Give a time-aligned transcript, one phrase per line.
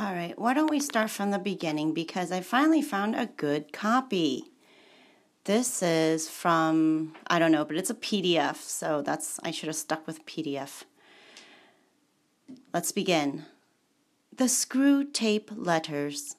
[0.00, 3.70] All right, why don't we start from the beginning because I finally found a good
[3.70, 4.44] copy.
[5.44, 9.76] This is from, I don't know, but it's a PDF, so that's, I should have
[9.76, 10.84] stuck with PDF.
[12.72, 13.44] Let's begin.
[14.34, 16.36] The Screwtape Letters.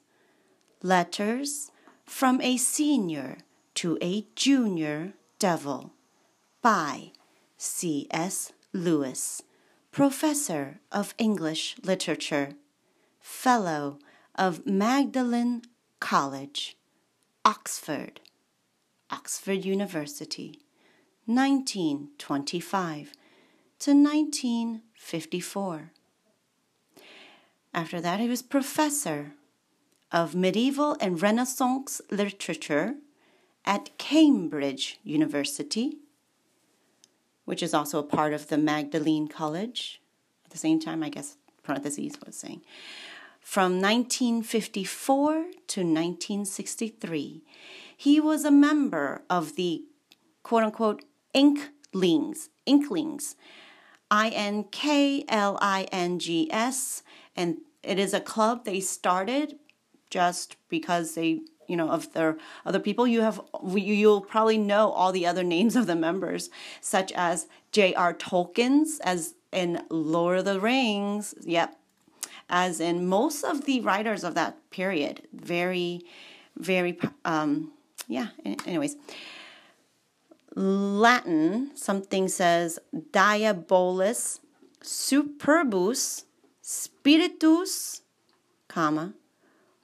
[0.82, 1.70] Letters
[2.04, 3.38] from a Senior
[3.76, 5.94] to a Junior Devil
[6.64, 7.12] by
[7.60, 8.54] C.S.
[8.74, 9.44] Lewis,
[9.92, 12.56] Professor of English Literature.
[13.22, 14.00] Fellow
[14.36, 15.62] of Magdalen
[16.00, 16.76] College,
[17.46, 18.20] Oxford,
[19.10, 20.60] Oxford University,
[21.26, 23.14] 1925
[23.80, 25.92] to 1954.
[27.74, 29.34] After that, he was professor
[30.12, 32.96] of medieval and Renaissance literature
[33.66, 35.98] at Cambridge University,
[37.46, 40.02] which is also a part of the Magdalene College.
[40.46, 42.62] At the same time, I guess parentheses was saying.
[43.42, 47.44] From 1954 to 1963,
[47.98, 49.84] he was a member of the
[50.44, 53.36] quote unquote Inklings, Inklings,
[54.10, 57.04] I N K L I N G S,
[57.36, 59.58] and it is a club they started
[60.10, 63.08] just because they you know of their other people.
[63.08, 63.42] You have
[63.74, 69.36] you'll probably know all the other names of the members such as j.r tolkien's as
[69.52, 71.78] in lord of the rings yep
[72.52, 75.22] as in most of the writers of that period.
[75.34, 76.02] Very,
[76.58, 77.72] very, um,
[78.08, 78.28] yeah,
[78.68, 78.98] anyways.
[80.54, 82.78] Latin, something says
[83.12, 84.40] diabolus
[84.84, 86.26] superbus
[86.62, 88.02] spiritus,
[88.68, 89.14] comma,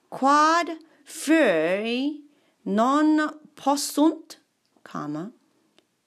[0.09, 0.67] quad
[1.05, 2.19] feri
[2.65, 4.37] non possunt,
[4.83, 5.31] comma,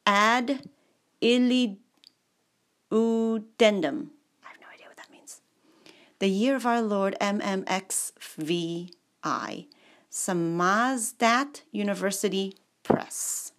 [0.07, 0.61] ad
[1.23, 1.81] illudendum
[6.21, 8.95] the year of our Lord MMXVI,
[10.11, 13.53] Samizdat University Press.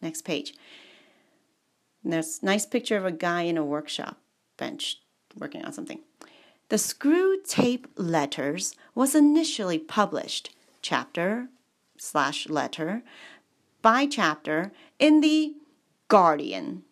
[0.00, 0.54] Next page.
[2.02, 4.18] And there's a nice picture of a guy in a workshop
[4.56, 5.00] bench
[5.36, 5.98] working on something.
[6.68, 11.48] The Screwtape Letters was initially published, chapter
[11.96, 13.02] slash letter
[13.82, 14.70] by chapter,
[15.00, 15.54] in the
[16.06, 16.84] Guardian.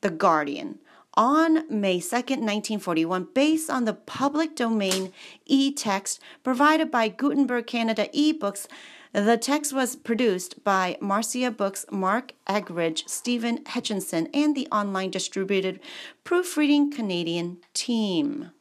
[0.00, 0.79] The Guardian
[1.14, 5.12] on May 2, 1941, based on the public domain
[5.46, 8.66] e text provided by Gutenberg Canada eBooks.
[9.12, 15.80] The text was produced by Marcia Brooks, Mark Akrigg, Stephen Hutcheson, and the online distributed
[16.22, 18.52] Proofreading Canadian team.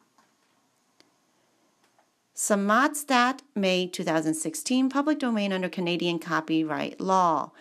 [2.36, 7.52] Samizdat, May 2016, public domain under Canadian copyright law.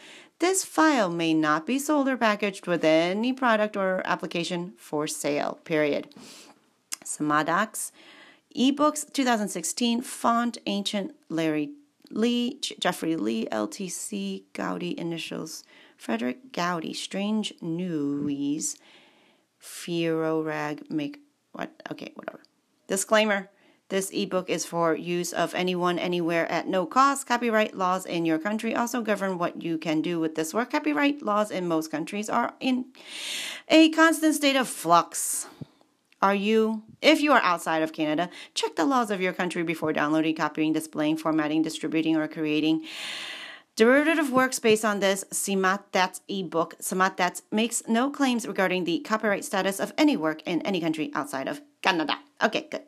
[0.41, 5.59] This file may not be sold or packaged with any product or application for sale,
[5.65, 6.15] period.
[7.05, 7.91] Samizdat,
[8.55, 11.71] eBooks 2016, font ancient Larry
[12.11, 15.65] Lee, Jeffrey Lee, LTC, Goudy initials,
[15.97, 18.77] Frederic Goudy, Strange News,
[19.61, 21.19] Fiero Rag, make
[21.51, 21.73] what?
[21.91, 22.41] Okay, whatever.
[22.87, 23.51] Disclaimer
[23.89, 27.27] this ebook is for use of anyone, anywhere, at no cost.
[27.27, 30.71] Copyright laws in your country also govern what you can do with this work.
[30.71, 32.87] Copyright laws in most countries are in
[33.69, 35.47] a constant state of flux.
[36.21, 39.93] Are you, if you are outside of Canada, check the laws of your country before
[39.93, 42.85] downloading, copying, displaying, formatting, distributing, or creating
[43.77, 46.75] derivative works based on this Samizdat's ebook.
[46.81, 51.47] Samizdat makes no claims regarding the copyright status of any work in any country outside
[51.47, 52.19] of Canada.
[52.43, 52.83] Okay, good.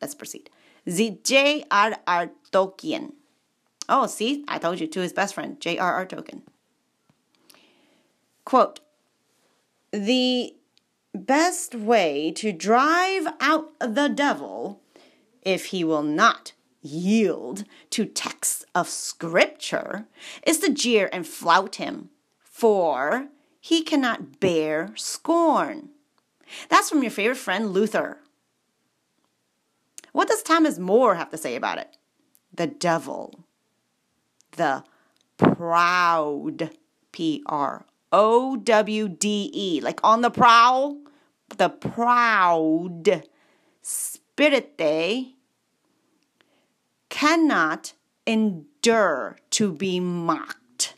[0.00, 0.50] Let's proceed.
[0.84, 2.30] The J.R.R.
[2.52, 3.12] Tolkien.
[3.88, 6.06] Oh, see, I told you to his best friend, J.R.R.
[6.06, 6.42] Tolkien.
[8.44, 8.80] Quote
[9.92, 10.54] The
[11.14, 14.80] best way to drive out the devil,
[15.42, 20.06] if he will not yield to texts of scripture,
[20.46, 22.10] is to jeer and flout him,
[22.42, 23.28] for
[23.60, 25.90] he cannot bear scorn.
[26.68, 28.20] That's from your favorite friend Luther.
[30.12, 31.96] What does Thomas More have to say about it?
[32.52, 33.44] The devil,
[34.52, 34.84] the
[35.36, 36.70] proud,
[37.12, 40.98] P R O W D E, like on the prowl,
[41.56, 43.24] the proud
[43.82, 45.34] spirit they
[47.08, 47.94] cannot
[48.26, 50.94] endure to be mocked.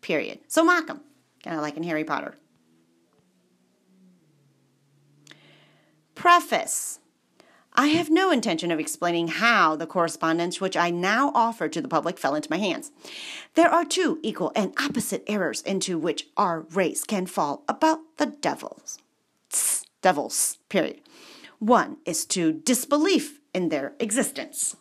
[0.00, 0.40] Period.
[0.48, 1.00] So mock him,
[1.42, 2.36] kind of like in Harry Potter.
[6.14, 7.00] Preface
[7.78, 11.88] I have no intention of explaining how the correspondence which I now offer to the
[11.88, 12.90] public fell into my hands.
[13.54, 18.26] There are two equal and opposite errors into which our race can fall about the
[18.26, 18.98] devils.
[19.50, 21.00] Tss, devils, period.
[21.58, 24.76] One is to disbelief in their existence.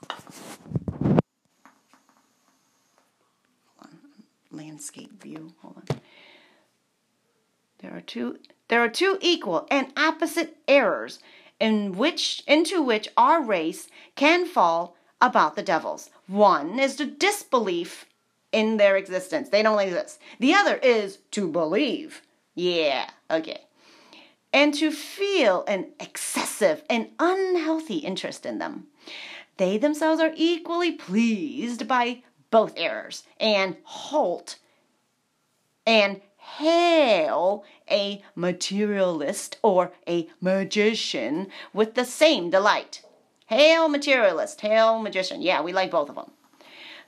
[4.51, 5.53] Landscape view.
[5.61, 5.99] Hold on.
[7.79, 11.19] There are two there are two equal and opposite errors
[11.59, 16.09] in which into which our race can fall about the devils.
[16.27, 18.05] One is the disbelief
[18.51, 19.49] in their existence.
[19.49, 20.19] They don't exist.
[20.39, 22.21] The other is to believe.
[22.55, 23.61] Yeah, okay.
[24.53, 28.87] And to feel an excessive and unhealthy interest in them.
[29.57, 34.57] They themselves are equally pleased by both errors and halt
[35.85, 36.21] and
[36.57, 43.01] hail a materialist or a magician with the same delight.
[43.47, 45.41] Hail materialist, hail magician.
[45.41, 46.31] Yeah, we like both of them.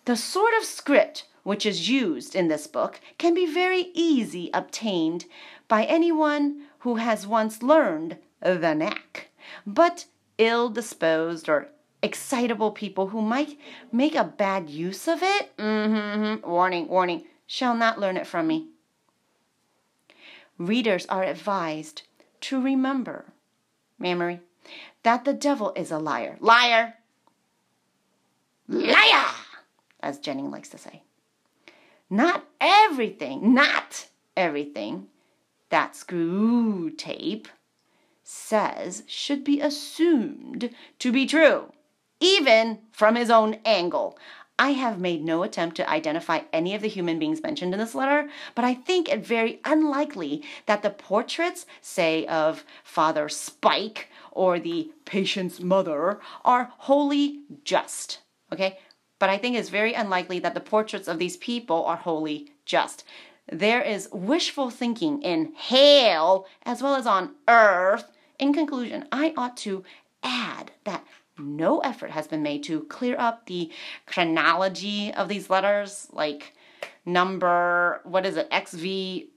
[0.06, 5.26] The sort of script which is used in this book can be very easy obtained
[5.68, 9.30] by anyone who has once learned the knack.
[9.66, 10.06] But
[10.38, 11.70] ill disposed or
[12.04, 13.58] excitable people who might
[13.92, 18.68] make a bad use of it, mm-hmm, warning, warning, shall not learn it from me
[20.58, 22.04] readers are advised
[22.42, 23.26] to remember,
[24.00, 24.40] memory,
[25.04, 26.38] that the devil is a liar.
[26.40, 26.96] Liar!
[28.68, 29.26] Liar!
[30.02, 31.04] As Jennings likes to say.
[32.10, 35.08] Not everything, not everything
[35.70, 37.48] that Screwtape
[38.24, 40.70] says should be assumed
[41.00, 41.72] to be true,
[42.20, 44.18] even from his own angle.
[44.60, 47.94] I have made no attempt to identify any of the human beings mentioned in this
[47.94, 54.60] letter, but I think it very unlikely that the portraits, say, of Father Spike or
[54.60, 58.20] the patient's mother, are wholly just.
[58.52, 58.80] Okay?
[59.20, 63.04] But I think it's very unlikely that the portraits of these people are wholly just.
[63.52, 68.12] There is wishful thinking in hell as well as on earth.
[68.40, 69.84] In conclusion, I ought to
[70.24, 71.06] add that
[71.40, 73.72] no effort has been made to clear up the
[74.06, 76.54] chronology of these letters, like
[77.06, 79.30] number, what is it, XV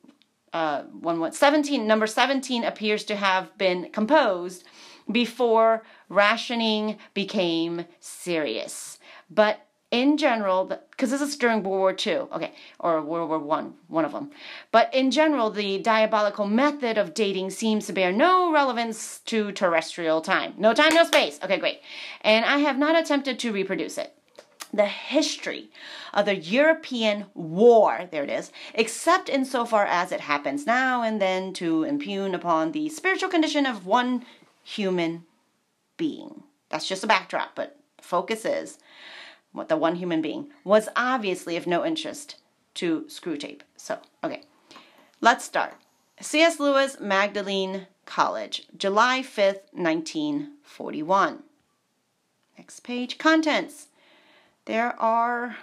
[0.52, 4.64] uh, one, one, 17, number 17 appears to have been composed
[5.10, 8.98] before rationing became serious.
[9.30, 13.74] But in general, because this is during World War II, okay, or World War One,
[13.88, 14.30] one of them.
[14.70, 20.20] But in general, the diabolical method of dating seems to bear no relevance to terrestrial
[20.20, 20.54] time.
[20.56, 21.40] No time, no space.
[21.42, 21.80] Okay, great.
[22.20, 24.14] And I have not attempted to reproduce it.
[24.72, 25.70] The history
[26.14, 31.52] of the European war, there it is, except insofar as it happens now and then
[31.54, 34.24] to impugn upon the spiritual condition of one
[34.62, 35.24] human
[35.96, 36.44] being.
[36.68, 38.78] That's just a backdrop, but focus is
[39.68, 42.36] the one human being, was obviously of no interest
[42.74, 43.60] to Screwtape.
[43.76, 44.42] So, okay,
[45.20, 45.74] let's start.
[46.20, 46.60] C.S.
[46.60, 51.42] Lewis, Magdalen College, July 5th, 1941.
[52.58, 53.88] Next page, contents.
[54.66, 55.56] There are,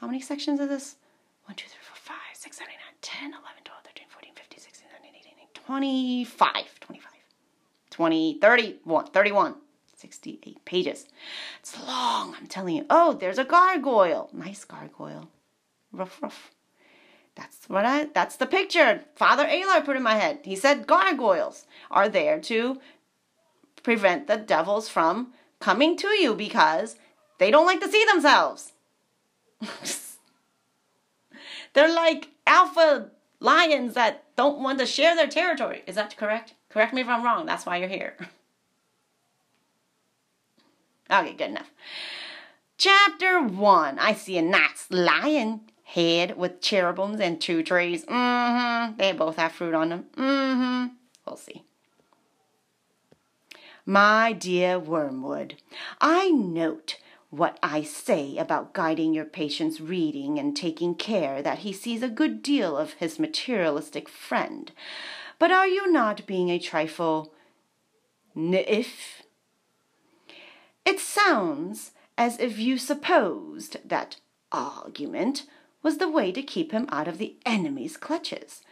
[0.00, 0.96] how many sections is this?
[1.44, 4.58] 1, 2, 3, 4, 5, 6, 7, 8, 9, 10, 11, 12, 13, 14, 15,
[4.58, 7.12] 16, 17, 18, 19, 25, 25,
[7.90, 9.54] 20, 31, 31.
[10.02, 11.06] 68 pages.
[11.60, 12.86] It's long, I'm telling you.
[12.90, 14.28] Oh, there's a gargoyle.
[14.32, 15.28] Nice gargoyle.
[15.92, 16.50] Ruff, ruff.
[17.34, 20.40] That's what I, that's the picture Father Alar put in my head.
[20.42, 22.78] He said gargoyles are there to
[23.82, 26.96] prevent the devils from coming to you because
[27.38, 28.72] they don't like to see themselves.
[31.72, 35.84] They're like alpha lions that don't want to share their territory.
[35.86, 36.54] Is that correct?
[36.68, 37.46] Correct me if I'm wrong.
[37.46, 38.16] That's why you're here.
[41.12, 41.70] Okay, good enough.
[42.78, 43.98] Chapter 1.
[43.98, 48.04] I see a nice lion head with cherubims and two trees.
[48.06, 48.96] Mm-hmm.
[48.96, 50.06] They both have fruit on them.
[50.16, 50.94] Mm-hmm.
[51.26, 51.64] We'll see.
[53.84, 55.56] My dear Wormwood,
[56.00, 56.98] I note
[57.30, 62.08] what I say about guiding your patient's reading and taking care that he sees a
[62.08, 64.72] good deal of his materialistic friend.
[65.38, 67.32] But are you not being a trifle
[68.36, 69.21] naif
[70.84, 74.16] it sounds as if you supposed that
[74.50, 75.44] argument
[75.82, 78.62] was the way to keep him out of the enemy's clutches.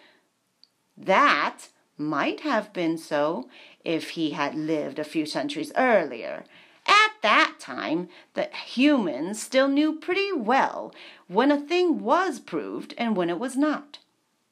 [0.96, 3.48] That might have been so
[3.84, 6.44] if he had lived a few centuries earlier.
[6.86, 10.94] At that time, the humans still knew pretty well
[11.28, 13.98] when a thing was proved and when it was not.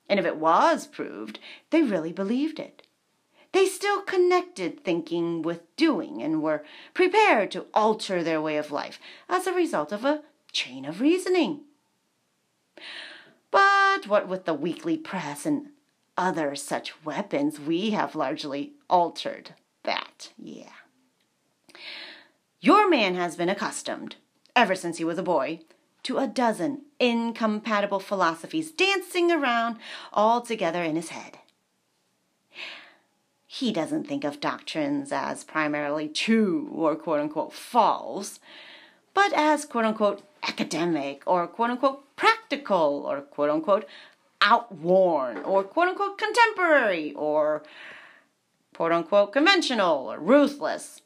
[0.09, 1.39] And if it was proved,
[1.71, 2.83] they really believed it.
[3.53, 6.65] They still connected thinking with doing and were
[6.95, 11.61] prepared to alter their way of life as a result of a chain of reasoning.
[13.51, 15.69] But what with the weekly press and
[16.17, 20.33] other such weapons, we have largely altered that.
[20.37, 20.73] Yeah.
[22.61, 24.17] Your man has been accustomed,
[24.55, 25.61] ever since he was a boy,
[26.03, 29.77] to a dozen incompatible philosophies dancing around
[30.13, 31.38] all together in his head.
[33.51, 38.41] He doesn't think of doctrines as primarily true or quote unquote false,
[39.15, 43.89] but as quote unquote academic or quote unquote practical or quote unquote
[44.43, 47.63] outworn or quote unquote contemporary or
[48.75, 51.01] quote unquote conventional or ruthless.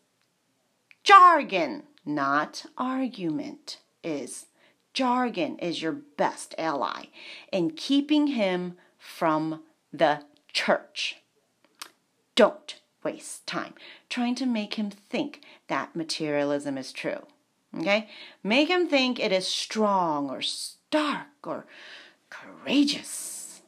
[1.05, 4.47] Jargon, not argument, is
[4.93, 7.05] jargon is your best ally
[7.53, 11.22] in keeping him from the church.
[12.35, 13.75] Don't waste time
[14.09, 17.27] trying to make him think that materialism is true.
[17.79, 18.09] Okay?
[18.43, 21.67] Make him think it is strong or stark or
[22.31, 23.63] courageous.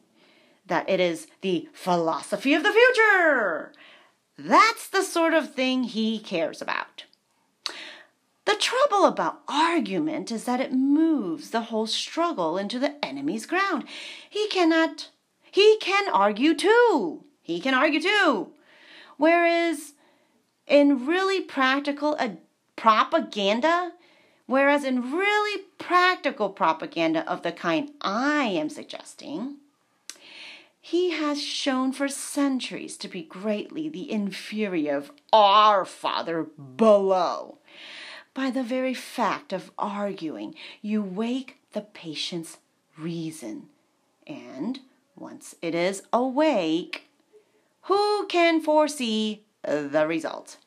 [0.67, 3.71] That it is the philosophy of the future.
[4.37, 7.05] That's the sort of thing he cares about.
[8.45, 13.85] The trouble about argument is that it moves the whole struggle into the enemy's ground.
[14.29, 15.09] He cannot,
[15.51, 17.23] he can argue too.
[17.41, 18.53] He can argue too.
[19.17, 19.93] Whereas
[20.67, 22.29] in really practical uh,
[22.75, 23.93] propaganda,
[24.45, 29.57] whereas in really practical propaganda of the kind I am suggesting,
[30.81, 37.57] he has shown for centuries to be greatly the inferior of our Father below.
[38.35, 42.57] By the very fact of arguing, you wake the patient's
[42.97, 43.69] reason.
[44.27, 44.81] And
[45.15, 47.04] once it is awake,
[47.85, 50.57] who can foresee the result?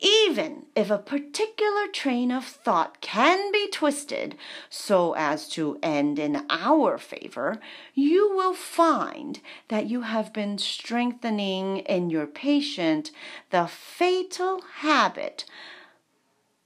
[0.00, 4.36] Even if a particular train of thought can be twisted
[4.70, 7.58] so as to end in our favor,
[7.94, 13.10] you will find that you have been strengthening in your patient
[13.50, 15.44] the fatal habit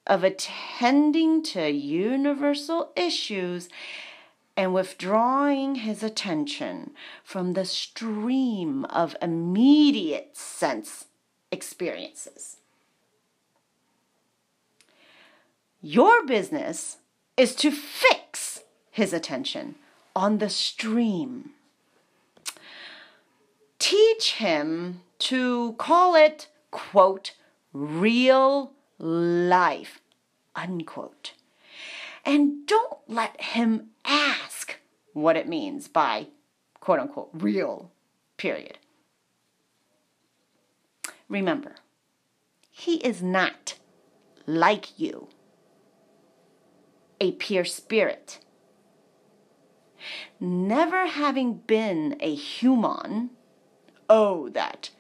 [0.07, 3.71] of attending to universal issues
[4.57, 6.93] and withdrawing his attention
[7.25, 11.07] from the stream of immediate sense
[11.51, 12.59] experiences.
[15.81, 16.99] Your business
[17.37, 19.75] is to fix his attention
[20.15, 21.51] on the stream.
[23.79, 27.35] Teach him to call it, quote,
[27.73, 30.01] real life,
[30.55, 31.33] unquote.
[32.25, 34.79] And don't let him ask
[35.13, 36.29] what it means by
[36.81, 37.91] quote unquote real,
[38.37, 38.79] period.
[41.29, 41.77] Remember,
[42.71, 43.75] he is not
[44.47, 45.29] like you
[47.21, 48.41] a pure spirit.
[50.41, 53.31] Never having been a human,
[54.11, 54.91] oh, that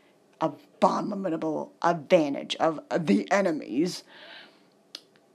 [0.40, 4.04] abominable advantage of the enemies.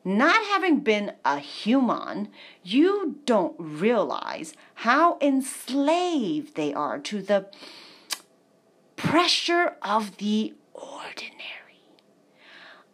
[0.08, 2.30] Not having been a human,
[2.64, 7.48] you don't realize how enslaved they are to the
[8.96, 11.82] pressure of the ordinary.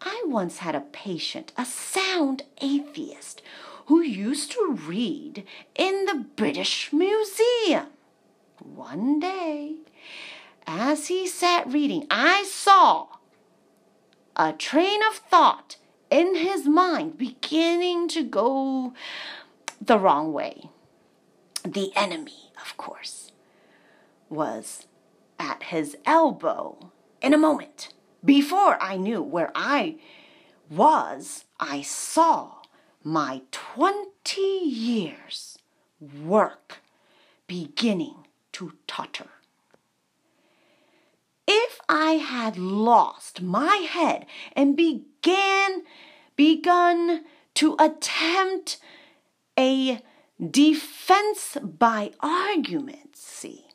[0.01, 3.43] I once had a patient, a sound atheist,
[3.86, 7.89] who used to read in the British Museum.
[8.58, 9.75] One day,
[10.65, 13.05] as he sat reading, I saw
[14.36, 15.75] a train of thought
[16.13, 18.93] in his mind beginning to go
[19.82, 20.70] the wrong way.
[21.65, 23.32] The enemy, of course,
[24.29, 24.86] was
[25.39, 27.96] at his elbow in a moment.
[28.24, 29.96] Before I knew where I
[30.70, 32.58] was, I saw
[33.03, 35.58] my 20 years'
[36.00, 36.77] work
[37.48, 39.32] beginning to totter.
[41.48, 44.77] If I had lost my head and
[45.24, 45.84] began
[46.36, 48.77] begun to attempt
[49.58, 50.01] a
[50.51, 53.65] defense by argument, see,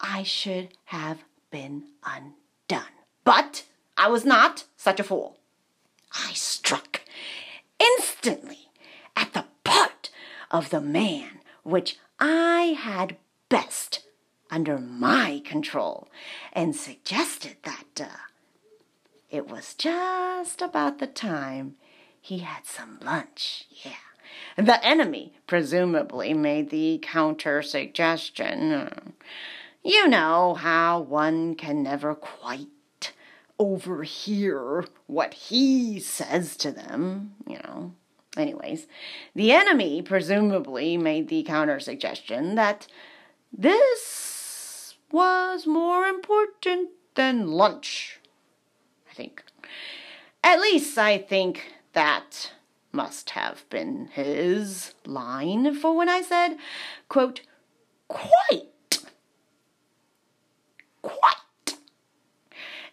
[0.00, 2.92] I should have been undone.
[3.24, 3.64] But
[3.96, 5.38] I was not such a fool.
[6.12, 7.00] I struck
[7.80, 8.68] instantly
[9.16, 10.10] at the part
[10.50, 13.16] of the man which I had
[13.48, 14.06] best
[14.50, 16.08] under my control
[16.52, 18.31] and suggested that uh,
[19.32, 21.74] it was just about the time
[22.20, 23.66] he had some lunch.
[23.84, 23.92] Yeah.
[24.56, 28.88] The enemy presumably made the counter suggestion.
[28.88, 29.10] Hmm,
[29.82, 33.12] you know how one can never quite
[33.58, 37.94] overhear what he says to them, you know.
[38.36, 38.86] Anyways,
[39.34, 42.86] the enemy presumably made the counter suggestion that
[43.52, 48.18] this was more important than lunch,
[49.12, 49.44] I think.
[50.42, 52.52] At least I think that
[52.92, 56.56] must have been his line for when I said,
[57.10, 57.42] quote,
[58.08, 59.04] quite.
[61.02, 61.76] Quite.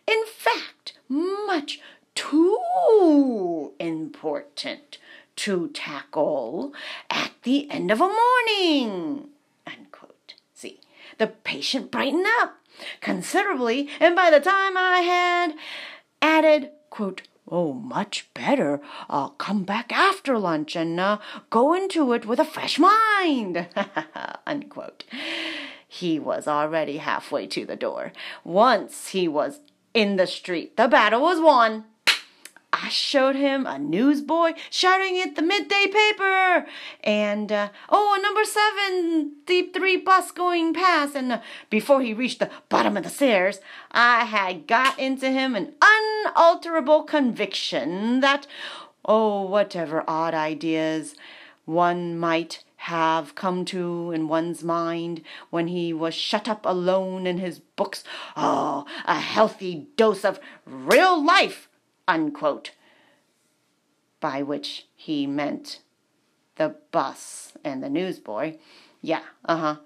[0.07, 1.79] In fact, much
[2.15, 4.97] too important
[5.37, 6.73] to tackle
[7.09, 9.29] at the end of a morning.
[9.65, 10.35] Unquote.
[10.53, 10.81] See,
[11.17, 12.57] the patient brightened up
[13.01, 15.53] considerably, and by the time I had
[16.21, 18.79] added, quote, Oh, much better.
[19.09, 21.17] I'll come back after lunch and uh,
[21.49, 23.67] go into it with a fresh mind.
[24.45, 25.03] Unquote.
[25.87, 28.11] He was already halfway to the door.
[28.43, 29.61] Once he was
[29.95, 31.85] in the street, the battle was won.
[32.71, 36.67] I showed him a newsboy shouting at the midday paper,
[37.03, 41.15] and uh, oh, a number seven deep three bus going past.
[41.15, 43.59] And uh, before he reached the bottom of the stairs,
[43.91, 48.45] I had got into him an unalterable conviction that,
[49.03, 51.15] oh, whatever odd ideas
[51.65, 57.39] one might have come to in one's mind when he was shut up alone in
[57.39, 58.03] his books,
[58.37, 61.68] oh, a healthy dose of real life
[62.09, 62.71] unquote,
[64.19, 65.79] by which he meant
[66.55, 68.57] the bus and the newsboy.
[69.01, 69.77] Yeah, uh-huh.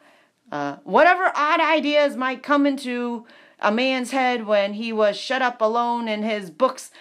[0.51, 3.25] Uh, whatever odd ideas might come into
[3.59, 6.91] a man's head when he was shut up alone in his books,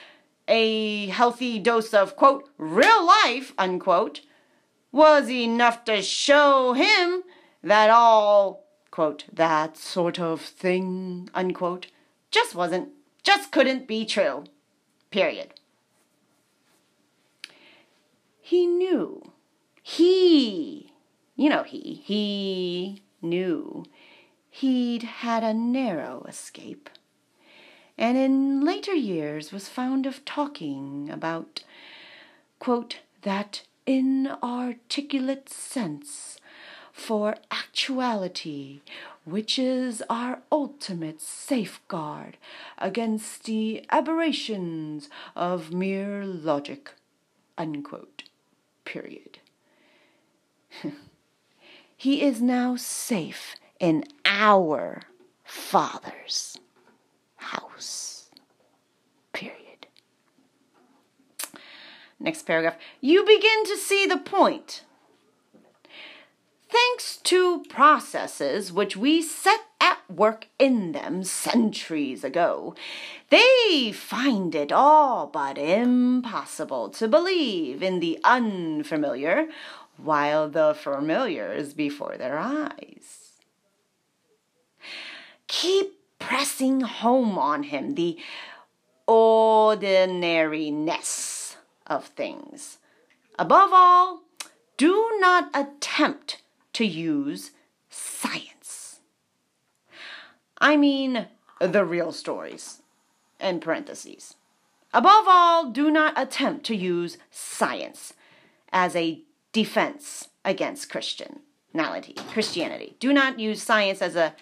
[0.49, 4.23] a healthy dose of, quote, real life, unquote,
[4.91, 7.23] was enough to show him
[7.62, 11.87] that all, quote, that sort of thing, unquote,
[12.31, 12.88] just wasn't,
[13.23, 14.45] just couldn't be true.
[15.12, 15.52] Period.
[18.40, 19.31] He knew.
[19.83, 20.92] He,
[21.37, 23.85] you know, he, he knew
[24.49, 26.88] he'd had a narrow escape,
[27.99, 31.62] and in later years was fond of talking about,
[32.59, 36.38] quote, that inarticulate sense
[36.92, 38.81] for actuality
[39.24, 42.37] which is our ultimate safeguard
[42.78, 46.92] against the aberrations of mere logic.
[47.57, 48.24] Unquote.
[48.85, 49.38] Period.
[51.96, 55.02] he is now safe in our
[55.44, 56.59] Father's
[57.37, 58.12] house.
[62.22, 62.76] Next paragraph.
[63.00, 64.85] You begin to see the point
[66.72, 72.74] thanks to processes which we set at work in them centuries ago,
[73.28, 79.48] they find it all but impossible to believe in the unfamiliar
[79.98, 83.32] while the familiar is before their eyes.
[85.46, 88.16] Keep pressing home on him the
[89.06, 91.56] ordinariness
[91.87, 92.78] of things.
[93.38, 94.22] Above all,
[94.76, 96.41] do not attempt
[96.74, 97.52] to use
[97.90, 99.00] science.
[100.58, 101.26] I mean
[101.61, 102.82] the real stories,
[103.40, 104.35] in parentheses.
[104.92, 108.14] Above all, do not attempt to use science
[108.72, 112.14] as a defense against Christianity.
[112.32, 112.96] Christianity.
[113.00, 114.35] Do not use science as a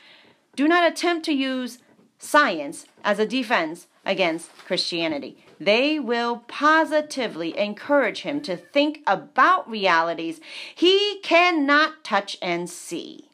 [0.56, 1.78] do not attempt to use
[2.18, 5.44] science as a defense against Christianity.
[5.60, 10.40] They will positively encourage him to think about realities
[10.74, 13.30] he cannot touch and see.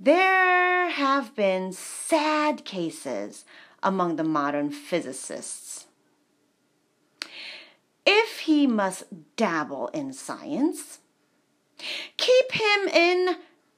[0.00, 3.44] There have been sad cases
[3.82, 5.86] among the modern physicists.
[8.06, 11.00] If he must dabble in science,
[12.16, 13.36] keep him in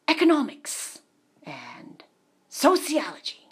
[0.08, 1.00] economics
[1.44, 2.04] and
[2.48, 3.45] sociology.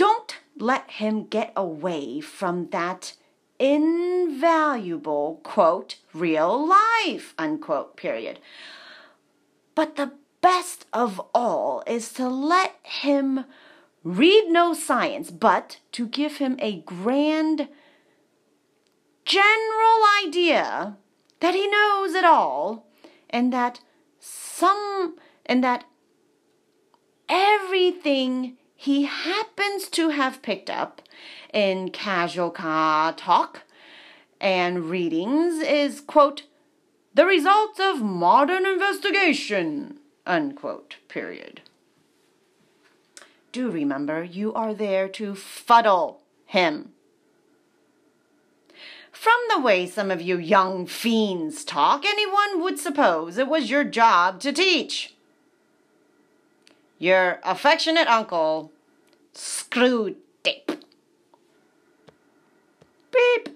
[0.00, 3.12] Don't let him get away from that
[3.58, 8.38] invaluable, quote, real life, unquote, period.
[9.74, 13.44] But the best of all is to let him
[14.02, 17.68] read no science, but to give him a grand
[19.26, 20.96] general idea
[21.40, 22.86] that he knows it all
[23.28, 23.80] and that
[24.18, 25.84] some and that
[27.28, 31.02] everything he happens to have picked up
[31.52, 33.64] in casual car talk
[34.40, 36.44] and readings is, quote,
[37.12, 41.60] the result of modern investigation, unquote, period.
[43.52, 46.92] Do remember you are there to fuddle him.
[49.12, 53.84] From the way some of you young fiends talk, anyone would suppose it was your
[53.84, 55.14] job to teach.
[57.00, 58.72] Your affectionate uncle,
[59.32, 60.70] Screw tape.
[63.10, 63.48] Beep.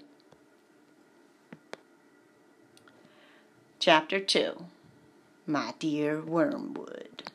[3.77, 4.65] Chapter 2
[5.45, 7.29] My Dear Wormwood.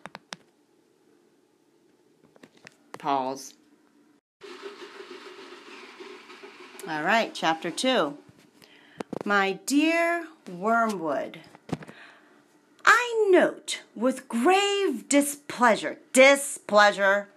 [2.99, 3.55] Pause.
[6.89, 8.19] All right, chapter 2.
[9.25, 11.39] My dear Wormwood,
[12.85, 17.29] I note with grave displeasure, displeasure,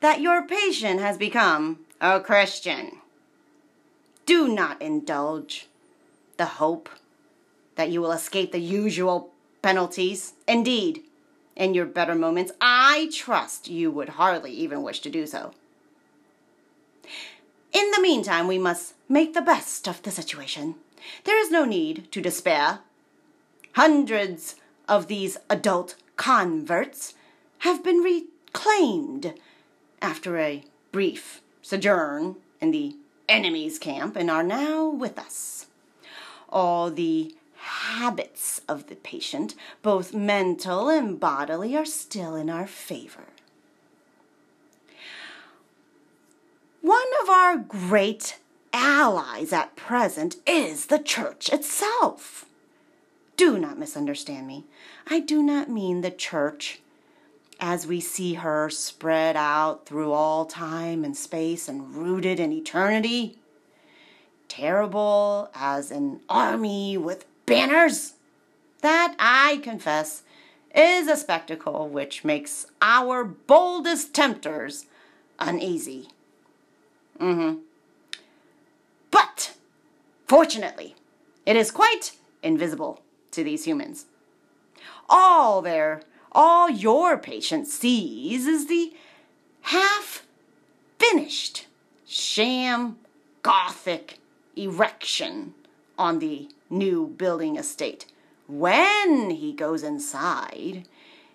[0.00, 2.98] that your patient has become a Christian.
[4.26, 5.68] Do not indulge
[6.36, 6.88] the hope
[7.76, 10.34] that you will escape the usual penalties.
[10.46, 11.02] Indeed,
[11.56, 15.52] in your better moments, I trust you would hardly even wish to do so.
[17.72, 20.76] In the meantime, we must make the best of the situation.
[21.24, 22.80] There is no need to despair.
[23.78, 24.56] Hundreds
[24.88, 27.14] of these adult converts
[27.58, 29.34] have been reclaimed
[30.02, 32.96] after a brief sojourn in the
[33.28, 35.66] enemy's camp and are now with us.
[36.48, 43.26] All the habits of the patient, both mental and bodily, are still in our favor.
[46.80, 48.40] One of our great
[48.72, 52.47] allies at present is the church itself.
[53.38, 54.64] Do not misunderstand me.
[55.06, 56.80] I do not mean the church
[57.60, 63.38] as we see her spread out through all time and space and rooted in eternity.
[64.48, 68.14] Terrible as an army with banners.
[68.80, 70.24] That, I confess,
[70.74, 74.86] is a spectacle which makes our boldest tempters
[75.38, 76.08] uneasy.
[77.20, 77.60] Mm-hmm.
[79.12, 79.54] But,
[80.26, 80.96] fortunately,
[81.46, 83.00] it is quite invisible
[83.38, 84.06] to these humans.
[85.08, 88.92] All their, all your patient sees is the
[89.62, 90.26] half
[90.98, 91.66] finished
[92.06, 92.98] sham
[93.42, 94.18] gothic
[94.56, 95.54] erection
[95.96, 98.06] on the new building estate.
[98.48, 100.88] When he goes inside,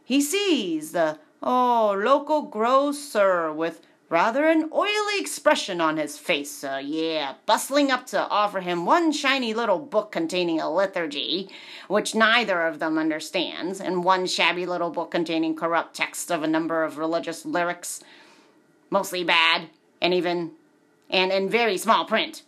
[0.03, 3.81] he sees the, oh, local grocer with
[4.13, 6.63] rather an oily expression on his face.
[6.63, 11.49] Uh, yeah, bustling up to offer him one shiny little book containing a liturgy,
[11.87, 16.47] which neither of them understands, and one shabby little book containing corrupt texts of a
[16.47, 18.03] number of religious lyrics,
[18.91, 19.63] mostly bad,
[19.99, 20.51] and even
[21.09, 22.43] and in very small print.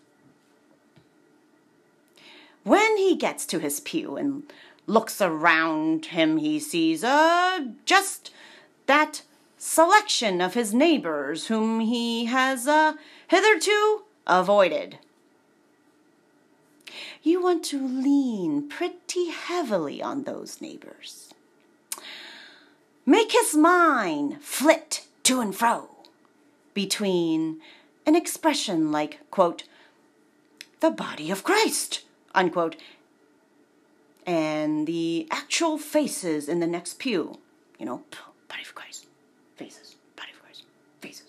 [2.64, 4.44] When he gets to his pew and
[4.86, 8.30] looks around him, he sees uh, just
[8.86, 9.24] that
[9.66, 12.94] selection of his neighbors whom he has uh,
[13.28, 15.00] hitherto avoided.
[17.24, 21.34] You want to lean pretty heavily on those neighbors.
[23.06, 25.90] Make his mind flit to and fro
[26.76, 27.60] between
[28.06, 29.64] an expression like, quote,
[30.80, 32.04] the body of Christ,
[32.36, 32.76] unquote,
[34.28, 37.40] and the actual faces in the next pew,
[37.80, 38.04] you know,
[38.48, 39.08] body of Christ,
[39.56, 40.64] faces, body of Christ,
[41.02, 41.28] faces.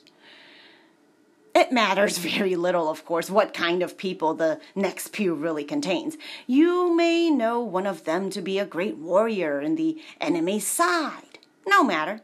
[1.56, 6.16] It matters very little, of course, what kind of people the next pew really contains.
[6.46, 11.38] You may know one of them to be a great warrior in the enemy's side.
[11.66, 12.20] No matter.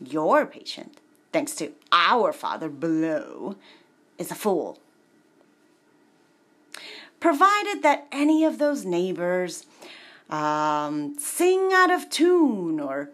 [0.00, 0.96] Your patient,
[1.32, 3.56] thanks to our Father below,
[4.18, 4.78] is a fool
[7.24, 9.64] provided that any of those neighbors
[10.28, 13.08] um, sing out of tune or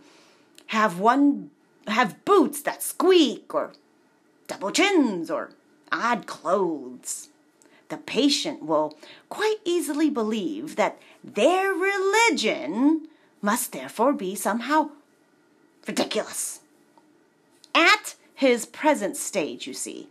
[0.67, 1.49] have one
[1.87, 3.73] have boots that squeak or
[4.51, 5.51] double chins or
[5.93, 7.29] odd clothes.
[7.89, 8.97] The patient will
[9.29, 13.07] quite easily believe that their religion
[13.41, 14.91] must therefore be somehow
[15.87, 16.61] ridiculous.
[17.75, 20.09] At his present stage, you see,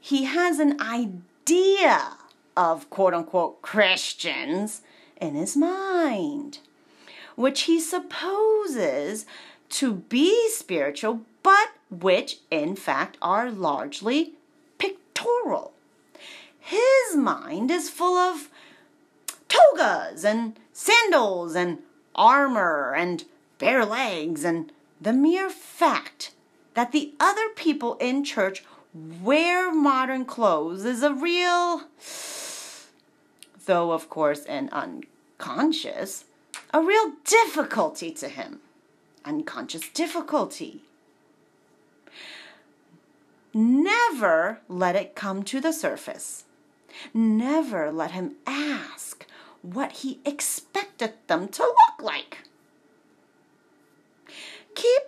[0.00, 2.16] he has an idea
[2.56, 4.80] of quote unquote Christians
[5.20, 6.60] in his mind,
[7.36, 9.26] which he supposes
[9.68, 14.34] to be spiritual, but which in fact are largely
[14.78, 15.72] pictorial.
[16.58, 18.48] His mind is full of
[19.48, 21.78] togas and sandals and
[22.14, 23.24] armor and
[23.58, 24.70] bare legs and
[25.00, 26.32] the mere fact
[26.74, 28.64] that the other people in church
[29.22, 31.82] wear modern clothes is a real
[33.68, 36.24] though of course an unconscious,
[36.74, 38.60] a real difficulty to him.
[39.24, 40.82] Unconscious difficulty.
[43.60, 46.44] Never let it come to the surface.
[47.12, 49.26] Never let him ask
[49.62, 52.44] what he expected them to look like.
[54.76, 55.02] Keep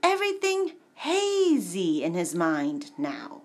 [0.00, 3.42] everything hazy in his mind now,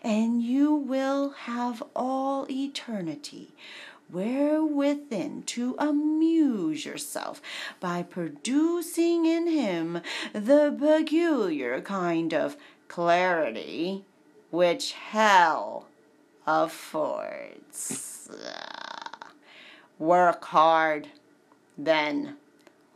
[0.00, 3.50] and you will have all eternity
[4.08, 7.42] wherewithin to amuse yourself
[7.78, 10.00] by producing in him
[10.32, 12.56] the peculiar kind of
[12.92, 14.04] clarity
[14.50, 15.86] which hell
[16.46, 18.28] affords.
[19.98, 21.08] Work hard,
[21.78, 22.36] then,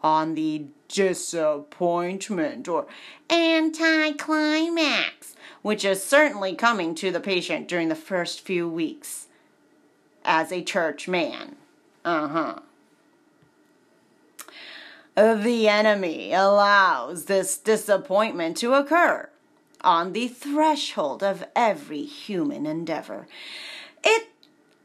[0.02, 2.87] on the disappointment or
[3.30, 9.28] anticlimax, which is certainly coming to the patient during the first few weeks
[10.26, 11.56] as a church man.
[12.04, 12.59] Uh huh.
[15.14, 19.30] The enemy allows this disappointment to occur
[19.87, 23.29] on the threshold of every human endeavor.
[24.05, 24.29] It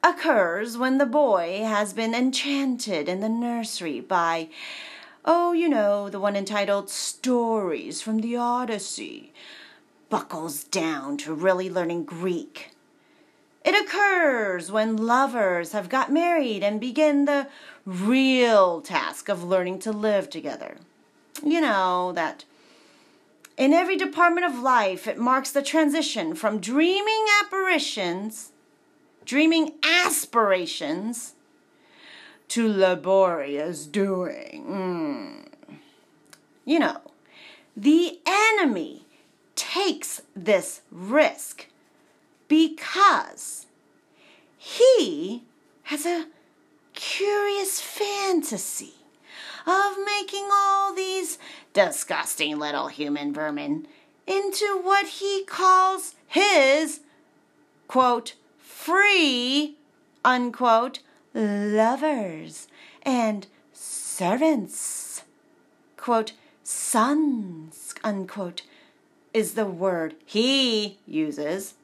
[0.04, 4.50] occurs when the boy has been enchanted in the nursery by,
[5.26, 9.34] oh, you know, the one entitled Stories from the Odyssey,
[10.10, 12.72] buckles down to really learning Greek.
[13.66, 17.48] It occurs when lovers have got married and begin the
[17.86, 20.78] real task of learning to live together.
[21.44, 22.46] You know, that
[23.62, 28.52] in every department of life, it marks the transition from dreaming apparitions,
[29.24, 31.36] dreaming aspirations,
[32.48, 34.66] to laborious doing.
[34.68, 35.78] Mm.
[36.66, 37.02] You know,
[37.78, 39.06] the enemy
[39.56, 41.68] takes this risk
[42.48, 43.68] because
[44.58, 45.44] he
[45.84, 46.26] has a
[46.96, 48.96] curious fantasy
[49.66, 51.40] of making all these
[51.74, 53.88] disgusting little human vermin
[54.28, 57.00] into what he calls his,
[57.88, 59.78] quote, free,
[60.24, 61.00] unquote,
[61.34, 62.68] lovers
[63.04, 65.24] and servants,
[65.98, 68.62] quote, sons, unquote,
[69.34, 71.76] is the word he uses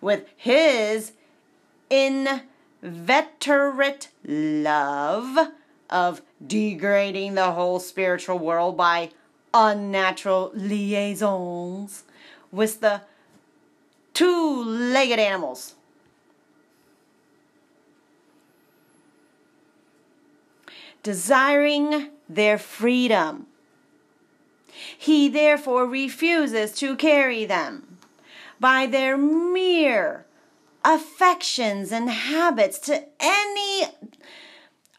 [0.00, 1.12] with his
[1.90, 5.52] inveterate love
[5.88, 9.10] of degrading the whole spiritual world by
[9.52, 12.04] unnatural liaisons
[12.50, 13.02] with the
[14.12, 15.74] two legged animals.
[21.02, 23.46] Desiring their freedom.
[24.96, 27.98] He therefore refuses to carry them
[28.58, 30.24] by their mere
[30.84, 33.86] affections and habits to any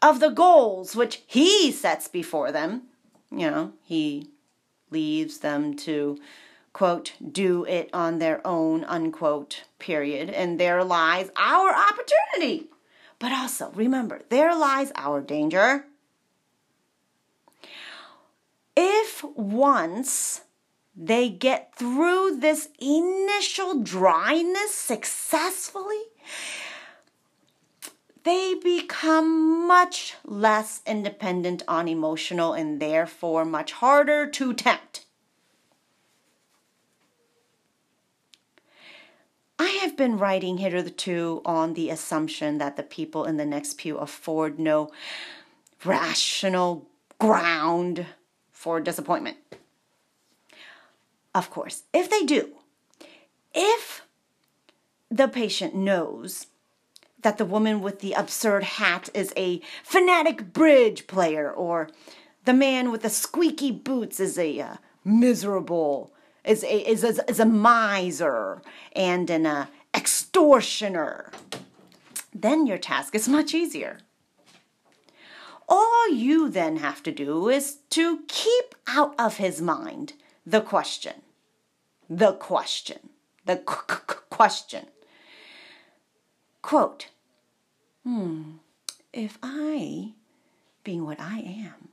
[0.02, 2.82] of the goals which he sets before them.
[3.30, 4.28] You know, he
[4.90, 6.18] leaves them to,
[6.72, 10.30] quote, do it on their own, unquote, period.
[10.30, 12.68] And there lies our opportunity.
[13.18, 15.86] But also, remember, there lies our danger.
[18.76, 20.42] If once
[20.94, 26.02] they get through this initial dryness successfully,
[28.26, 35.04] they become much less independent on emotional and therefore much harder to tempt.
[39.60, 43.96] I have been writing hitherto on the assumption that the people in the next pew
[43.96, 44.90] afford no
[45.84, 46.88] rational
[47.20, 48.06] ground
[48.50, 49.36] for disappointment.
[51.32, 52.56] Of course, if they do,
[53.54, 54.02] if
[55.12, 56.48] the patient knows
[57.22, 61.88] that the woman with the absurd hat is a fanatic bridge player, or
[62.44, 66.12] the man with the squeaky boots is a uh, miserable,
[66.44, 68.62] is a, is, a, is a miser
[68.94, 71.32] and an uh, extortioner.
[72.34, 73.98] Then your task is much easier.
[75.68, 80.12] All you then have to do is to keep out of his mind
[80.44, 81.22] the question.
[82.08, 83.10] The question.
[83.46, 83.56] The
[84.30, 84.86] question.
[86.66, 87.10] Quote,
[88.02, 88.56] hmm,
[89.12, 90.14] if I,
[90.82, 91.88] being what I am,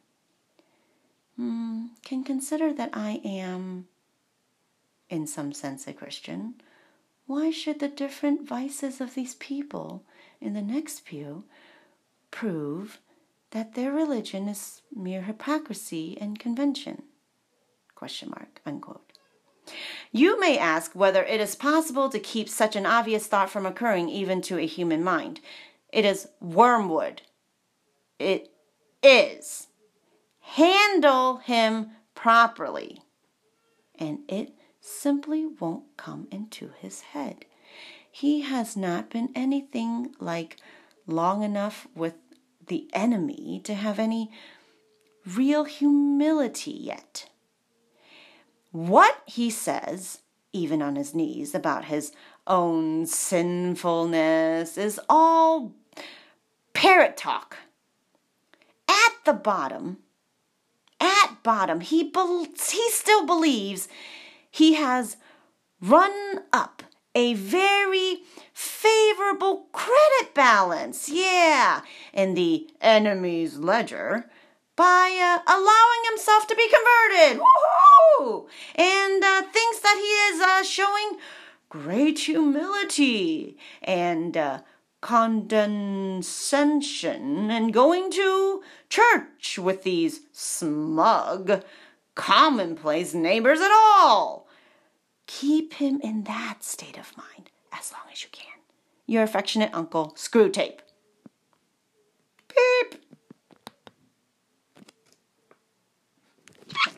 [1.36, 3.88] hmm, can consider that I am,
[5.12, 6.56] in some sense, a Christian,
[7.28, 10.06] why should the different vices of these people
[10.42, 11.44] in the next pew
[12.32, 13.00] prove
[13.52, 17.04] that their religion is mere hypocrisy and convention?
[17.94, 19.13] Question mark, unquote.
[20.12, 24.10] You may ask whether it is possible to keep such an obvious thought from occurring
[24.10, 25.40] even to a human mind.
[25.92, 27.22] It is wormwood.
[28.20, 28.52] It
[29.02, 29.68] is.
[30.40, 33.02] Handle him properly,
[33.98, 37.46] and it simply won't come into his head.
[38.12, 40.58] He has not been anything like
[41.08, 42.14] long enough with
[42.68, 44.30] the enemy to have any
[45.26, 47.30] real humility yet.
[48.74, 50.20] What he says,
[50.52, 52.12] even on his knees, about his
[52.48, 55.72] own sinfulness is all
[56.74, 57.58] parrot talk.
[58.90, 60.00] At the bottom,
[61.00, 63.88] at bottom, he, be- he still believes
[64.50, 65.18] he has
[65.80, 66.84] run up
[67.16, 71.82] a very favorable credit balance, yeah,
[72.12, 74.30] in the enemy's ledger
[74.76, 77.40] by uh, allowing himself to be converted.
[77.40, 77.93] Woohoo!
[78.76, 81.18] And uh, thinks that he is uh, showing
[81.70, 84.60] great humility and uh,
[85.02, 91.64] condescension and going to church with these smug,
[92.16, 94.48] commonplace neighbors at all.
[95.26, 98.46] Keep him in that state of mind as long as you can.
[99.06, 100.80] Your affectionate uncle, Screwtape.
[102.48, 103.03] Beep.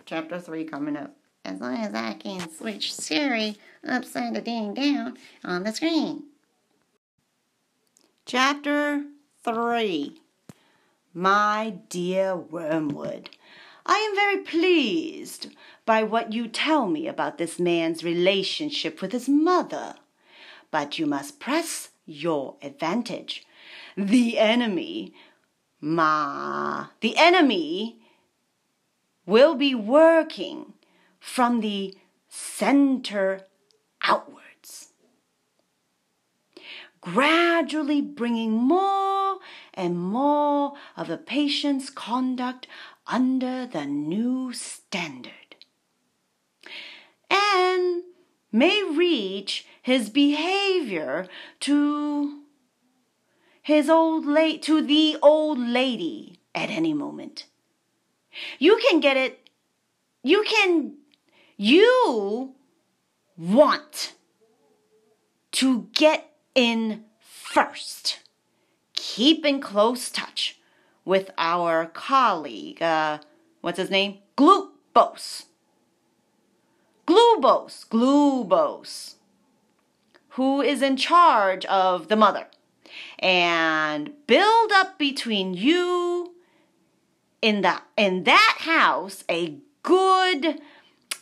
[0.05, 1.15] Chapter 3 coming up.
[1.43, 6.23] As long as I can switch Siri upside the dang down on the screen.
[8.25, 9.03] Chapter
[9.43, 10.19] 3
[11.13, 13.29] My dear Wormwood,
[13.85, 15.49] I am very pleased
[15.85, 19.95] by what you tell me about this man's relationship with his mother.
[20.71, 23.45] But you must press your advantage.
[23.95, 25.13] The enemy,
[25.79, 27.99] ma, the enemy
[29.25, 30.73] will be working
[31.19, 31.95] from the
[32.29, 33.47] center
[34.03, 34.93] outwards,
[37.01, 39.39] gradually bringing more
[39.73, 42.67] and more of the patient's conduct
[43.07, 45.55] under the new standard,
[47.29, 48.03] and
[48.51, 51.27] may reach his behavior
[51.59, 52.41] to
[53.61, 57.45] his old late to the old lady at any moment.
[58.59, 59.49] You can get it.
[60.23, 60.93] You can.
[61.57, 62.53] You
[63.37, 64.13] want
[65.51, 68.19] to get in first.
[68.93, 70.59] Keep in close touch
[71.05, 72.81] with our colleague.
[72.81, 73.19] Uh,
[73.61, 74.19] what's his name?
[74.37, 75.45] Glubose.
[77.07, 77.87] Glubose.
[77.87, 79.15] Glubose.
[80.29, 82.47] Who is in charge of the mother.
[83.19, 86.24] And build up between you
[87.45, 90.59] in that in that house a good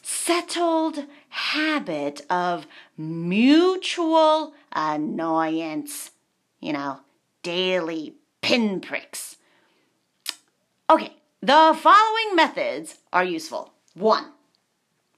[0.01, 2.65] settled habit of
[2.97, 6.11] mutual annoyance
[6.59, 6.99] you know
[7.41, 9.37] daily pinpricks
[10.89, 13.73] okay the following methods are useful.
[13.95, 14.31] One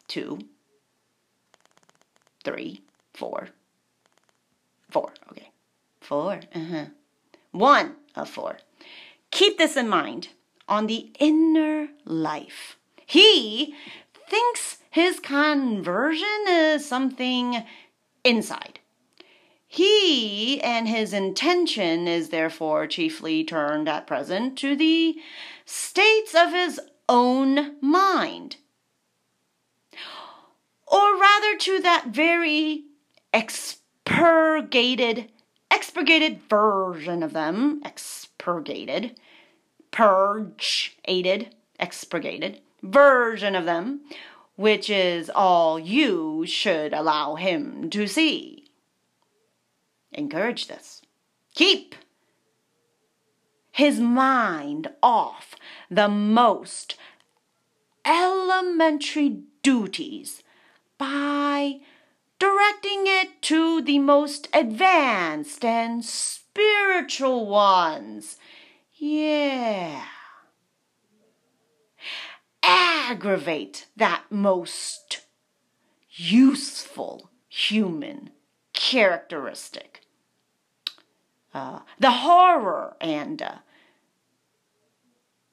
[0.08, 0.40] two
[2.44, 2.82] three
[3.14, 3.50] four.
[4.90, 5.52] Four okay.
[6.02, 6.86] Four uh-huh.
[7.52, 8.58] One of four.
[9.30, 10.30] Keep this in mind
[10.68, 12.78] on the inner life.
[13.06, 13.76] He
[14.28, 17.64] thinks his conversion is something
[18.24, 18.80] inside.
[19.68, 25.18] He and his intention is therefore chiefly turned at present to the
[25.66, 28.58] states of his own mind.
[30.88, 32.86] Or rather to that very
[33.34, 35.30] expurgated,
[35.70, 39.20] expurgated version of them, expurgated,
[39.96, 44.02] purge aided, expurgated version of them,
[44.58, 48.66] which is all you should allow him to see.
[50.12, 51.02] Encourage this.
[51.54, 51.96] Keep
[53.72, 55.56] his mind off
[55.90, 56.98] the most
[58.06, 60.44] elementary duties
[60.98, 61.80] by
[62.38, 68.38] directing it to the most advanced and spiritual ones
[68.98, 70.04] yeah.
[72.64, 75.22] Aggravate that most
[76.12, 78.32] useful human
[78.74, 80.02] characteristic.
[81.54, 83.56] Uh, the horror and uh,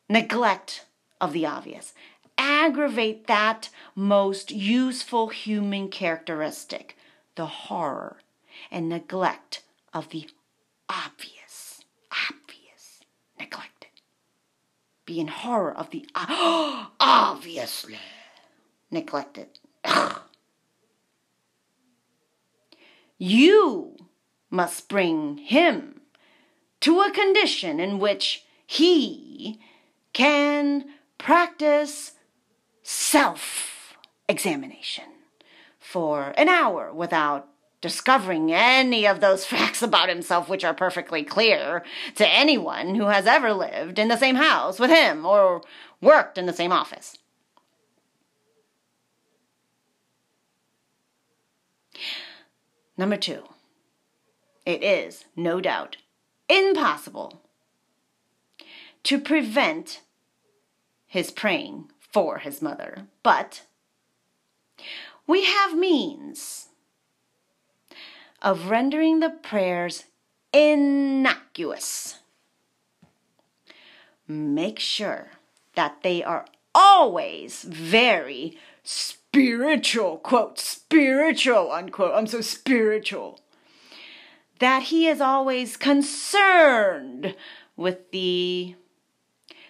[0.08, 0.86] neglect
[1.20, 1.92] of the obvious.
[2.38, 6.96] Aggravate that most useful human characteristic,
[7.36, 8.16] the horror
[8.70, 9.62] and neglect
[9.92, 10.28] of the
[10.88, 11.41] obvious.
[11.41, 11.41] obvious
[13.42, 13.88] neglected.
[15.04, 16.06] Be in horror of the
[17.00, 17.98] obviously
[18.90, 19.48] neglected.
[23.18, 23.96] you
[24.50, 26.02] must bring him
[26.80, 29.60] to a condition in which he
[30.12, 30.84] can
[31.18, 32.12] practice
[32.82, 33.96] self
[34.28, 35.04] examination
[35.78, 37.48] for an hour without
[37.82, 43.26] discovering any of those facts about himself which are perfectly clear to anyone who has
[43.26, 45.60] ever lived in the same house with him or
[46.00, 47.18] worked in the same office.
[52.96, 53.42] Number two,
[54.64, 55.96] it is, no doubt,
[56.48, 57.42] impossible
[59.02, 60.02] to prevent
[61.06, 63.62] his praying for his mother, but
[65.26, 66.68] we have means
[68.42, 70.04] of rendering the prayers
[70.52, 72.18] innocuous.
[74.28, 75.30] Make sure
[75.74, 82.14] that they are always very spiritual, quote, spiritual, unquote.
[82.14, 83.40] I'm so spiritual.
[84.58, 87.34] That he is always concerned
[87.76, 88.74] with the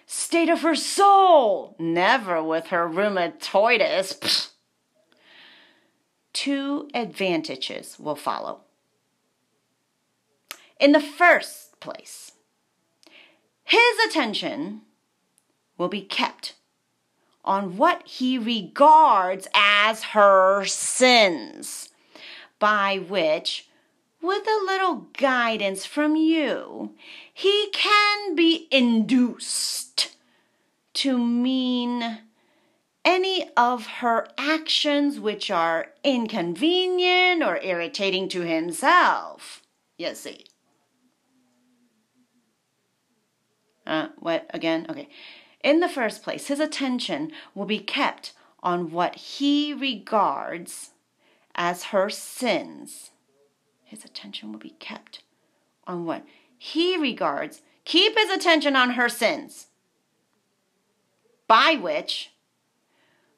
[0.05, 4.19] state of her soul, never with her rheumatoids.
[4.19, 4.49] Pfft.
[6.33, 8.62] Two advantages will follow.
[10.83, 12.33] In the first place,
[13.63, 14.81] his attention
[15.77, 16.55] will be kept
[17.45, 21.87] on what he regards as her sins,
[22.59, 23.69] by which,
[24.21, 26.93] with a little guidance from you,
[27.33, 30.17] he can be induced
[30.95, 32.19] to mean
[33.05, 39.61] any of her actions which are inconvenient or irritating to himself.
[39.97, 40.47] You see.
[43.85, 44.85] Uh, what again?
[44.89, 45.09] Okay.
[45.63, 50.91] In the first place, his attention will be kept on what he regards
[51.55, 53.11] as her sins.
[53.83, 55.23] His attention will be kept
[55.85, 56.25] on what
[56.57, 57.61] he regards.
[57.85, 59.67] Keep his attention on her sins.
[61.47, 62.31] By which,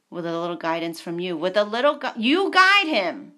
[0.09, 3.33] with a little guidance from you, with a little, gu- you guide him,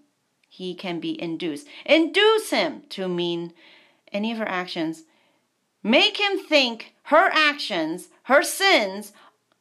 [0.50, 1.68] he can be induced.
[1.86, 3.54] Induce him to mean
[4.12, 5.04] any of her actions.
[5.88, 9.14] Make him think her actions, her sins,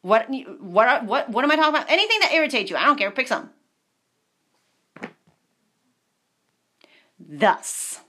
[0.02, 0.26] what
[0.58, 1.88] what what what am I talking about?
[1.88, 3.12] Anything that irritates you, I don't care.
[3.12, 3.50] Pick some.
[7.20, 8.00] Thus,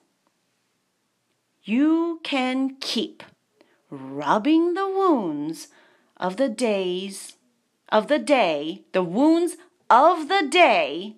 [1.63, 3.21] you can keep
[3.91, 5.67] rubbing the wounds
[6.17, 7.37] of the days
[7.89, 9.57] of the day, the wounds
[9.91, 11.17] of the day.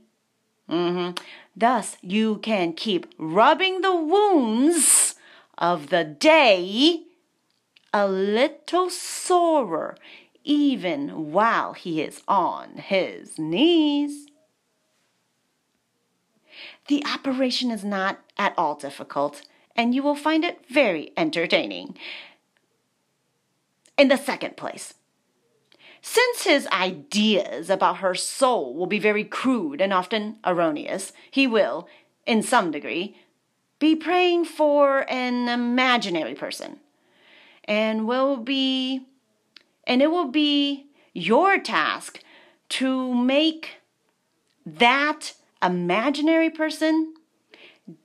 [0.70, 1.24] Mm-hmm.
[1.56, 5.16] Thus, you can keep rubbing the wounds
[5.60, 7.04] of the day
[7.94, 9.98] a little sorer
[10.44, 14.28] even while he is on his knees.
[16.88, 19.44] The operation is not at all difficult,
[19.76, 21.98] and you will find it very entertaining.
[23.98, 24.96] In the second place,
[26.02, 31.88] since his ideas about her soul will be very crude and often erroneous, he will,
[32.26, 33.18] in some degree,
[33.80, 36.80] be praying for an imaginary person
[37.64, 39.06] and will be
[39.88, 42.20] and it will be your task
[42.70, 43.78] to make
[44.66, 47.14] that imaginary person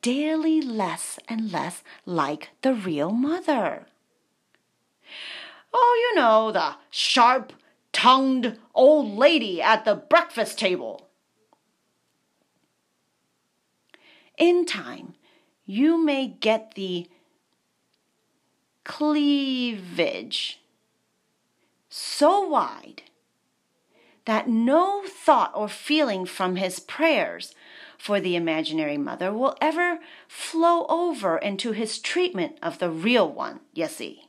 [0.01, 3.87] daily less and less like the real mother.
[5.72, 7.53] Oh, you know, the sharp
[7.93, 11.09] tongued old lady at the breakfast table.
[14.39, 15.14] In time,
[15.66, 17.08] you may get the
[18.84, 20.60] cleavage
[21.88, 23.02] so wide
[24.24, 27.54] that no thought or feeling from his prayers
[27.98, 29.98] for the imaginary mother will ever
[30.28, 34.28] flow over into his treatment of the real one, you see.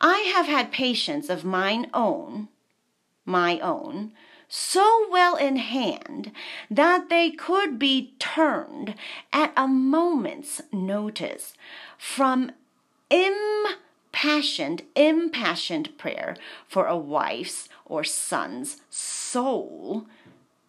[0.00, 2.48] I have had patients of mine own,
[3.24, 4.12] my own,
[4.54, 6.30] so well in hand
[6.70, 8.94] that they could be turned
[9.32, 11.54] at a moment's notice
[11.96, 12.52] from
[13.08, 16.36] impassioned, impassioned prayer
[16.68, 20.04] for a wife's or son's soul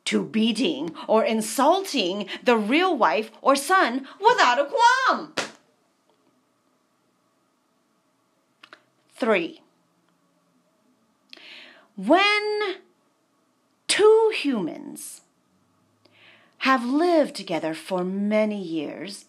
[0.05, 4.65] to beating or insulting the real wife or son without a
[5.09, 5.33] qualm.
[9.13, 9.61] Three.
[11.97, 12.77] When
[13.93, 15.21] two humans
[16.59, 19.25] have lived together for many years,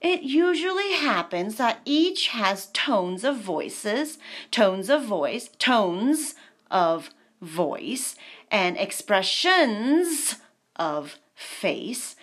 [0.00, 4.18] it usually happens that each has tones of voices,
[4.50, 6.34] tones of voice, tones
[6.72, 8.16] of voice,
[8.50, 10.34] and expressions
[10.74, 12.16] of face,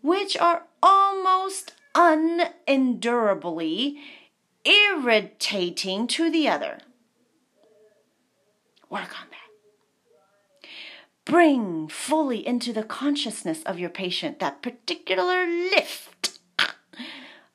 [0.00, 3.96] which are almost unendurably
[4.64, 6.78] irritating to the other.
[8.88, 9.25] Work on.
[11.26, 16.38] Bring fully into the consciousness of your patient that particular lift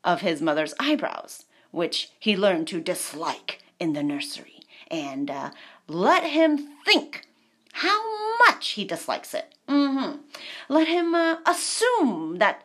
[0.04, 4.60] of his mother's eyebrows, which he learned to dislike in the nursery,
[4.92, 5.50] and uh,
[5.88, 7.26] let him think
[7.74, 9.56] how much he dislikes it.
[9.68, 10.18] Mm-hmm.
[10.70, 12.64] Let him uh, assume that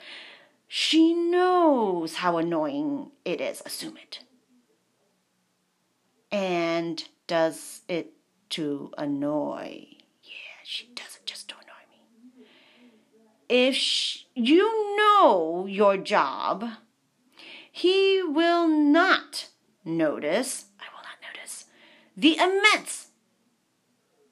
[0.69, 3.63] she knows how annoying it is.
[3.65, 4.21] Assume it.
[6.33, 8.13] And does it
[8.51, 9.87] to annoy.
[10.23, 12.47] Yeah, she does it just to annoy me.
[13.49, 16.65] If you know your job,
[17.71, 19.49] he will not
[19.85, 21.67] notice, I will not notice,
[22.17, 23.09] the immense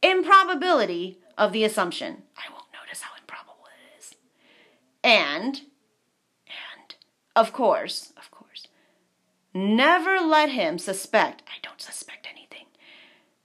[0.03, 2.23] improbability of the assumption.
[2.37, 4.15] I won't notice how improbable it is.
[5.03, 5.63] And,
[6.47, 6.95] and,
[7.37, 8.69] of course, of course,
[9.53, 12.67] never let him suspect, I don't suspect anything,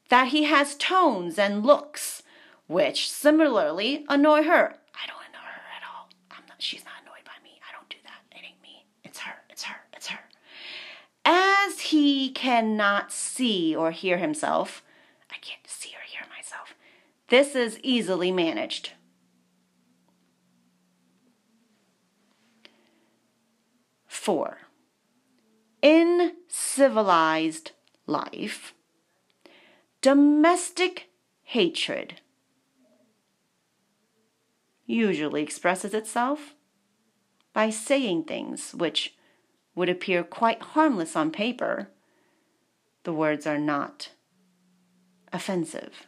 [0.09, 2.23] that he has tones and looks
[2.67, 4.75] which similarly annoy her.
[4.93, 6.09] I don't annoy her at all.
[6.31, 7.59] I'm not, she's not annoyed by me.
[7.67, 8.21] I don't do that.
[8.31, 8.85] It ain't me.
[9.03, 9.33] It's her.
[9.49, 9.77] It's her.
[9.95, 10.19] It's her.
[11.31, 14.81] As he cannot see or hear himself,
[15.29, 16.73] I can't see or hear myself.
[17.27, 18.93] This is easily managed.
[24.07, 24.57] Four.
[25.83, 27.73] In civilized
[28.07, 28.73] life,
[30.01, 31.09] domestic
[31.43, 32.21] hatred
[34.87, 36.55] usually expresses itself
[37.53, 39.13] by saying things which
[39.75, 41.89] would appear quite harmless on paper.
[43.03, 44.09] The words are not
[45.31, 46.07] offensive.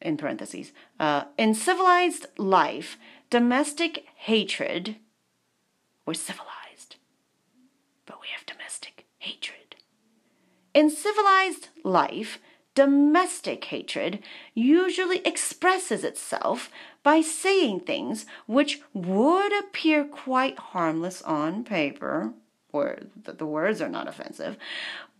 [0.00, 2.98] In parentheses, uh, in civilized life,
[3.30, 4.96] domestic hatred,
[6.04, 6.96] we're civilized,
[8.04, 9.76] but we have domestic hatred.
[10.74, 12.38] In civilized life,
[12.74, 14.20] domestic hatred
[14.54, 16.70] usually expresses itself
[17.02, 22.32] by saying things which would appear quite harmless on paper,
[22.70, 24.56] where the words are not offensive,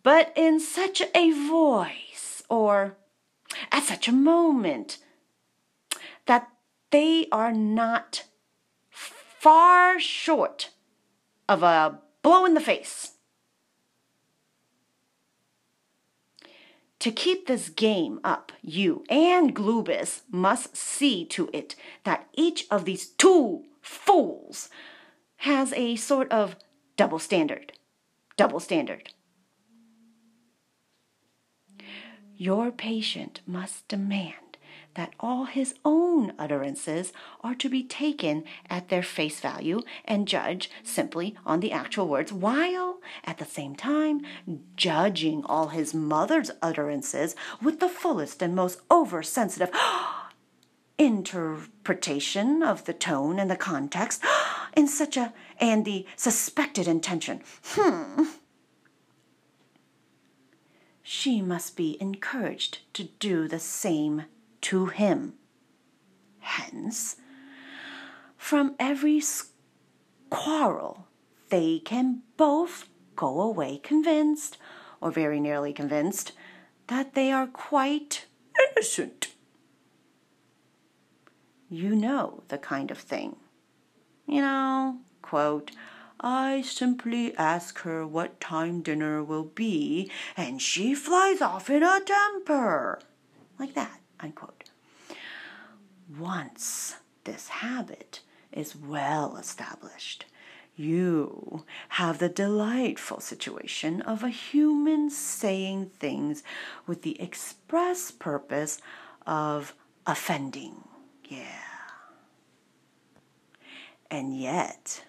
[0.03, 2.97] but in such a voice or
[3.71, 4.99] at such a moment
[6.27, 6.49] that
[6.91, 8.25] they are not
[8.91, 10.71] far short
[11.49, 13.13] of a blow in the face.
[17.03, 21.75] To keep this game up, you and Glubose must see to it
[22.05, 24.69] that each of these two fools
[25.39, 26.55] has a sort of
[26.97, 27.73] double standard.
[28.37, 29.13] Double standard.
[32.37, 34.42] Your patient must demand
[34.95, 37.13] that all his own utterances
[37.43, 42.33] are to be taken at their face value and judged simply on the actual words,
[42.33, 44.23] while at the same time
[44.77, 49.71] judging all his mother's utterances with the fullest and most oversensitive
[50.99, 54.23] interpretation of the tone and the context
[54.77, 57.41] in such a and the suspected intention.
[57.65, 58.25] Hmm.
[61.03, 64.25] She must be encouraged to do the same
[64.63, 65.35] to him.
[66.41, 67.17] Hence,
[68.37, 69.23] from every
[70.31, 71.07] quarrel,
[71.51, 74.57] they can both go away convinced,
[75.01, 76.33] or very nearly convinced,
[76.87, 78.27] that they are quite
[78.59, 79.29] innocent.
[81.69, 83.37] You know the kind of thing.
[84.27, 85.71] You know, quote,
[86.21, 92.01] I simply ask her what time dinner will be, and she flies off in a
[92.01, 93.01] temper.
[93.59, 94.71] Like that unquote.
[96.19, 98.21] Once this habit
[98.53, 100.27] is well established,
[100.75, 106.43] you have the delightful situation of a human saying things
[106.87, 108.81] with the express purpose
[109.27, 109.75] of
[110.07, 110.89] offending.
[111.25, 111.45] Yeah.
[114.11, 115.05] And yet,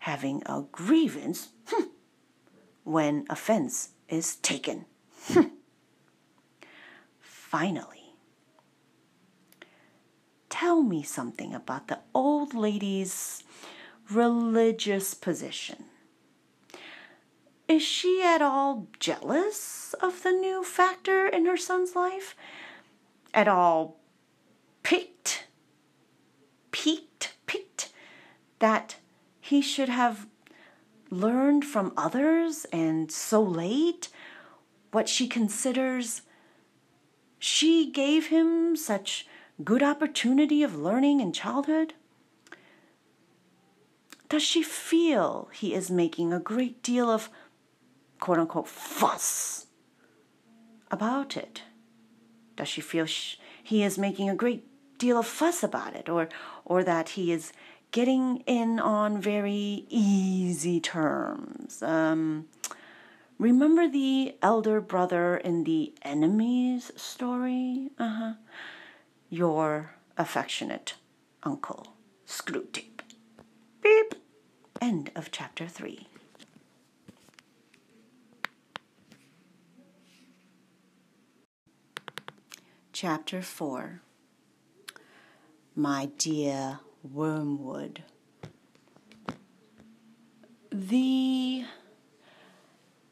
[0.00, 1.84] having a grievance hmm,
[2.84, 4.86] when offense is taken.
[5.28, 5.48] Hmm.
[7.20, 7.99] Finally,
[10.60, 13.42] tell me something about the old lady's
[14.10, 15.84] religious position.
[17.66, 22.36] Is she at all jealous of the new factor in her son's life?
[23.32, 23.96] At all
[24.82, 25.46] piqued,
[26.72, 27.90] piqued, piqued
[28.58, 28.96] that
[29.40, 30.26] he should have
[31.08, 34.08] learned from others and so late
[34.92, 36.20] what she considers
[37.38, 39.26] she gave him such
[39.64, 41.94] good opportunity of learning in childhood?
[44.28, 47.30] Does she feel he is making a great deal of
[48.20, 49.66] quote unquote fuss
[50.90, 51.62] about it?
[52.56, 54.64] Does she feel sh- he is making a great
[54.98, 56.28] deal of fuss about it or
[56.64, 57.52] or that he is
[57.90, 61.82] getting in on very easy terms?
[61.82, 62.48] Um,
[63.40, 67.88] Remember the elder brother in the enemies story?
[67.98, 68.32] Uh huh.
[69.32, 70.94] Your affectionate
[71.44, 71.94] uncle,
[72.26, 72.98] Screwtape.
[73.80, 74.16] Beep.
[74.80, 76.08] End of chapter 3.
[82.92, 84.00] Chapter 4
[85.76, 88.02] My dear Wormwood.
[90.72, 91.66] The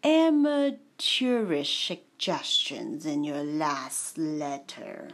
[0.02, 5.10] amateurish suggestions in your last letter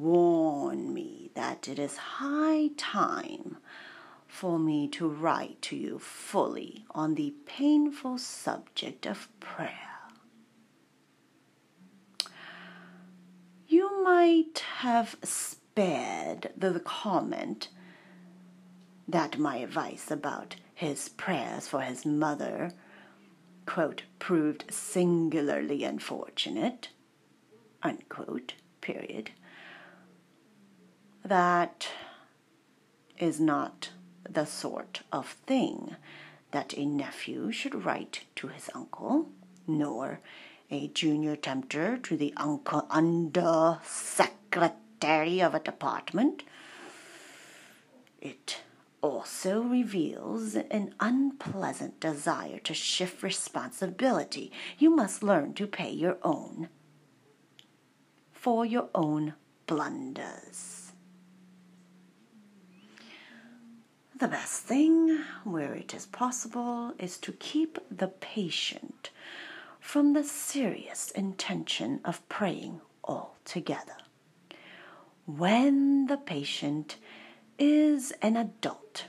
[0.00, 3.58] warn me that it is high time
[4.26, 9.70] for me to write to you fully on the painful subject of prayer.
[13.68, 17.68] You might have spared the comment
[19.06, 22.72] that my advice about his prayers for his mother,
[23.66, 26.88] quote, proved singularly unfortunate,
[27.82, 29.30] unquote, period.
[31.24, 31.88] That
[33.18, 33.90] is not
[34.28, 35.96] the sort of thing
[36.50, 39.28] that a nephew should write to his uncle,
[39.66, 40.20] nor
[40.70, 46.42] a junior tempter to the uncle under secretary of a department.
[48.20, 48.62] It
[49.00, 54.50] also reveals an unpleasant desire to shift responsibility.
[54.78, 56.68] You must learn to pay your own
[58.32, 59.34] for your own
[59.66, 60.81] blunders.
[64.22, 69.10] The best thing, where it is possible, is to keep the patient
[69.80, 73.96] from the serious intention of praying altogether.
[75.26, 76.98] When the patient
[77.58, 79.06] is an adult,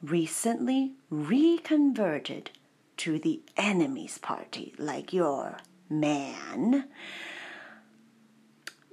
[0.00, 2.52] recently reconverted
[2.96, 5.58] to the enemy's party, like your
[5.90, 6.88] man,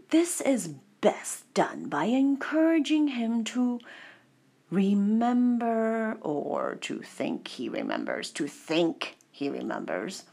[0.10, 0.68] this is
[1.00, 3.80] best done by encouraging him to
[4.70, 10.24] remember or to think he remembers, to think he remembers,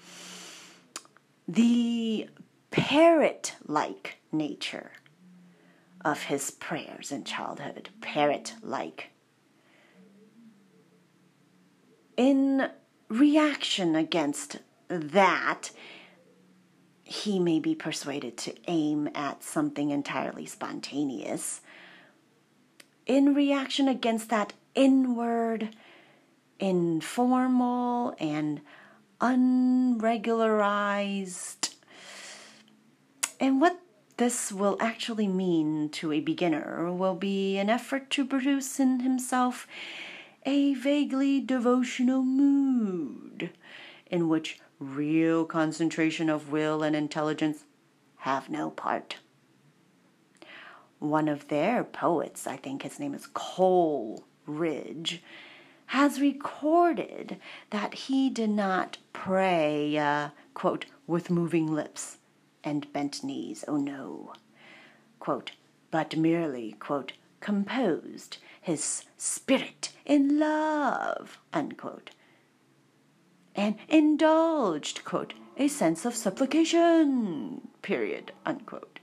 [1.47, 2.29] the
[2.71, 4.93] parrot like nature
[6.05, 7.89] of his prayers in childhood.
[8.01, 9.11] Parrot like.
[12.17, 12.71] In
[13.09, 14.59] reaction against
[14.89, 15.71] that,
[17.05, 21.61] he may be persuaded to aim at something entirely spontaneous.
[23.07, 25.77] In reaction against that inward,
[26.59, 28.63] informal, and
[29.21, 31.75] unregularized.
[33.39, 33.79] And what
[34.17, 39.67] this will actually mean to a beginner will be an effort to produce in himself
[40.47, 43.51] a vaguely devotional mood
[44.07, 47.65] in which real concentration of will and intelligence
[48.19, 49.17] have no part.
[51.05, 55.23] One of their poets, I think his name is Coleridge,
[55.89, 57.37] has recorded
[57.69, 62.17] that he did not pray, uh, quote, with moving lips
[62.65, 64.33] and bent knees, oh no,
[65.19, 65.53] quote,
[65.91, 72.13] but merely, quote, composed his spirit in love, unquote,
[73.55, 78.94] and indulged, quote, a sense of supplication, period, unquote.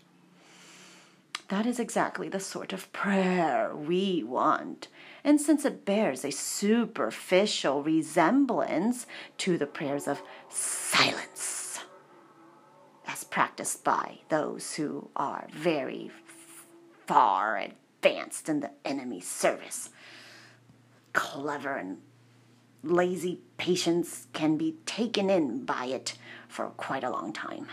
[1.52, 4.88] That is exactly the sort of prayer we want
[5.22, 9.06] and since it bears a superficial resemblance
[9.40, 11.80] to the prayers of silence,
[13.06, 16.10] as practiced by those who are very
[17.06, 19.90] far advanced in the enemy's service,
[21.12, 21.98] clever and
[22.82, 27.68] lazy patients can be taken in by it for quite a long time.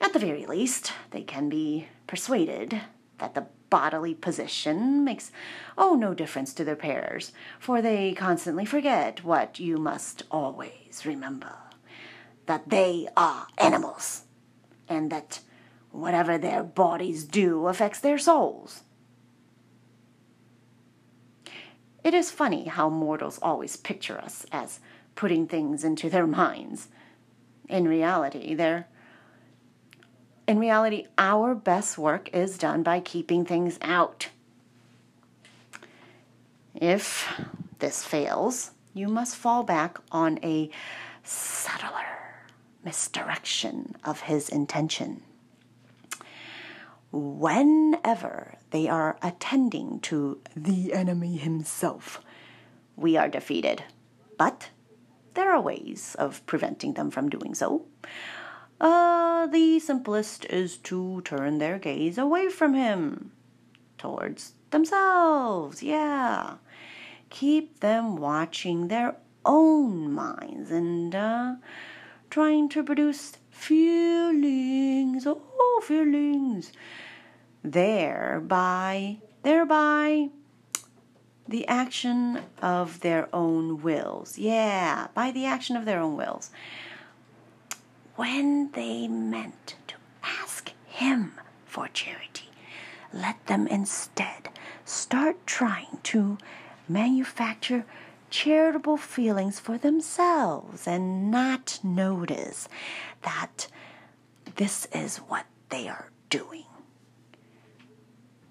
[0.00, 2.80] At the very least, they can be persuaded
[3.18, 5.30] that the bodily position makes
[5.76, 11.56] oh no difference to their prayers, for they constantly forget what you must always remember
[12.46, 14.22] that they are animals,
[14.88, 15.40] and that
[15.90, 18.82] whatever their bodies do affects their souls.
[22.02, 24.80] It is funny how mortals always picture us as
[25.14, 26.88] putting things into their minds.
[27.68, 28.88] In reality, they're
[30.48, 34.30] in reality, our best work is done by keeping things out.
[36.74, 37.28] If
[37.80, 40.70] this fails, you must fall back on a
[41.22, 42.06] subtler
[42.82, 45.22] misdirection of his intention.
[47.12, 52.22] Whenever they are attending to the enemy himself,
[52.96, 53.84] we are defeated.
[54.38, 54.70] But
[55.34, 57.84] there are ways of preventing them from doing so.
[58.80, 63.32] Uh, the simplest is to turn their gaze away from him
[63.96, 65.82] towards themselves.
[65.82, 66.54] Yeah.
[67.30, 71.56] Keep them watching their own minds and uh,
[72.30, 75.26] trying to produce feelings.
[75.26, 76.72] Oh, feelings.
[77.64, 80.28] Thereby, thereby,
[81.48, 84.38] the action of their own wills.
[84.38, 86.50] Yeah, by the action of their own wills.
[88.18, 89.94] When they meant to
[90.24, 92.50] ask Him for charity,
[93.12, 94.48] let them instead
[94.84, 96.36] start trying to
[96.88, 97.86] manufacture
[98.28, 102.68] charitable feelings for themselves and not notice
[103.22, 103.68] that
[104.56, 106.66] this is what they are doing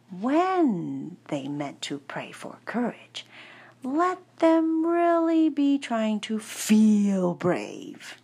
[0.10, 3.26] when they meant to pray for courage.
[3.84, 8.16] Let them really be trying to feel brave.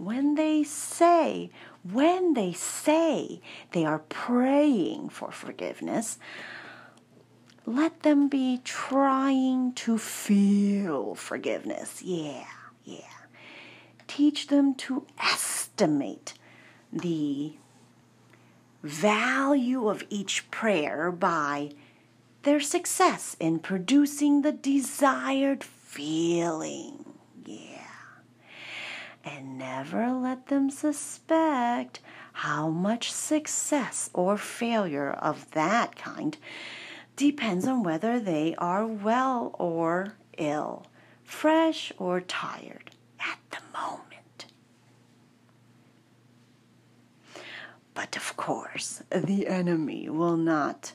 [0.00, 1.50] When they say,
[1.82, 3.42] when they say
[3.72, 6.18] they are praying for forgiveness,
[7.66, 12.00] let them be trying to feel forgiveness.
[12.00, 12.46] Yeah,
[12.82, 13.26] yeah.
[14.06, 16.32] Teach them to estimate
[16.90, 17.56] the
[18.82, 21.72] value of each prayer by
[22.44, 27.09] their success in producing the desired feeling.
[29.24, 32.00] And never let them suspect
[32.32, 36.36] how much success or failure of that kind
[37.16, 40.86] depends on whether they are well or ill,
[41.22, 42.90] fresh or tired
[43.20, 44.46] at the moment.
[47.92, 50.92] But of course, the enemy will not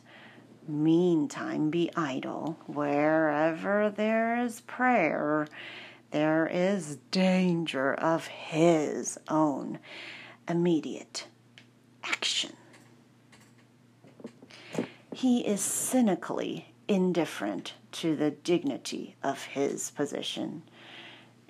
[0.67, 2.57] meantime be idle.
[2.65, 5.47] Wherever there is prayer,
[6.16, 9.78] there is danger of his own
[10.47, 11.28] immediate
[12.05, 12.53] action.
[15.13, 20.63] He is cynically indifferent to the dignity of his position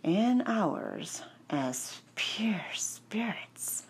[0.03, 3.83] and ours as pure spirits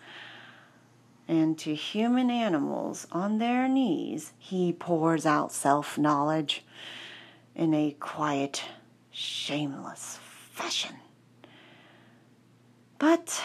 [1.26, 6.66] and to human animals on their knees, he pours out self knowledge
[7.54, 8.62] in a quiet,
[9.10, 10.18] shameless
[10.56, 10.96] fashion.
[12.98, 13.42] But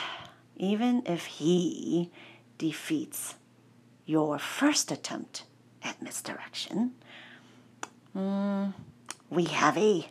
[0.56, 2.10] even if he
[2.58, 3.36] defeats
[4.06, 5.44] your first attempt
[5.84, 6.94] at misdirection,
[8.16, 8.74] mm,
[9.30, 10.08] we have a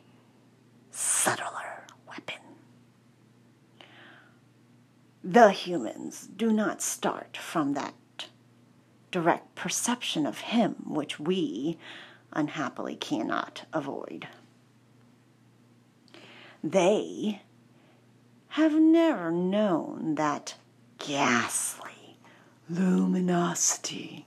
[0.90, 2.42] subtler weapon.
[5.24, 7.94] The humans do not start from that
[9.11, 11.78] direct perception of Him which we
[12.32, 14.28] unhappily cannot avoid.
[16.62, 17.42] They
[18.48, 20.56] have never known that
[20.98, 22.18] ghastly
[22.68, 24.26] luminosity,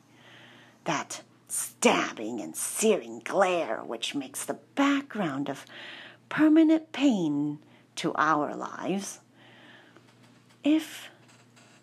[0.85, 5.65] that stabbing and searing glare which makes the background of
[6.29, 7.59] permanent pain
[7.95, 9.19] to our lives
[10.63, 11.09] if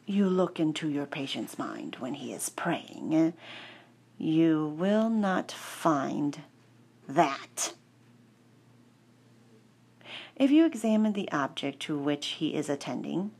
[0.07, 3.32] you look into your patient's mind when he is praying,
[4.18, 6.40] you will not find
[7.09, 7.74] that.
[10.41, 13.32] If you examine the object to which he is attending,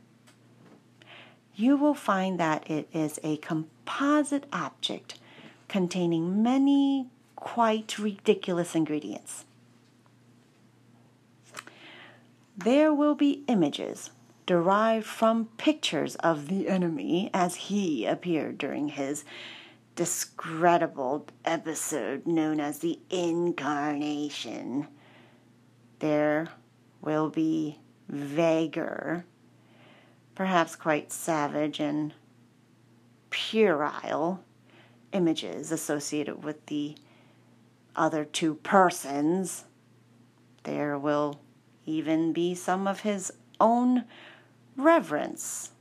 [1.55, 5.17] you will find that it is a composite object
[5.67, 9.45] containing many quite ridiculous ingredients.
[12.55, 14.11] There will be images
[14.45, 19.25] derived from pictures of the enemy as he appeared during his
[19.95, 24.87] discreditable episode known as the Incarnation.
[25.97, 26.49] There
[27.01, 29.25] will be vaguer,
[30.35, 32.13] perhaps quite savage and
[33.29, 34.43] puerile
[35.11, 36.95] images associated with the
[37.95, 39.65] other two persons.
[40.63, 41.39] There will
[41.85, 44.05] even be some of his own
[44.77, 45.71] reverence,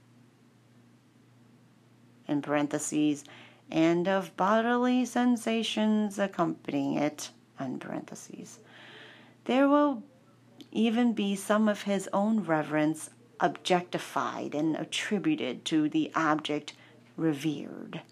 [2.26, 3.24] in parentheses,
[3.70, 8.58] and of bodily sensations accompanying it, in parentheses.
[9.44, 10.02] There will
[10.72, 13.10] even be some of his own reverence
[13.40, 16.74] objectified and attributed to the object
[17.16, 18.02] revered.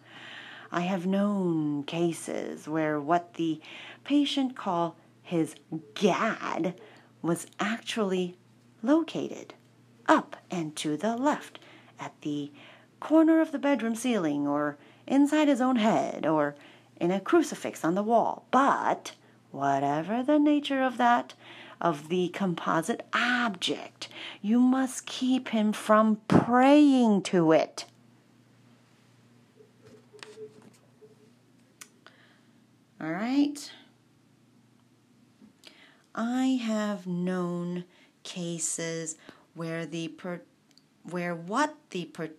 [0.71, 3.61] I have known cases where what the
[4.05, 5.55] patient called his
[5.95, 6.79] gad
[7.23, 8.37] was actually
[8.83, 9.55] located
[10.07, 11.59] up and to the left,
[12.01, 12.51] at the
[13.01, 16.55] corner of the bedroom ceiling, or inside his own head, or
[16.97, 18.47] in a crucifix on the wall.
[18.51, 19.13] But
[19.51, 21.35] whatever the nature of that,
[21.81, 24.09] of the composite object,
[24.43, 27.85] you must keep him from praying to it.
[33.01, 33.71] All right.
[36.15, 37.85] I have known
[38.25, 39.17] cases
[39.55, 40.43] where the per,
[41.05, 42.31] where what the per,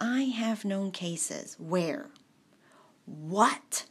[0.00, 2.08] I have known cases where
[3.04, 3.86] what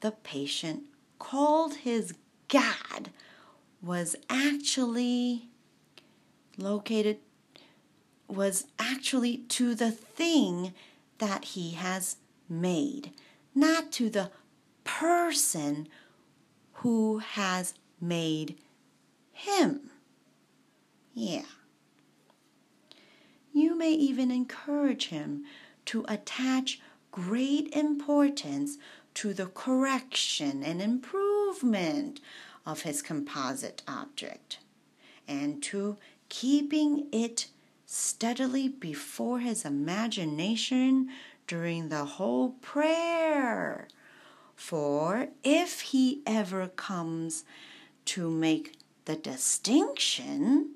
[0.00, 0.82] the patient
[1.18, 2.14] called his
[2.48, 3.10] God
[3.82, 5.48] was actually
[6.56, 7.18] located
[8.28, 10.74] was actually to the thing
[11.18, 12.16] that he has
[12.48, 13.12] made,
[13.54, 14.30] not to the
[14.84, 15.88] person
[16.74, 18.56] who has made
[19.32, 19.90] him.
[21.14, 21.42] Yeah.
[23.52, 25.44] You may even encourage him
[25.86, 28.76] to attach great importance
[29.14, 32.20] to the correction and improvement
[32.68, 34.58] of his composite object
[35.26, 35.96] and to
[36.28, 37.48] keeping it
[37.86, 41.08] steadily before his imagination
[41.46, 43.88] during the whole prayer.
[44.54, 47.44] For if he ever comes
[48.04, 50.74] to make the distinction,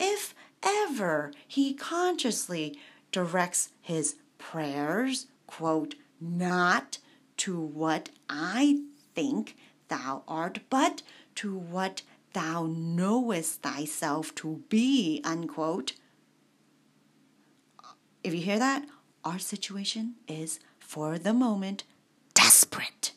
[0.00, 2.78] if ever he consciously
[3.12, 6.96] directs his prayers, quote, not
[7.36, 8.78] to what I
[9.14, 9.54] think
[9.88, 11.02] thou art, but
[11.36, 15.94] to what thou knowest thyself to be, unquote.
[18.22, 18.84] If you hear that,
[19.24, 21.84] our situation is, for the moment,
[22.34, 23.12] desperate.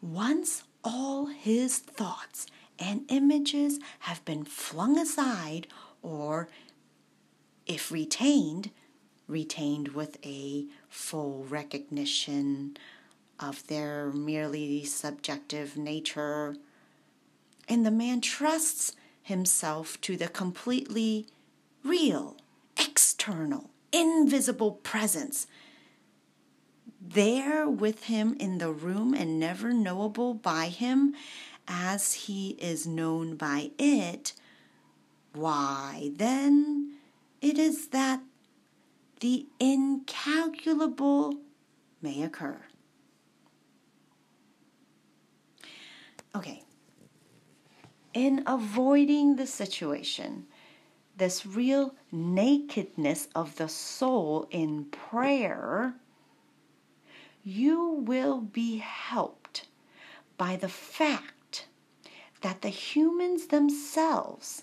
[0.00, 2.46] Once all his thoughts
[2.78, 5.66] and images have been flung aside,
[6.02, 6.48] or
[7.66, 8.70] if retained,
[9.26, 12.76] retained with a full recognition
[13.40, 16.56] of their merely subjective nature.
[17.68, 21.26] And the man trusts himself to the completely
[21.84, 22.36] real,
[22.78, 25.46] external, invisible presence
[27.00, 31.14] there with him in the room and never knowable by him
[31.66, 34.32] as he is known by it,
[35.32, 36.94] why then
[37.40, 38.20] it is that
[39.20, 41.34] the incalculable
[42.00, 42.60] may occur.
[46.38, 46.62] Okay.
[48.14, 50.46] In avoiding the situation,
[51.16, 55.94] this real nakedness of the soul in prayer,
[57.42, 59.66] you will be helped
[60.36, 61.66] by the fact
[62.42, 64.62] that the humans themselves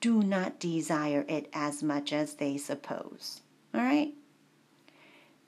[0.00, 3.40] do not desire it as much as they suppose.
[3.74, 4.14] All right?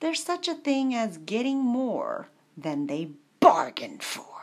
[0.00, 4.33] There's such a thing as getting more than they bargained for.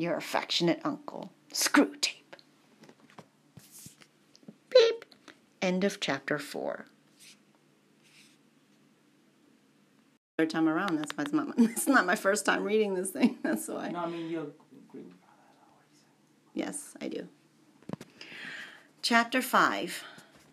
[0.00, 2.14] Your affectionate uncle, Screwtape.
[4.70, 5.04] Beep.
[5.60, 6.86] End of chapter 4.
[10.38, 13.10] Third time around, that's why it's not, my, it's not my first time reading this
[13.10, 13.36] thing.
[13.42, 13.90] That's why.
[13.90, 14.54] No, I mean, you
[14.88, 15.12] agree with
[16.54, 17.28] Yes, I do.
[19.02, 20.02] Chapter 5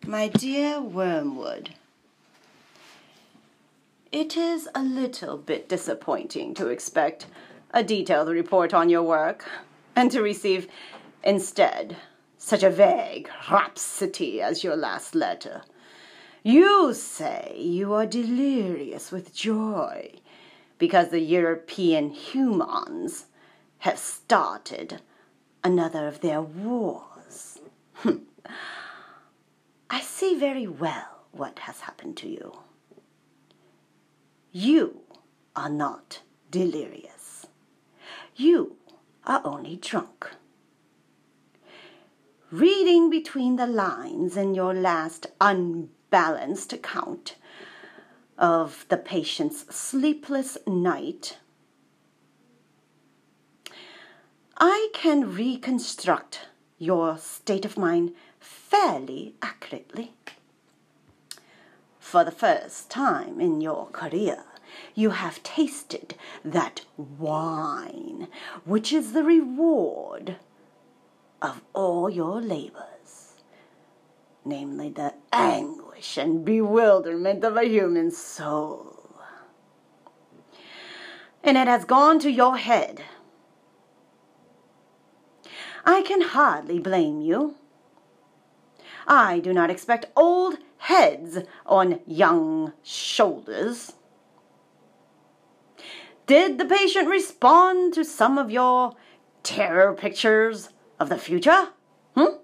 [0.06, 1.70] My dear Wormwood,
[4.12, 7.28] It is a little bit disappointing to expect
[7.72, 9.46] a detailed report on your work
[9.96, 10.68] and to receive
[11.24, 11.98] instead
[12.38, 15.64] such a vague rhapsody as your last letter.
[16.44, 20.20] You say you are delirious with joy
[20.78, 23.26] because the European humans
[23.80, 25.02] have started
[25.64, 27.60] another of their wars.
[27.96, 28.18] Hmm.
[29.90, 32.60] I see very well what has happened to you.
[34.52, 35.02] You
[35.56, 37.17] are not delirious.
[38.40, 38.76] You
[39.26, 40.30] are only drunk.
[42.52, 47.36] Reading between the lines in your last unbalanced account
[48.38, 51.40] of the patient's sleepless night,
[54.60, 56.42] I can reconstruct
[56.78, 60.14] your state of mind fairly accurately.
[62.00, 64.44] For the first time in your career,
[64.96, 68.28] you have tasted that wine,
[68.66, 70.38] which is the reward
[71.42, 73.36] of all your labors,
[74.44, 78.94] namely the anguish anguish and bewilderment of a human soul.
[81.44, 83.02] And it has gone to your head.
[85.86, 87.56] I can hardly blame you.
[89.08, 93.94] I do not expect old heads on young shoulders.
[96.28, 98.92] Did the patient respond to some of your
[99.44, 100.70] terror pictures
[101.00, 101.70] of the future?
[102.16, 102.36] Hmm?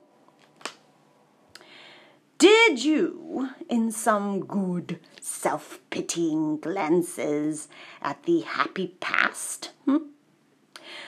[2.38, 7.68] Did you, in some good self pitying glances
[8.02, 9.98] at the happy past, hmm?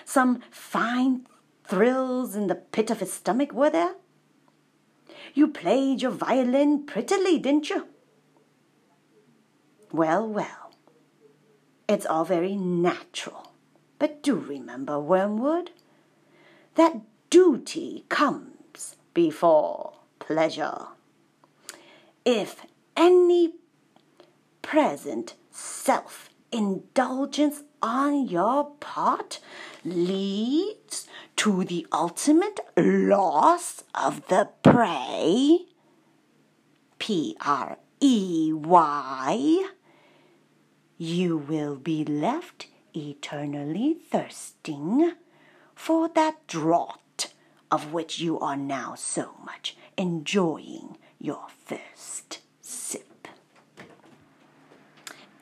[0.03, 1.27] some fine
[1.63, 3.95] thrills in the pit of his stomach were there?
[5.33, 7.87] You played your violin prettily, didn't you?
[9.93, 10.64] Well, well,
[11.87, 13.51] it's all very natural.
[13.99, 15.71] But do remember, Wormwood,
[16.75, 20.87] that duty comes before pleasure.
[22.25, 22.65] If
[22.97, 23.53] any
[24.61, 29.39] present self indulgence on your part
[29.83, 35.59] leads to the ultimate loss of the prey,
[36.97, 39.69] P R E Y,
[40.97, 45.13] you will be left eternally thirsting
[45.73, 47.33] for that draught
[47.69, 52.39] of which you are now so much enjoying your first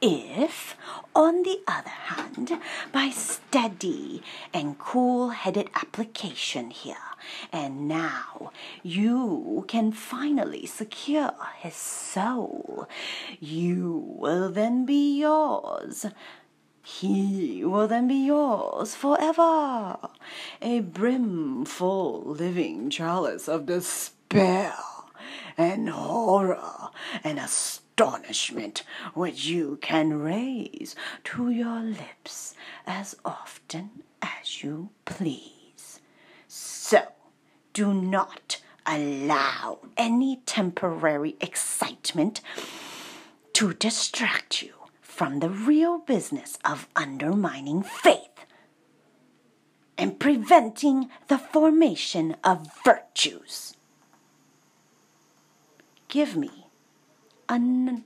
[0.06, 0.76] If,
[1.16, 2.60] on the other hand,
[2.92, 4.22] by steady
[4.54, 6.98] and cool headed application here.
[7.54, 8.52] And now,
[8.84, 12.90] you can finally secure his soul,
[13.40, 16.06] you will then be yours.
[16.84, 19.98] He will then be yours forever,
[20.62, 24.76] a brimful living chalice of despair
[25.58, 26.90] and horror
[27.24, 27.83] and astonishment
[29.14, 36.00] which you can raise to your lips as often as you please.
[36.48, 37.02] So,
[37.74, 42.42] do not allow any temporary excitement
[43.54, 48.46] to distract you from the real business of undermining faith
[49.98, 53.76] and preventing the formation of virtues
[56.14, 56.63] give me
[57.50, 58.06] un-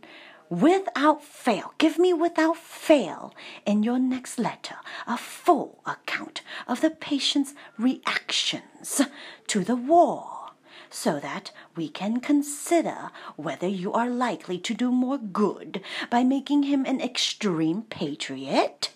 [0.50, 3.34] without fail, give me without fail
[3.66, 9.02] in your next letter a full account of the patient's reactions
[9.48, 10.52] to the war,
[10.90, 16.64] so that we can consider whether you are likely to do more good by making
[16.64, 18.92] him an extreme patriot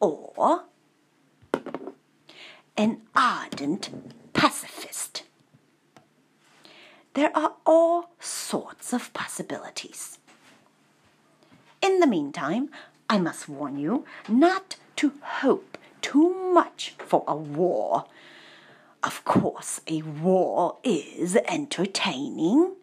[0.00, 0.64] or
[2.76, 3.90] an ardent
[4.32, 5.22] pacifist.
[7.14, 10.18] There are all sorts of possibilities.
[11.80, 12.70] In the meantime,
[13.08, 18.06] I must warn you not to hope too much for a war.
[19.04, 22.74] Of course, a war is entertaining.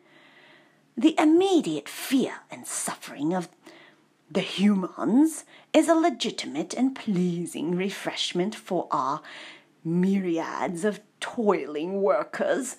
[0.95, 3.49] The immediate fear and suffering of
[4.29, 9.21] the humans is a legitimate and pleasing refreshment for our
[9.83, 12.77] myriads of toiling workers.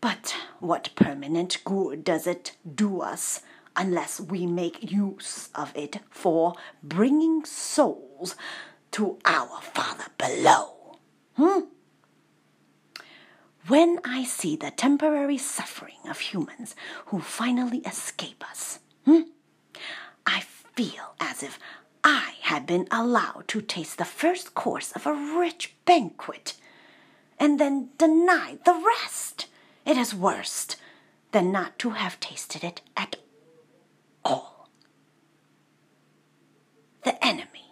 [0.00, 3.40] But what permanent good does it do us
[3.74, 8.36] unless we make use of it for bringing souls
[8.92, 10.98] to our Father below?
[11.34, 11.60] Hmm?
[13.66, 16.76] When I see the temporary suffering of humans
[17.06, 19.22] who finally escape us, hmm,
[20.24, 20.40] I
[20.76, 21.58] feel as if
[22.04, 26.54] I had been allowed to taste the first course of a rich banquet
[27.40, 29.46] and then denied the rest.
[29.86, 30.66] It is worse
[31.30, 33.16] than not to have tasted it at
[34.24, 34.68] all.
[37.04, 37.70] The enemy,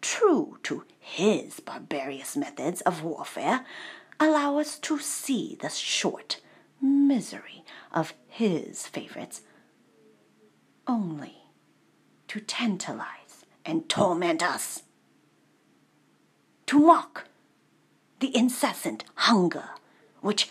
[0.00, 3.64] true to his barbarous methods of warfare,
[4.18, 6.40] allow us to see the short
[6.82, 9.42] misery of his favorites
[10.88, 11.36] only
[12.26, 14.82] to tantalize and torment us,
[16.66, 17.28] to mock
[18.18, 19.70] the incessant hunger
[20.20, 20.50] which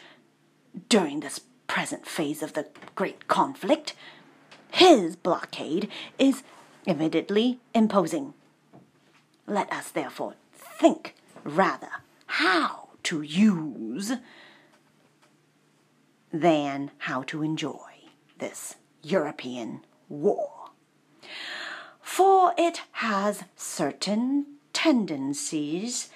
[0.90, 3.94] during this present phase of the great conflict,
[4.72, 6.44] his blockade is
[6.88, 8.34] evidently imposing.
[9.48, 11.90] Let us therefore think rather
[12.26, 14.14] how to use
[16.32, 17.92] than how to enjoy
[18.40, 20.72] this European war.
[22.02, 26.10] For it has certain tendencies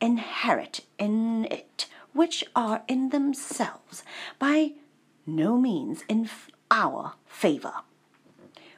[0.00, 4.02] inherent in it which are in themselves
[4.38, 4.72] by
[5.26, 6.28] no means in
[6.70, 7.74] our favor.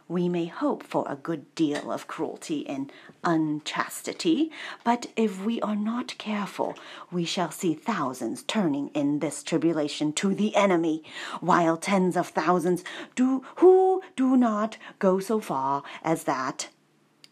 [0.08, 2.92] We may hope for a good deal of cruelty and
[3.24, 4.52] unchastity,
[4.84, 6.76] but if we are not careful,
[7.10, 11.02] we shall see thousands turning in this tribulation to the enemy,
[11.40, 12.84] while tens of thousands
[13.16, 16.68] do who do not go so far as that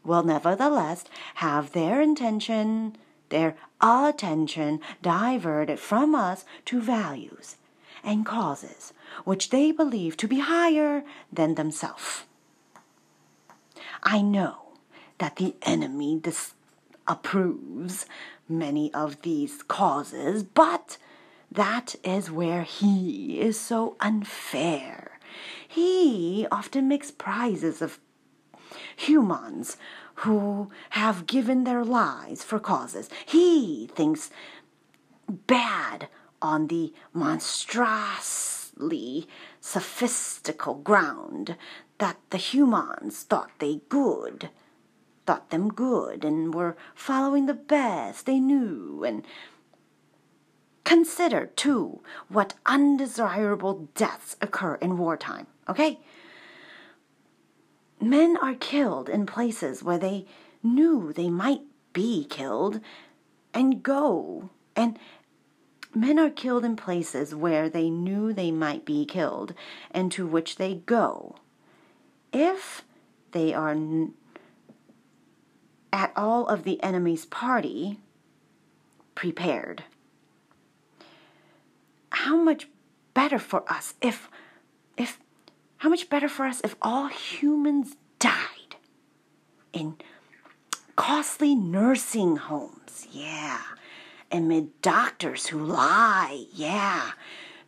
[0.04, 1.04] will nevertheless
[1.36, 2.96] have their intention,
[3.28, 7.56] their attention diverted from us to values
[8.02, 8.92] and causes
[9.24, 11.02] which they believe to be higher
[11.32, 12.24] than themselves.
[14.02, 14.58] I know
[15.18, 18.06] that the enemy disapproves
[18.48, 20.98] many of these causes, but
[21.50, 25.18] that is where he is so unfair.
[25.66, 27.98] He often makes prizes of
[28.96, 29.76] humans
[30.16, 33.08] who have given their lives for causes.
[33.26, 34.30] He thinks
[35.28, 36.08] bad
[36.40, 39.26] on the monstrously
[39.60, 41.56] sophistical ground
[41.98, 44.50] that the humans thought they good,
[45.26, 49.24] thought them good, and were following the best they knew, and
[50.84, 55.46] consider too what undesirable deaths occur in wartime.
[55.68, 56.00] Okay,
[58.08, 60.26] men are killed in places where they
[60.62, 62.80] knew they might be killed,
[63.52, 64.98] and go and
[65.94, 69.54] Men are killed in places where they knew they might be killed
[69.92, 71.36] and to which they go.
[72.32, 72.82] If
[73.30, 74.14] they are n-
[75.92, 78.00] at all of the enemy's party,
[79.14, 79.84] prepared.
[82.10, 82.68] How much
[83.14, 84.28] better for us if,
[84.96, 85.20] if,
[85.84, 88.76] how much better for us if all humans died
[89.70, 89.94] in
[90.96, 93.06] costly nursing homes?
[93.12, 93.60] Yeah.
[94.32, 97.10] Amid doctors who lie, yeah,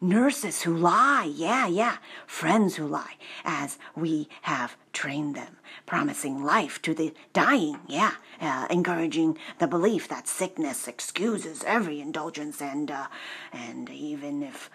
[0.01, 6.81] nurses who lie, yeah, yeah, friends who lie, as we have trained them, promising life
[6.83, 13.09] to the dying, yeah, uh, encouraging the belief that sickness excuses every indulgence, and uh,
[13.53, 14.71] and even if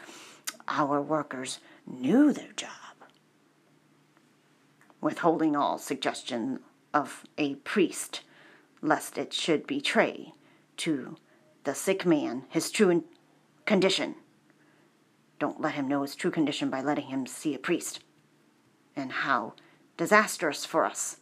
[0.67, 2.69] our workers knew their job,
[5.01, 6.59] withholding all suggestion
[6.93, 8.21] of a priest,
[8.81, 10.33] lest it should betray
[10.77, 11.17] to
[11.63, 13.03] the sick man his true
[13.65, 14.15] condition.
[15.39, 17.99] Don't let him know his true condition by letting him see a priest.
[18.95, 19.53] And how
[19.97, 21.17] disastrous for us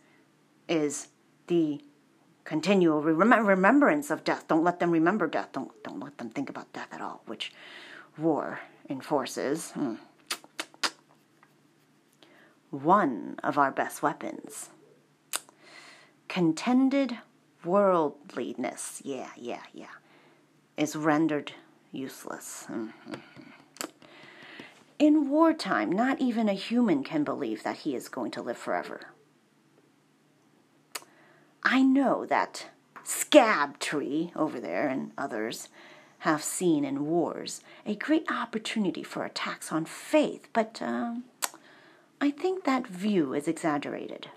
[0.68, 1.08] is
[1.48, 1.82] the
[2.44, 4.48] continual rem- remembrance of death.
[4.48, 5.50] Don't let them remember death.
[5.54, 7.54] Don't, don't let them think about death at all, which
[8.18, 8.60] war
[8.90, 9.72] enforces.
[9.72, 9.96] Hmm.
[12.70, 14.70] One of our best weapons.
[16.28, 17.18] Contended
[17.64, 19.02] worldliness.
[19.04, 19.88] Yeah, yeah, yeah
[20.80, 21.52] is rendered
[21.92, 22.66] useless.
[22.70, 23.14] Mm-hmm.
[24.98, 29.02] In wartime, not even a human can believe that he is going to live forever.
[31.64, 32.68] I know that
[33.04, 35.68] Scabtree over there and others
[36.20, 41.16] have seen in wars a great opportunity for attacks on faith, but uh,
[42.22, 44.30] I think that view is exaggerated.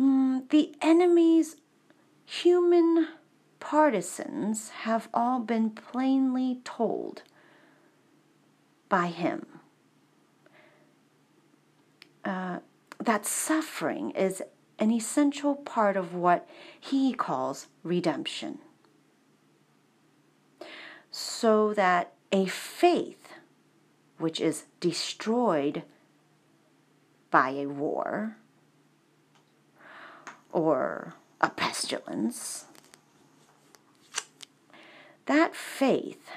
[0.00, 1.56] Mm, the enemy's
[2.24, 3.08] human
[3.60, 7.22] partisans have all been plainly told
[8.88, 9.46] by him
[12.24, 12.58] uh,
[12.98, 14.42] that suffering is
[14.78, 16.48] an essential part of what
[16.80, 18.58] he calls redemption.
[21.10, 23.21] So that a faith
[24.18, 25.82] which is destroyed
[27.30, 28.36] by a war
[30.52, 32.66] or a pestilence
[35.26, 36.28] that faith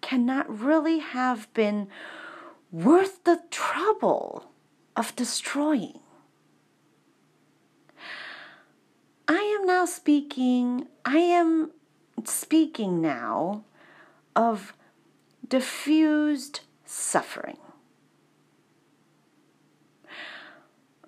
[0.00, 1.88] cannot really have been
[2.70, 4.50] worth the trouble
[4.94, 5.98] of destroying.
[9.26, 11.72] I am now speaking, I am
[12.24, 13.64] speaking now
[14.36, 14.75] of
[15.48, 17.58] diffused suffering.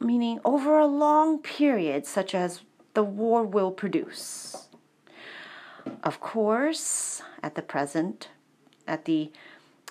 [0.00, 2.62] Meaning over a long period, such as
[2.94, 4.68] the war will produce.
[6.02, 8.28] Of course, at the present,
[8.86, 9.32] at the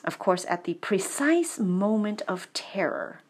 [0.03, 3.21] of course, at the precise moment of terror,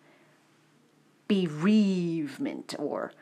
[1.28, 3.14] bereavement, or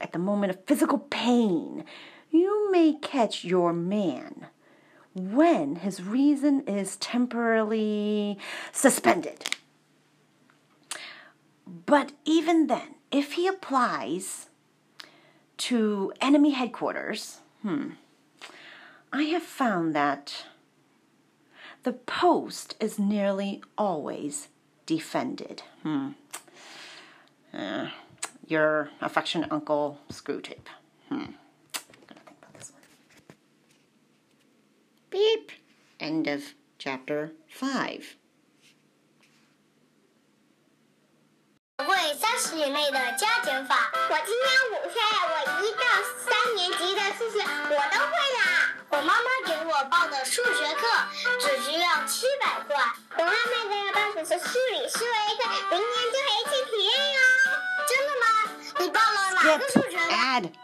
[0.00, 1.84] at the moment of physical pain,
[2.30, 4.46] you may catch your man
[5.14, 8.38] when his reason is temporarily
[8.72, 9.56] suspended.
[11.86, 14.48] But even then, if he applies
[15.56, 17.90] to enemy headquarters, hmm,
[19.12, 20.44] I have found that
[21.84, 24.48] the post is nearly always
[24.86, 25.62] defended.
[25.82, 26.10] Hmm.
[27.52, 27.90] Uh,
[28.48, 30.66] your affectionate uncle Screwtape.
[31.08, 31.32] Hmm.
[35.14, 35.52] Beep.
[36.00, 38.16] End of chapter 5.
[41.78, 43.92] 会三十时以内的加减法。
[44.10, 45.00] 我今年五岁，
[45.30, 45.34] 我
[45.64, 45.84] 一到
[46.18, 48.74] 三年级的数学我都会啦。
[48.90, 50.84] 我妈妈给我报的数学课
[51.38, 52.74] 只需要七百块。
[53.16, 57.20] 我还每个月报的是数理思维课，明年就可以去体验哟。
[57.88, 58.26] 真的吗？
[58.80, 60.50] 你报了哪个数学课？Add.“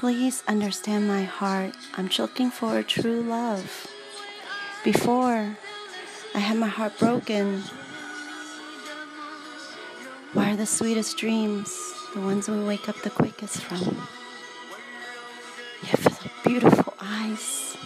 [0.00, 1.74] Please understand my heart.
[1.94, 3.86] I'm looking for a true love.
[4.82, 5.58] Before,
[6.34, 7.60] I had my heart broken.
[10.32, 11.78] Why are the sweetest dreams
[12.14, 14.06] the ones we wake up the quickest from?
[15.82, 17.76] You have beautiful eyes.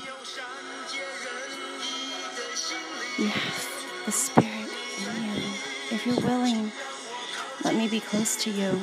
[3.19, 4.71] You have the spirit
[5.01, 5.43] in you.
[5.91, 6.71] If you're willing,
[7.65, 8.81] let me be close to you.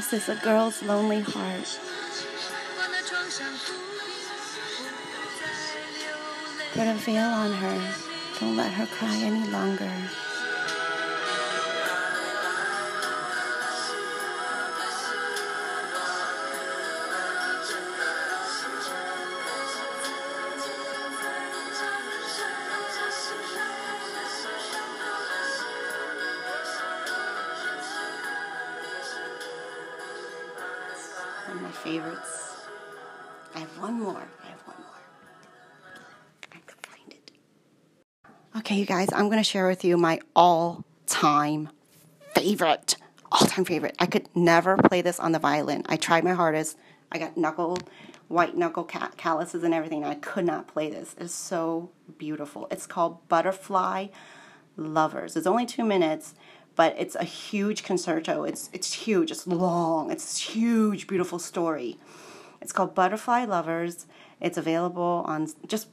[0.00, 1.78] This is a girl's lonely heart.
[6.72, 7.94] Put a veil on her.
[8.40, 9.92] Don't let her cry any longer.
[38.90, 41.68] Guys, I'm going to share with you my all time
[42.34, 42.96] favorite.
[43.30, 43.94] All time favorite.
[44.00, 45.84] I could never play this on the violin.
[45.88, 46.76] I tried my hardest.
[47.12, 47.78] I got knuckle,
[48.26, 50.04] white knuckle calluses and everything.
[50.04, 51.14] I could not play this.
[51.18, 52.66] It's so beautiful.
[52.72, 54.08] It's called Butterfly
[54.76, 55.36] Lovers.
[55.36, 56.34] It's only two minutes,
[56.74, 58.42] but it's a huge concerto.
[58.42, 59.30] It's it's huge.
[59.30, 60.10] It's long.
[60.10, 61.96] It's a huge, beautiful story.
[62.60, 64.06] It's called Butterfly Lovers.
[64.40, 65.86] It's available on just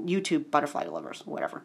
[0.00, 1.64] YouTube Butterfly Lovers, whatever.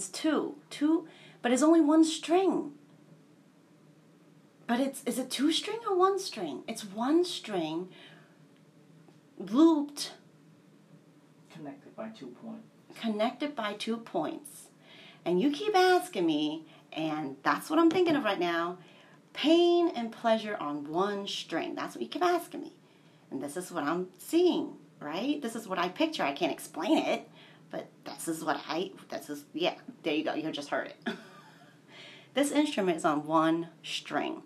[0.00, 0.54] Means two.
[0.70, 1.06] Two
[1.42, 2.72] but it's only one string.
[4.66, 6.62] But it's is it two string or one string?
[6.66, 7.88] It's one string
[9.38, 10.12] looped
[11.52, 12.66] Connected by two points.
[13.00, 14.68] connected by two points.
[15.24, 18.78] And you keep asking me, and that's what I'm thinking of right now
[19.32, 21.74] pain and pleasure on one string.
[21.76, 22.72] That's what you keep asking me.
[23.30, 25.40] And this is what I'm seeing, right?
[25.40, 26.24] This is what I picture.
[26.24, 27.29] I can't explain it,
[27.70, 30.34] but this is what I, this is, yeah, there you go.
[30.34, 31.14] You just heard it.
[32.34, 34.42] this instrument is on one string.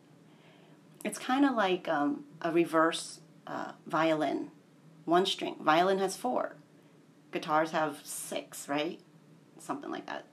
[1.05, 4.51] It's kind of like um, a reverse uh, violin,
[5.05, 5.57] one string.
[5.61, 6.57] Violin has four
[7.35, 9.01] guitars have six, right?
[9.59, 10.25] Something like that.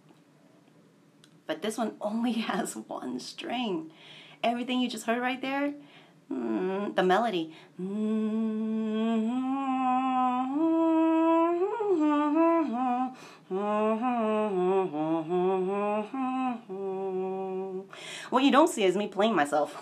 [1.47, 3.91] But this one only has one string.
[4.41, 5.73] Everything you just heard right there,
[6.31, 7.53] mm, the melody.
[18.29, 19.75] What you don't see is me playing myself.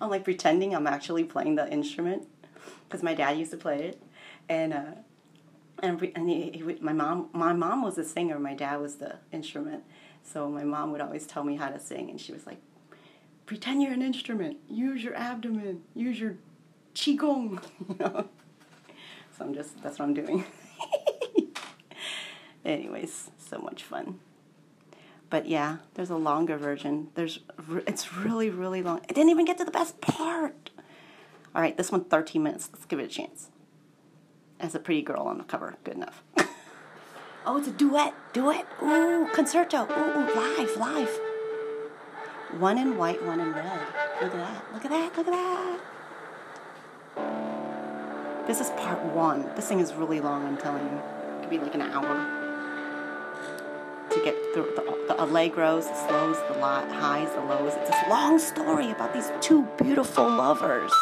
[0.00, 2.26] I'm like pretending I'm actually playing the instrument
[2.84, 4.02] because my dad used to play it,
[4.48, 4.92] and uh,
[5.82, 9.16] and, and he, he my mom my mom was a singer, my dad was the
[9.30, 9.84] instrument,
[10.22, 12.58] so my mom would always tell me how to sing, and she was like,
[13.46, 16.36] pretend you're an instrument, use your abdomen, use your
[16.94, 18.28] qigong, you know.
[19.36, 20.44] So I'm just that's what I'm doing.
[22.64, 24.20] Anyways, so much fun.
[25.30, 27.08] But yeah, there's a longer version.
[27.14, 27.40] There's,
[27.86, 29.00] it's really really long.
[29.08, 30.70] I didn't even get to the best part.
[31.54, 32.70] All right, this one 13 minutes.
[32.72, 33.48] Let's give it a chance.
[34.60, 36.22] As a pretty girl on the cover, good enough.
[37.46, 38.14] oh, it's a duet.
[38.32, 38.66] Duet.
[38.82, 39.84] Ooh, concerto.
[39.84, 41.20] Ooh, ooh, live, live.
[42.58, 43.80] One in white, one in red.
[44.22, 44.64] Look at that.
[44.72, 45.16] Look at that.
[45.16, 45.80] Look at that.
[48.46, 49.48] This is part one.
[49.54, 50.96] This thing is really long, I'm telling you.
[50.96, 52.42] It could be like an hour
[54.10, 57.72] to get through the, the allegros, the slows, the highs, the lows.
[57.76, 60.92] It's this long story about these two beautiful lovers.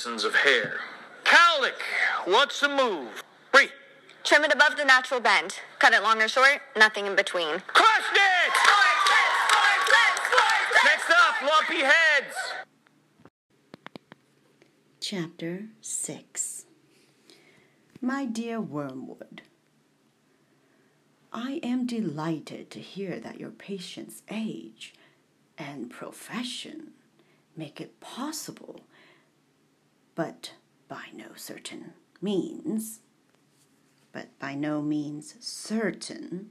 [0.00, 0.80] Passionate artisans of hair.
[1.24, 1.80] Cowlick,
[2.24, 3.22] what's the move?
[3.52, 3.70] Wait,
[4.24, 5.56] Trim it above the natural bend.
[5.78, 7.60] Cut it long or short, nothing in between.
[7.66, 8.52] crushed it!
[10.84, 12.34] Next up, lumpy heads.
[15.00, 16.66] Chapter 6
[18.00, 19.42] My dear Wormwood,
[21.32, 24.94] I am delighted to hear that your patient's age
[25.58, 26.92] and profession
[27.56, 28.79] make it possible,
[30.14, 30.52] but
[30.88, 33.00] by no certain means,
[34.12, 36.50] but by no means certain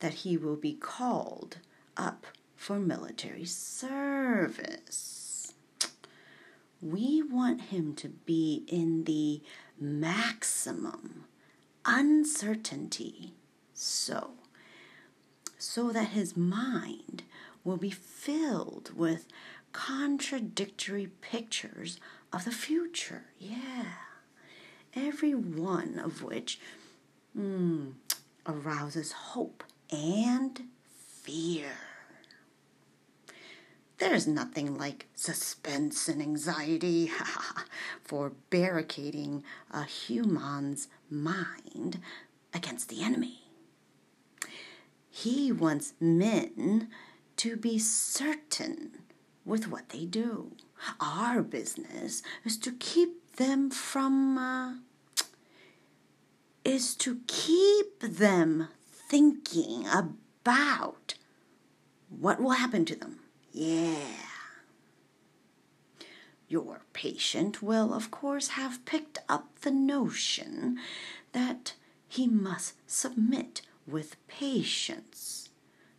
[0.00, 1.58] that he will be called
[1.96, 2.26] up
[2.56, 5.54] for military service.
[6.80, 9.42] We want him to be in the
[9.80, 11.24] maximum
[11.84, 13.34] uncertainty
[13.72, 14.32] so
[15.56, 17.22] so that his mind
[17.64, 19.26] will be filled with
[19.72, 21.98] contradictory pictures
[22.32, 23.24] of the future.
[23.38, 23.84] Yeah.
[24.94, 26.60] Every one of which
[27.36, 27.92] mm,
[28.46, 30.60] arouses hope and
[31.22, 31.72] fear.
[33.98, 37.10] There's nothing like suspense and anxiety
[38.04, 39.42] for barricading
[39.72, 42.00] a human's mind
[42.54, 43.40] against the enemy.
[45.10, 46.88] He wants men
[47.38, 48.98] to be certain
[49.44, 50.52] with what they do.
[51.00, 54.74] Our business is to keep them from, uh,
[56.64, 61.14] is to keep them thinking about
[62.08, 63.20] what will happen to them.
[63.52, 63.96] Yeah.
[66.48, 70.78] Your patient will, of course, have picked up the notion
[71.32, 71.74] that
[72.08, 75.50] he must submit with patience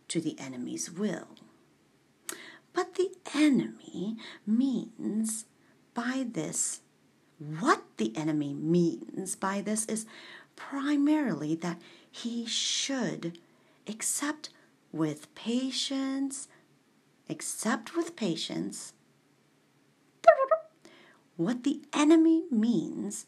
[0.08, 1.28] to the enemy's will.
[2.72, 4.16] But the enemy
[4.46, 5.46] means
[5.94, 6.80] by this,
[7.38, 10.06] what the enemy means by this is
[10.56, 11.80] primarily that
[12.10, 13.38] he should
[13.86, 14.50] accept
[14.92, 16.48] with patience,
[17.28, 18.92] accept with patience.
[21.36, 23.24] What the enemy means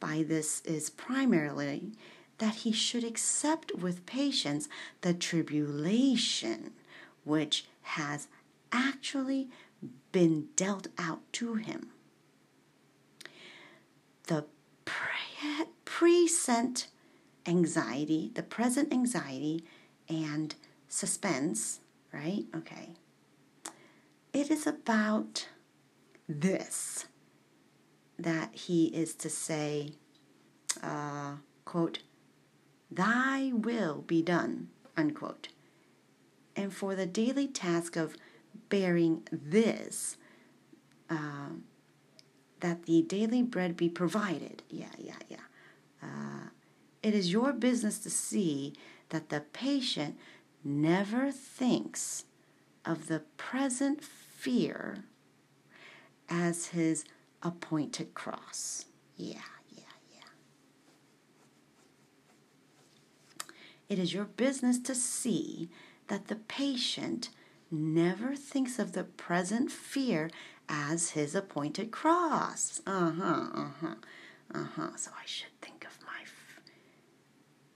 [0.00, 1.92] by this is primarily
[2.38, 4.68] that he should accept with patience
[5.02, 6.72] the tribulation
[7.22, 8.26] which has
[8.74, 9.48] actually
[10.12, 11.90] been dealt out to him.
[14.26, 14.44] The
[14.84, 16.88] pre- present
[17.46, 19.64] anxiety, the present anxiety
[20.08, 20.54] and
[20.88, 21.80] suspense,
[22.12, 22.44] right?
[22.54, 22.90] Okay.
[24.32, 25.48] It is about
[26.28, 27.06] this
[28.18, 29.92] that he is to say,
[30.82, 32.00] uh, quote,
[32.90, 35.48] Thy will be done, unquote.
[36.56, 38.16] And for the daily task of
[38.68, 40.16] bearing this,
[41.10, 41.50] uh,
[42.60, 44.62] that the daily bread be provided.
[44.70, 45.36] Yeah, yeah, yeah.
[46.02, 46.48] Uh,
[47.02, 48.72] it is your business to see
[49.10, 50.16] that the patient
[50.64, 52.24] never thinks
[52.84, 55.04] of the present fear
[56.28, 57.04] as his
[57.42, 58.86] appointed cross.
[59.16, 59.40] Yeah,
[59.70, 60.30] yeah, yeah.
[63.88, 65.68] It is your business to see
[66.08, 67.28] that the patient
[67.70, 70.30] never thinks of the present fear
[70.68, 72.80] as his appointed cross.
[72.86, 73.94] Uh huh, uh huh,
[74.54, 74.90] uh huh.
[74.96, 76.60] So I should think of my f-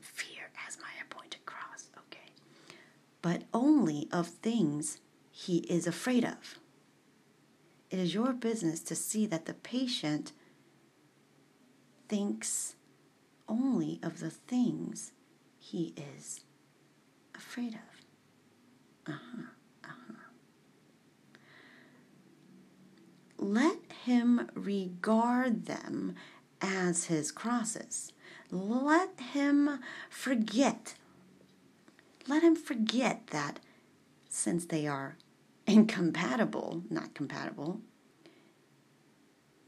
[0.00, 1.88] fear as my appointed cross.
[1.98, 2.30] Okay.
[3.22, 4.98] But only of things
[5.30, 6.58] he is afraid of.
[7.90, 10.32] It is your business to see that the patient
[12.08, 12.76] thinks
[13.48, 15.12] only of the things
[15.58, 16.40] he is
[17.34, 19.12] afraid of.
[19.14, 19.57] Uh-huh, uh-huh.
[23.38, 26.16] Let him regard them
[26.60, 28.12] as his crosses.
[28.50, 29.78] Let him
[30.10, 30.94] forget.
[32.26, 33.60] Let him forget that
[34.28, 35.16] since they are
[35.66, 37.80] incompatible, not compatible,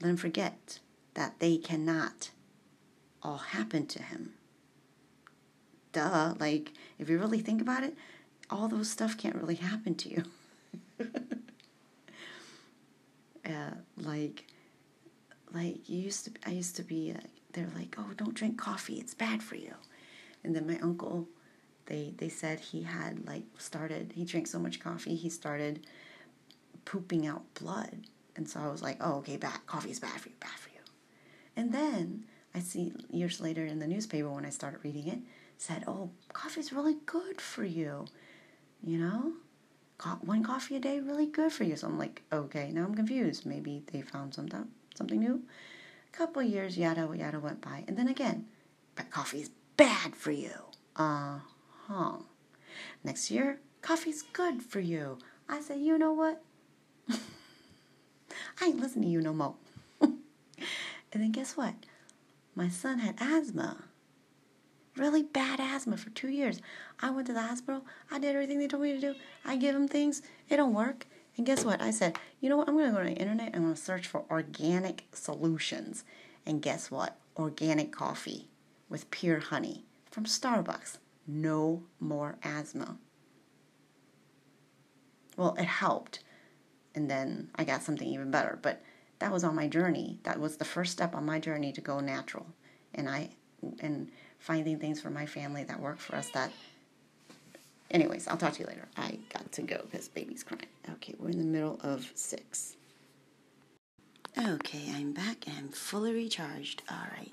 [0.01, 0.81] let him forget
[1.15, 2.31] that they cannot
[3.23, 4.33] all happen to him.
[5.93, 7.95] Duh, like if you really think about it,
[8.49, 10.25] all those stuff can't really happen to you.
[13.47, 14.47] uh, like,
[15.53, 17.15] like you used to, I used to be.
[17.17, 17.21] Uh,
[17.53, 19.75] they're like, oh, don't drink coffee; it's bad for you.
[20.45, 21.29] And then my uncle,
[21.87, 24.12] they they said he had like started.
[24.15, 25.87] He drank so much coffee, he started
[26.85, 28.07] pooping out blood.
[28.37, 29.67] And so I was like, oh, okay, bad.
[29.67, 30.81] Coffee is bad for you, bad for you.
[31.57, 35.19] And then I see years later in the newspaper when I started reading it,
[35.59, 38.07] said, oh, coffee's really good for you.
[38.83, 39.33] You know?
[40.22, 41.77] One coffee a day really good for you?
[41.77, 43.47] So I'm like, okay, now I'm confused.
[43.47, 45.43] Maybe they found something something new.
[46.12, 48.47] A couple years, yada yada went by, and then again,
[48.97, 50.52] but coffee's bad for you.
[50.97, 51.40] Uh
[51.86, 52.16] huh.
[53.05, 55.18] Next year, coffee's good for you.
[55.48, 56.43] I said, you know what?
[58.60, 59.55] I ain't listening to you no more.
[60.01, 60.18] and
[61.12, 61.74] then guess what?
[62.55, 63.85] My son had asthma.
[64.97, 66.60] Really bad asthma for two years.
[67.02, 67.85] I went to the hospital.
[68.10, 69.14] I did everything they told me to do.
[69.44, 70.22] I give them things.
[70.48, 71.06] It don't work.
[71.36, 71.81] And guess what?
[71.81, 72.68] I said, you know what?
[72.68, 73.55] I'm going to go to the internet.
[73.55, 76.05] I'm going to search for organic solutions.
[76.44, 77.16] And guess what?
[77.36, 78.48] Organic coffee
[78.89, 80.98] with pure honey from Starbucks.
[81.27, 82.97] No more asthma.
[85.36, 86.20] Well, it helped.
[86.94, 88.59] And then I got something even better.
[88.60, 88.82] But
[89.20, 90.18] that was on my journey.
[90.24, 92.47] That was the first step on my journey to go natural.
[92.94, 93.31] And I
[93.81, 96.51] and finding things for my family that work for us that
[97.91, 98.87] anyways, I'll talk to you later.
[98.97, 100.67] I got to go because baby's crying.
[100.93, 102.77] Okay, we're in the middle of six.
[104.39, 106.83] Okay, I'm back and I'm fully recharged.
[106.91, 107.33] All right.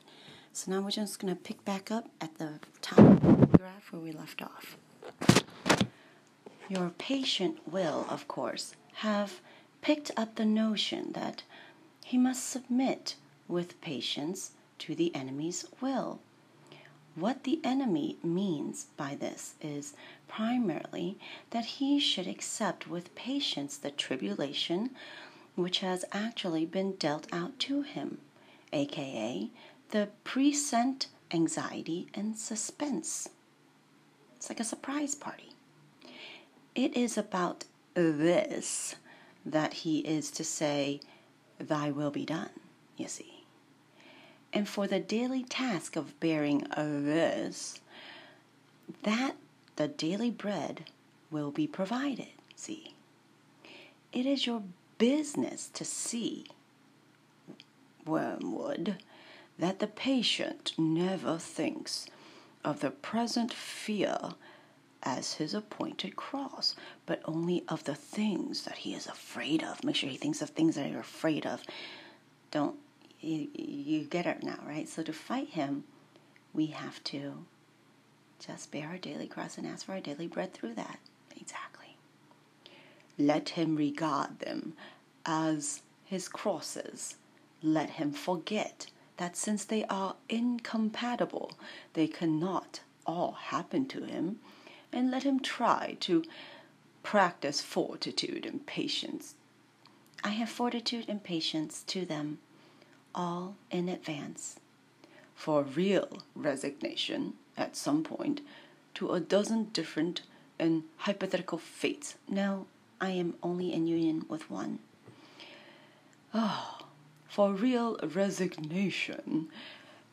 [0.54, 3.92] So now we're just going to pick back up at the top of the graph
[3.92, 4.78] where we left off.
[6.68, 9.40] Your patient will, of course, have
[9.82, 11.44] picked up the notion that
[12.04, 13.16] he must submit
[13.48, 16.20] with patience to the enemy's will.
[17.16, 19.94] What the enemy means by this is
[20.28, 21.18] primarily
[21.52, 24.92] that he should accept with patience the tribulation
[25.56, 28.20] which has actually been dealt out to him,
[28.72, 29.50] aka
[29.90, 33.30] the present anxiety and suspense.
[34.36, 35.52] It's like a surprise party.
[36.76, 38.96] It is about this
[39.46, 41.00] that he is to say,
[41.58, 42.52] Thy will be done,
[42.98, 43.46] you see.
[44.54, 47.80] And for the daily task of bearing this,
[49.04, 49.36] that
[49.78, 50.86] the daily bread
[51.32, 52.94] will be provided, see.
[54.12, 54.64] It is your
[54.98, 56.46] business to see,
[58.06, 58.98] Wormwood,
[59.58, 62.08] that the patient never thinks
[62.64, 64.18] of the present fear
[65.04, 66.76] as his appointed cross,
[67.06, 69.84] but only of the things that he is afraid of.
[69.84, 71.64] Make sure he thinks of things that you're afraid of.
[72.52, 72.76] Don't
[73.22, 74.88] you, you get it now, right?
[74.88, 75.84] So to fight him,
[76.54, 77.46] we have to
[78.40, 81.00] just bear our daily cross and ask for our daily bread through that.
[81.40, 81.98] Exactly.
[83.18, 84.74] Let him regard them
[85.26, 87.16] as his crosses.
[87.62, 88.88] Let him forget
[89.18, 91.52] that since they are incompatible,
[91.94, 94.40] they cannot all happen to him,
[94.94, 96.24] and let him try to
[97.04, 99.36] practice fortitude and patience.
[100.24, 102.40] I have fortitude and patience to them
[103.16, 104.60] all in advance.
[105.34, 108.42] For real resignation at some point
[108.94, 110.22] to a dozen different
[110.60, 112.16] and hypothetical fates.
[112.28, 112.66] Now
[113.00, 114.80] I am only in union with one.
[116.34, 116.86] Ah,
[117.28, 119.50] for real resignation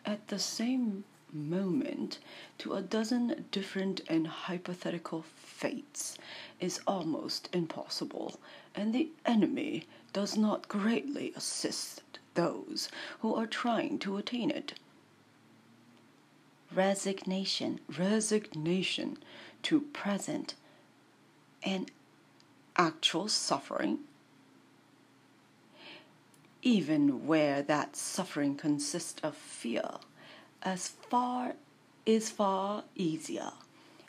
[0.04, 2.18] at the same moment
[2.58, 6.16] to a dozen different and hypothetical fates
[6.60, 8.38] is almost impossible,
[8.74, 12.02] and the enemy does not greatly assist
[12.34, 12.88] those
[13.20, 14.74] who are trying to attain it.
[16.74, 19.18] Resignation, resignation
[19.62, 20.54] to present
[21.62, 21.90] and
[22.76, 24.00] actual suffering,
[26.62, 29.88] even where that suffering consists of fear,
[30.62, 31.54] as far
[32.06, 33.52] is far easier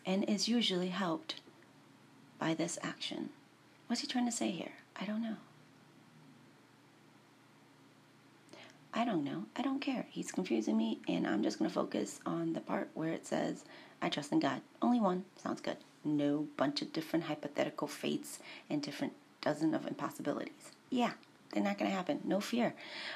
[0.06, 1.36] and is usually helped
[2.40, 3.30] by this action.
[3.88, 4.74] What's he trying to say here?
[5.00, 5.38] I don't know.
[8.97, 9.43] I don't know.
[9.57, 10.07] I don't care.
[10.09, 13.65] He's confusing me, and I'm just going to focus on the part where it says,
[14.01, 14.61] I trust in God.
[14.81, 15.26] Only one.
[15.35, 15.76] Sounds good.
[16.05, 18.39] No bunch of different hypothetical fates
[18.69, 19.11] and different
[19.41, 20.72] dozen of impossibilities.
[20.89, 21.11] Yeah,
[21.51, 22.22] they're not going to happen.
[22.23, 22.73] No fear.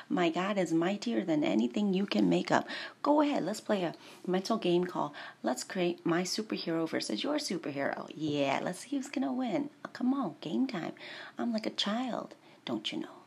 [0.10, 2.68] My God is mightier than anything you can make up.
[3.02, 3.46] Go ahead.
[3.46, 3.96] Let's play a
[4.28, 5.12] mental game called
[5.44, 8.10] Let's Create My Superhero versus Your Superhero.
[8.14, 9.70] Yeah, let's see who's going to win.
[9.86, 10.92] Oh, come on, game time.
[11.38, 12.36] I'm like a child,
[12.66, 13.19] don't you know?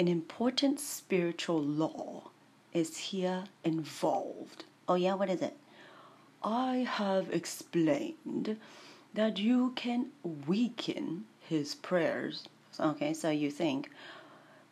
[0.00, 2.30] An important spiritual law
[2.72, 4.64] is here involved.
[4.88, 5.58] Oh, yeah, what is it?
[6.42, 8.58] I have explained
[9.12, 12.48] that you can weaken his prayers.
[12.80, 13.90] Okay, so you think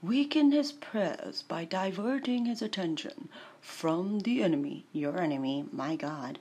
[0.00, 3.28] weaken his prayers by diverting his attention
[3.60, 6.38] from the enemy, your enemy, my God,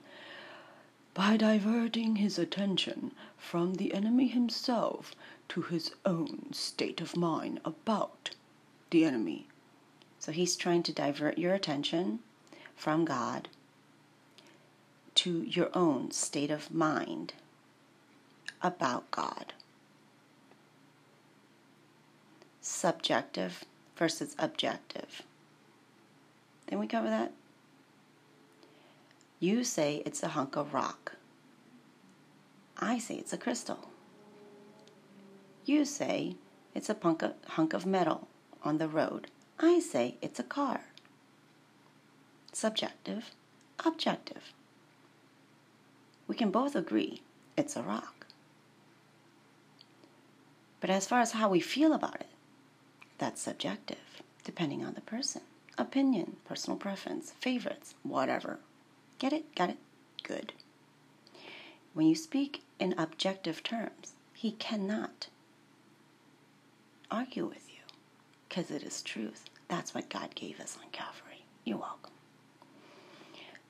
[1.12, 5.14] by diverting his attention from the enemy himself
[5.50, 8.30] to his own state of mind about
[8.90, 9.46] the enemy.
[10.18, 12.20] So he's trying to divert your attention
[12.74, 13.48] from God
[15.16, 17.34] to your own state of mind
[18.62, 19.52] about God.
[22.60, 23.64] Subjective
[23.96, 25.22] versus objective.
[26.66, 27.32] Didn't we cover that?
[29.40, 31.16] You say it's a hunk of rock.
[32.76, 33.90] I say it's a crystal.
[35.64, 36.36] You say
[36.74, 38.28] it's a of, hunk of metal
[38.62, 39.28] on the road.
[39.58, 40.82] I say it's a car.
[42.52, 43.32] Subjective,
[43.84, 44.52] objective.
[46.26, 47.22] We can both agree
[47.56, 48.26] it's a rock.
[50.80, 52.28] But as far as how we feel about it,
[53.18, 55.42] that's subjective, depending on the person.
[55.76, 58.58] Opinion, personal preference, favorites, whatever.
[59.18, 59.54] Get it?
[59.54, 59.78] Got it?
[60.22, 60.52] Good.
[61.94, 65.28] When you speak in objective terms, he cannot
[67.10, 67.67] argue with
[68.48, 69.44] because it is truth.
[69.68, 71.44] That's what God gave us on Calvary.
[71.64, 72.12] You're welcome.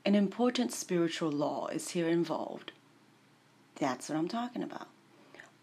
[0.04, 2.72] An important spiritual law is here involved.
[3.74, 4.88] That's what I'm talking about.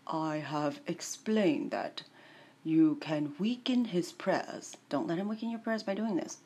[0.07, 2.03] I have explained that
[2.63, 4.77] you can weaken his prayers.
[4.89, 6.37] Don't let him weaken your prayers by doing this.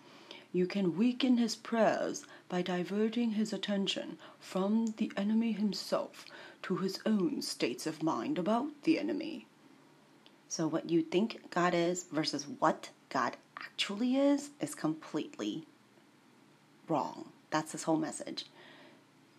[0.52, 6.26] You can weaken his prayers by diverting his attention from the enemy himself
[6.64, 9.46] to his own states of mind about the enemy.
[10.50, 15.66] So, what you think God is versus what God actually is is completely
[16.88, 17.30] wrong.
[17.52, 18.46] That's his whole message.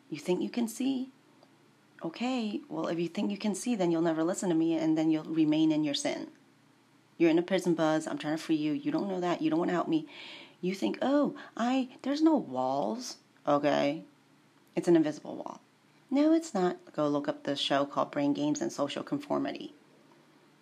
[0.08, 1.10] You think you can see?
[2.04, 4.96] Okay, well, if you think you can see, then you'll never listen to me and
[4.96, 6.28] then you'll remain in your sin.
[7.18, 8.06] You're in a prison buzz.
[8.06, 8.72] I'm trying to free you.
[8.72, 9.42] You don't know that.
[9.42, 10.06] You don't want to help me.
[10.62, 13.16] You think, oh, I, there's no walls.
[13.46, 14.04] Okay.
[14.74, 15.60] It's an invisible wall.
[16.10, 16.78] No, it's not.
[16.94, 19.74] Go look up the show called Brain Games and Social Conformity.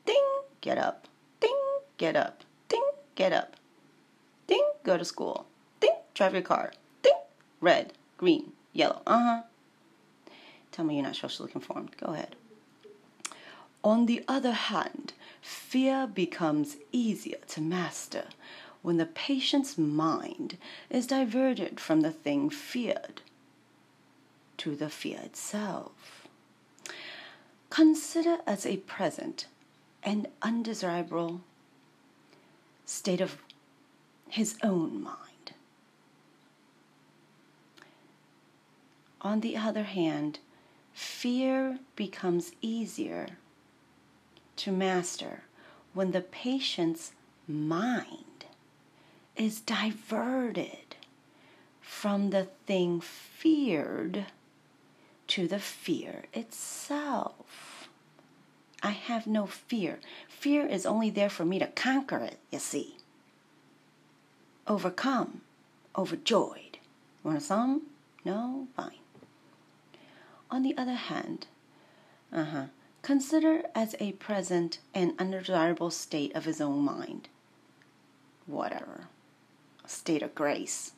[0.05, 0.25] Ding,
[0.61, 1.09] get up.
[1.41, 1.59] Ding,
[1.97, 2.43] get up.
[2.69, 3.57] Ding, get up.
[4.47, 5.47] Ding, go to school.
[5.81, 6.73] Ding, drive your car.
[7.03, 7.13] Ding,
[7.61, 9.03] red, green, yellow.
[9.07, 9.43] Uh huh.
[10.73, 11.97] Tell me you're not socially conformed.
[11.97, 12.37] Go ahead.
[13.85, 18.25] On the other hand, fear becomes easier to master
[18.83, 20.57] when the patient's mind
[20.91, 23.23] is diverted from the thing feared
[24.57, 26.29] to the fear itself.
[27.71, 29.47] Consider as a present
[30.03, 31.41] an undesirable
[32.85, 33.39] state of
[34.29, 35.53] his own mind.
[39.21, 40.39] On the other hand,
[40.93, 43.27] fear becomes easier
[44.57, 45.43] to master
[45.93, 47.13] when the patient's
[47.47, 48.45] mind
[49.37, 50.97] is diverted
[51.81, 54.27] from the thing feared
[55.27, 57.78] to the fear itself.
[58.83, 59.99] I have no fear.
[60.29, 62.97] Fear is only there for me to conquer it, you see.
[64.67, 65.41] Overcome,
[65.97, 66.79] overjoyed.
[67.25, 67.83] Want some?
[68.25, 68.69] No?
[68.77, 68.93] Fine.
[70.51, 71.47] On the other hand,
[72.33, 72.65] uh huh,
[73.03, 77.29] consider as a present and undesirable state of his own mind.
[78.47, 79.09] Whatever
[79.85, 80.93] A state of grace.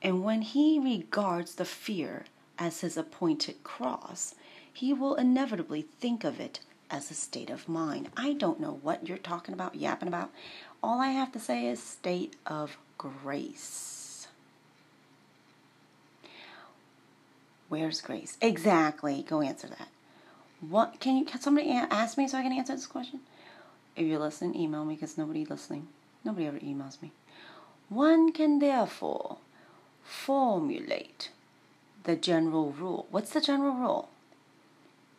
[0.00, 2.24] And when he regards the fear
[2.58, 4.34] as his appointed cross,
[4.72, 6.60] he will inevitably think of it
[6.92, 8.10] as a state of mind.
[8.16, 10.30] I don't know what you're talking about, yapping about.
[10.82, 14.28] All I have to say is state of grace.
[17.68, 18.36] Where's grace?
[18.42, 19.24] Exactly.
[19.26, 19.88] Go answer that.
[20.60, 21.24] What can you?
[21.24, 23.20] Can somebody ask me so I can answer this question?
[23.96, 25.88] If you're listening, email me because nobody listening.
[26.24, 27.12] Nobody ever emails me.
[27.88, 29.38] One can therefore
[30.04, 31.30] formulate
[32.04, 33.06] the general rule.
[33.10, 34.08] What's the general rule?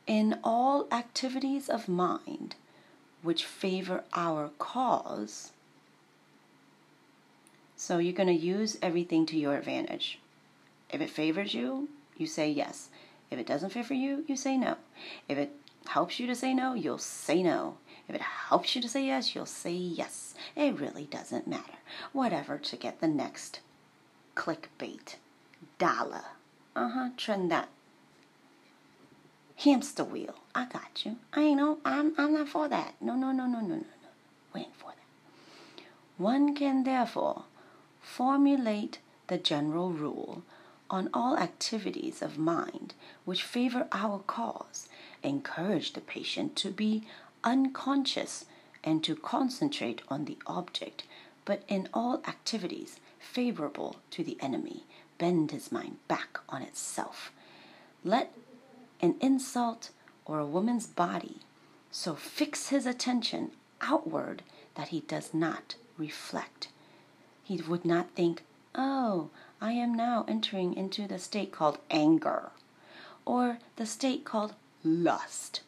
[0.06, 2.56] In all activities of mind
[3.22, 5.52] which favor our cause,
[7.78, 10.20] so you're going to use everything to your advantage.
[10.90, 12.90] If it favors you, you say yes.
[13.32, 14.78] If it doesn't favor you, you say no.
[15.28, 15.52] If it
[15.88, 17.78] helps you to say no, you'll say no.
[18.08, 20.36] If it helps you to say yes, you'll say yes.
[20.56, 21.74] It really doesn't matter.
[22.12, 23.62] Whatever to get the next
[24.36, 25.16] clickbait
[25.78, 26.26] dollar.
[26.76, 27.10] Uh huh.
[27.18, 27.70] Trend that
[29.64, 30.36] hamster wheel.
[30.54, 31.18] I got you.
[31.34, 31.80] I ain't no.
[31.86, 32.14] I'm.
[32.18, 32.96] I'm not for that.
[33.02, 33.16] No.
[33.16, 33.32] No.
[33.32, 33.46] No.
[33.48, 33.60] No.
[33.60, 33.68] No.
[33.68, 33.76] No.
[33.76, 33.84] No.
[34.54, 35.84] We ain't for that.
[36.18, 37.44] One can therefore
[38.02, 40.44] formulate the general rule
[40.90, 42.94] on all activities of mind
[43.26, 44.88] which favor our cause,
[45.24, 47.08] encourage the patient to be
[47.44, 48.46] unconscious
[48.84, 51.04] and to concentrate on the object,
[51.46, 54.84] but in all activities favorable to the enemy,
[55.18, 57.32] bend his mind back on itself.
[58.04, 58.34] Let
[59.04, 59.90] an insult
[60.26, 61.40] or a woman's body
[61.92, 63.52] so fix his attention
[63.82, 64.42] outward
[64.76, 66.70] that he does not reflect.
[67.44, 68.44] He would not think,
[68.74, 69.30] oh,
[69.62, 72.52] I am now entering into the state called anger
[73.26, 74.54] or the state called
[74.84, 75.62] lust.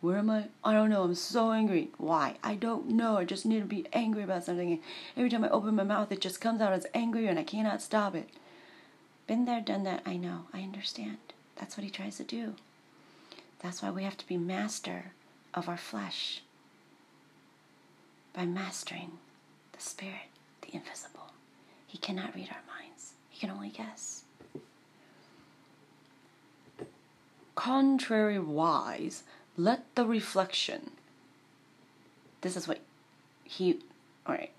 [0.00, 0.44] Where am I?
[0.62, 1.02] I don't know.
[1.02, 1.90] I'm so angry.
[1.98, 2.36] Why?
[2.44, 3.16] I don't know.
[3.16, 4.80] I just need to be angry about something.
[5.16, 7.82] Every time I open my mouth, it just comes out as angry and I cannot
[7.82, 8.28] stop it.
[9.26, 10.02] Been there, done that.
[10.06, 10.46] I know.
[10.54, 11.18] I understand.
[11.58, 12.54] That's what he tries to do.
[13.60, 15.12] That's why we have to be master
[15.54, 16.42] of our flesh
[18.32, 19.18] by mastering
[19.72, 20.28] the spirit,
[20.62, 21.32] the invisible.
[21.86, 24.22] He cannot read our minds, he can only guess.
[27.56, 29.22] Contrariwise,
[29.56, 30.92] let the reflection.
[32.42, 32.78] This is what
[33.42, 33.80] he.
[34.28, 34.52] Alright.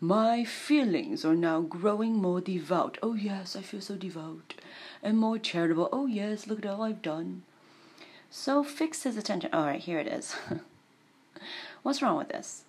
[0.00, 2.98] My feelings are now growing more devout.
[3.02, 4.54] Oh, yes, I feel so devout.
[5.02, 5.88] And more charitable.
[5.90, 7.42] Oh, yes, look at all I've done.
[8.30, 9.50] So fix his attention.
[9.52, 10.36] All right, here it is.
[11.82, 12.64] What's wrong with this?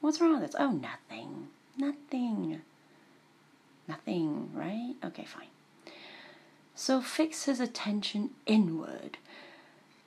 [0.00, 0.56] What's wrong with this?
[0.58, 1.48] Oh, nothing.
[1.78, 2.62] Nothing.
[3.86, 4.94] Nothing, right?
[5.04, 5.48] Okay, fine.
[6.74, 9.18] So fix his attention inward,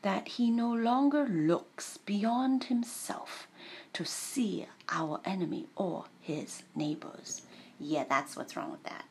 [0.02, 3.48] that he no longer looks beyond himself
[3.93, 7.43] to see our enemy or his neighbors.
[7.80, 9.05] Yeah, that's what's wrong with that.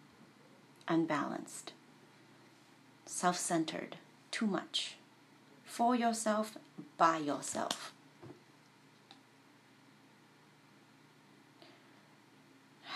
[0.88, 1.72] Unbalanced,
[3.04, 3.96] self centered,
[4.30, 4.96] too much.
[5.64, 6.56] For yourself,
[6.96, 7.92] by yourself.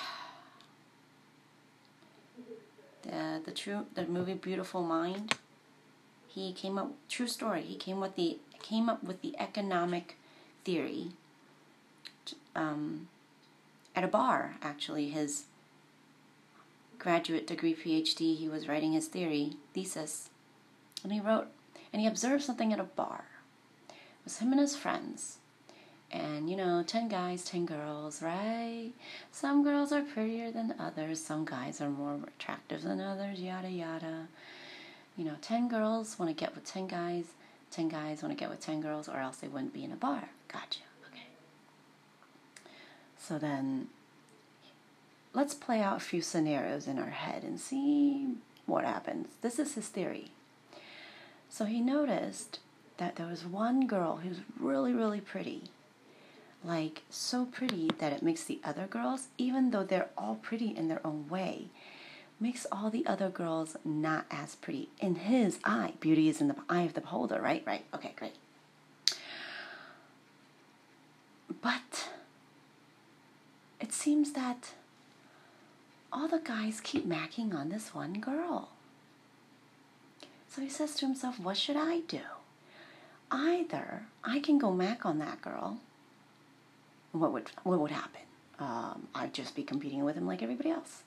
[3.02, 5.34] The, the true the movie Beautiful Mind.
[6.28, 7.62] He came up true story.
[7.62, 10.16] He came with the came up with the economic
[10.64, 11.12] theory
[12.54, 13.08] um,
[13.94, 14.56] at a bar.
[14.62, 15.44] Actually, his
[16.98, 18.36] graduate degree PhD.
[18.36, 20.30] He was writing his theory thesis,
[21.02, 21.48] and he wrote
[21.92, 23.24] and he observed something at a bar.
[23.88, 25.38] It was him and his friends.
[26.12, 28.90] And you know, 10 guys, 10 girls, right?
[29.30, 34.28] Some girls are prettier than others, some guys are more attractive than others, yada yada.
[35.16, 37.26] You know, 10 girls want to get with 10 guys,
[37.70, 39.96] 10 guys want to get with 10 girls, or else they wouldn't be in a
[39.96, 40.30] bar.
[40.48, 40.80] Gotcha.
[43.30, 43.86] So then,
[45.32, 48.34] let's play out a few scenarios in our head and see
[48.66, 49.28] what happens.
[49.40, 50.32] This is his theory.
[51.48, 52.58] So he noticed
[52.96, 55.62] that there was one girl who's really, really pretty
[56.64, 60.88] like so pretty that it makes the other girls, even though they're all pretty in
[60.88, 61.66] their own way,
[62.40, 65.92] makes all the other girls not as pretty in his eye.
[66.00, 67.62] Beauty is in the eye of the beholder, right?
[67.64, 67.84] Right.
[67.94, 68.34] Okay, great.
[71.62, 72.09] But
[73.80, 74.72] it seems that
[76.12, 78.70] all the guys keep macking on this one girl.
[80.48, 82.20] So he says to himself, What should I do?
[83.30, 85.78] Either I can go mac on that girl
[87.12, 88.20] what would what would happen?
[88.58, 91.02] Um, I'd just be competing with him like everybody else,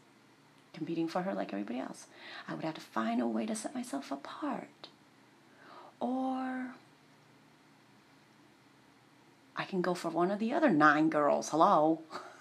[0.74, 2.08] competing for her like everybody else.
[2.48, 4.88] I would have to find a way to set myself apart,
[6.00, 6.74] or
[9.56, 11.50] I can go for one of the other nine girls.
[11.50, 12.02] Hello.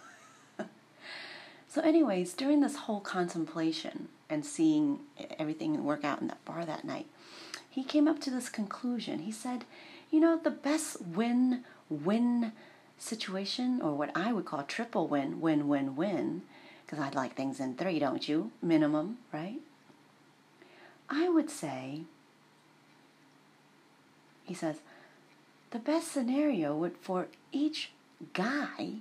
[1.72, 5.00] so, anyways, during this whole contemplation and seeing
[5.38, 7.06] everything work out in that bar that night,
[7.70, 9.20] he came up to this conclusion.
[9.20, 9.64] He said,
[10.10, 12.52] "You know, the best win win."
[13.02, 16.42] situation, or what I would call triple win, win, win, win,
[16.84, 18.52] because I'd like things in three, don't you?
[18.62, 19.60] Minimum, right?
[21.10, 22.02] I would say,
[24.44, 24.76] he says,
[25.70, 27.90] the best scenario would for each
[28.32, 28.96] guy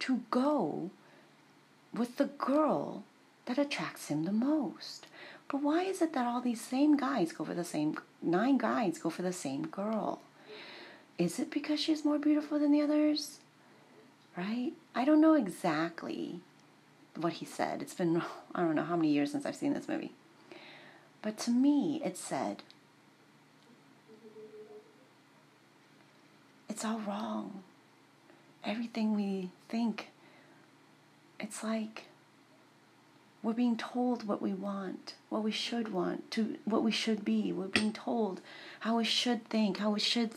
[0.00, 0.90] to go
[1.92, 3.04] with the girl
[3.46, 5.06] that attracts him the most.
[5.48, 8.98] But why is it that all these same guys go for the same, nine guys
[8.98, 10.20] go for the same girl?
[11.18, 13.40] Is it because she's more beautiful than the others?
[14.36, 14.72] Right?
[14.94, 16.40] I don't know exactly
[17.16, 17.82] what he said.
[17.82, 18.22] It's been,
[18.54, 20.12] I don't know how many years since I've seen this movie.
[21.22, 22.62] But to me, it said,
[26.68, 27.62] it's all wrong.
[28.64, 30.08] Everything we think,
[31.40, 32.04] it's like
[33.42, 37.52] we're being told what we want, what we should want, to what we should be.
[37.52, 38.40] We're being told
[38.80, 40.32] how we should think, how we should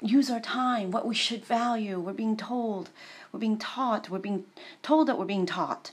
[0.00, 2.00] use our time, what we should value.
[2.00, 2.88] We're being told,
[3.32, 4.44] we're being taught, we're being
[4.82, 5.92] told that we're being taught.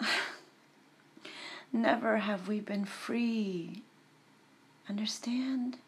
[1.72, 3.82] Never have we been free.
[4.88, 5.78] Understand?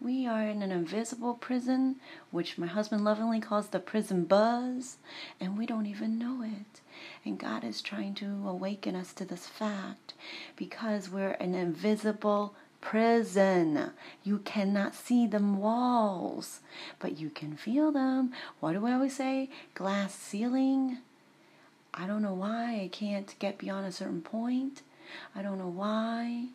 [0.00, 1.96] We are in an invisible prison,
[2.30, 4.98] which my husband lovingly calls the prison buzz,
[5.40, 6.80] and we don't even know it.
[7.24, 10.12] And God is trying to awaken us to this fact
[10.54, 13.90] because we're an invisible prison.
[14.22, 16.60] You cannot see the walls,
[16.98, 18.32] but you can feel them.
[18.60, 19.50] What do I always say?
[19.74, 20.98] Glass ceiling.
[21.94, 24.82] I don't know why I can't get beyond a certain point.
[25.34, 26.48] I don't know why.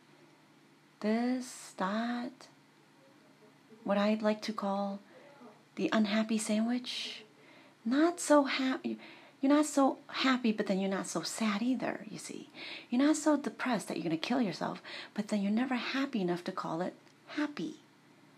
[0.99, 2.47] This, that.
[3.83, 4.99] What I'd like to call
[5.75, 7.23] the unhappy sandwich.
[7.85, 8.97] Not so happy.
[9.39, 12.49] You're not so happy, but then you're not so sad either, you see.
[12.89, 14.81] You're not so depressed that you're going to kill yourself,
[15.15, 16.93] but then you're never happy enough to call it
[17.29, 17.77] happy.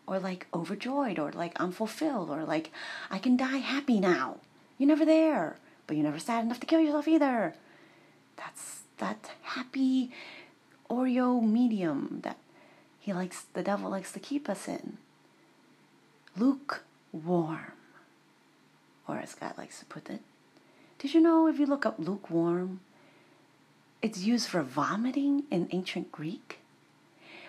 [0.07, 2.71] Or like overjoyed, or like unfulfilled, or like
[3.11, 4.37] I can die happy now.
[4.77, 5.57] You're never there,
[5.87, 7.53] but you're never sad enough to kill yourself either.
[8.37, 10.11] That's that happy
[10.89, 12.37] Oreo medium that
[12.99, 14.97] he likes, the devil likes to keep us in.
[16.37, 17.73] Lukewarm,
[19.07, 20.21] or as God likes to put it.
[20.99, 22.79] Did you know if you look up lukewarm,
[24.01, 26.59] it's used for vomiting in ancient Greek?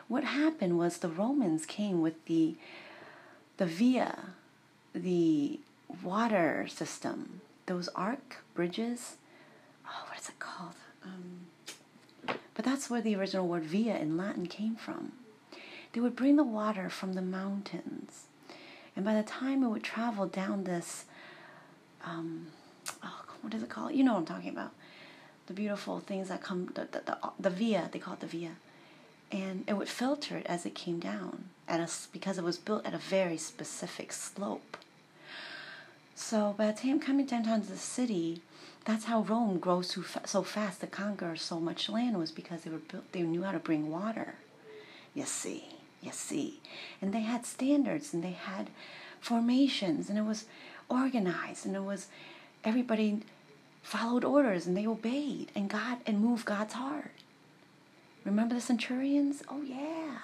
[0.08, 2.56] What happened was the Romans came with the
[3.56, 4.30] the via,
[4.94, 5.60] the
[6.02, 9.16] water system, those arc bridges.
[9.86, 10.74] Oh, what is it called?
[11.04, 11.46] Um,
[12.54, 15.12] but that's where the original word via in Latin came from.
[15.92, 18.24] They would bring the water from the mountains,
[18.96, 21.04] and by the time it would travel down this,
[22.04, 22.48] um,
[23.02, 23.92] oh, what is it called?
[23.92, 24.70] You know what I'm talking about.
[25.46, 28.52] The beautiful things that come, the, the, the, the via, they call it the via.
[29.32, 32.86] And it would filter it as it came down at a, because it was built
[32.86, 34.76] at a very specific slope.
[36.14, 38.42] So by the time coming down to the city,
[38.84, 42.70] that's how Rome grows so, so fast to conquer so much land was because they
[42.70, 43.10] were built.
[43.12, 44.34] They knew how to bring water.
[45.14, 45.73] You see,
[46.04, 46.60] you see,
[47.00, 48.70] and they had standards and they had
[49.20, 50.44] formations and it was
[50.90, 52.08] organized and it was
[52.62, 53.20] everybody
[53.82, 57.12] followed orders and they obeyed and God and moved God's heart.
[58.24, 59.42] Remember the centurions?
[59.48, 60.18] Oh yeah.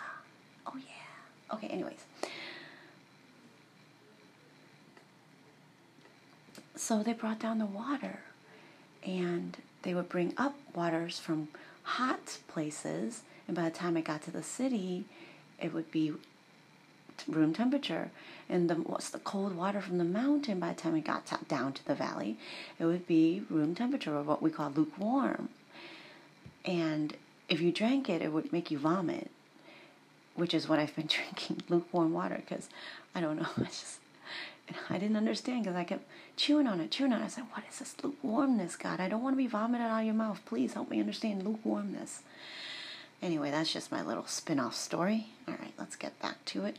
[0.66, 1.54] Oh yeah.
[1.54, 2.04] Okay, anyways.
[6.76, 8.20] So they brought down the water
[9.06, 11.48] and they would bring up waters from
[11.82, 15.04] hot places and by the time it got to the city
[15.60, 16.12] it would be
[17.28, 18.10] room temperature.
[18.48, 21.72] And the what's the cold water from the mountain by the time it got down
[21.74, 22.36] to the valley
[22.80, 25.50] it would be room temperature or what we call lukewarm.
[26.64, 27.16] And
[27.50, 29.30] if you drank it it would make you vomit
[30.36, 32.70] which is what i've been drinking lukewarm water because
[33.14, 33.98] i don't know i just
[34.88, 36.04] i didn't understand because i kept
[36.36, 37.24] chewing on it chewing on it.
[37.24, 39.00] I said what is this lukewarmness god?
[39.00, 40.40] I don't want to be vomited out of your mouth.
[40.46, 42.22] Please help me understand lukewarmness
[43.22, 45.26] Anyway, that's just my little spin off story.
[45.46, 46.78] All right, let's get back to it.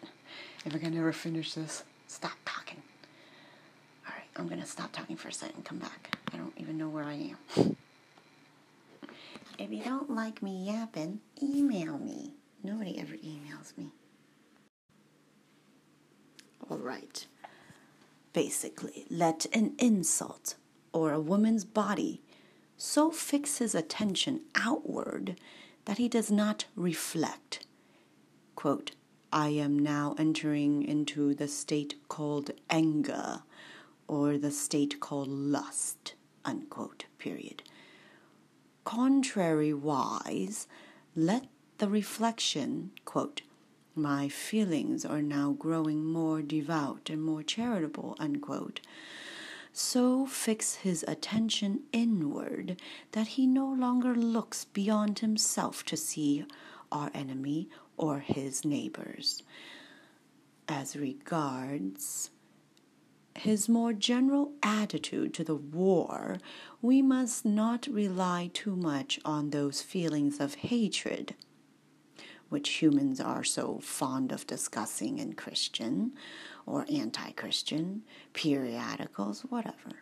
[0.65, 2.81] If I can never finish this, stop talking.
[4.07, 6.17] All right, I'm going to stop talking for a second and come back.
[6.33, 7.75] I don't even know where I am.
[9.59, 12.33] If you don't like me yapping, email me.
[12.63, 13.91] Nobody ever emails me.
[16.69, 17.25] All right.
[18.33, 20.55] Basically, let an insult
[20.93, 22.21] or a woman's body
[22.77, 25.35] so fix his attention outward
[25.85, 27.65] that he does not reflect.
[28.55, 28.91] Quote,
[29.33, 33.43] I am now entering into the state called anger
[34.07, 36.15] or the state called lust.
[36.43, 37.05] Unquote.
[37.17, 37.63] Period.
[38.85, 40.67] Contrariwise,
[41.15, 41.47] let
[41.77, 43.41] the reflection, quote,
[43.95, 48.79] my feelings are now growing more devout and more charitable, unquote,
[49.73, 52.79] so fix his attention inward
[53.13, 56.45] that he no longer looks beyond himself to see
[56.91, 59.43] our enemy or his neighbors.
[60.67, 62.31] As regards
[63.35, 66.37] his more general attitude to the war,
[66.81, 71.35] we must not rely too much on those feelings of hatred
[72.51, 76.11] which humans are so fond of discussing in Christian
[76.65, 80.01] or anti Christian periodicals, whatever.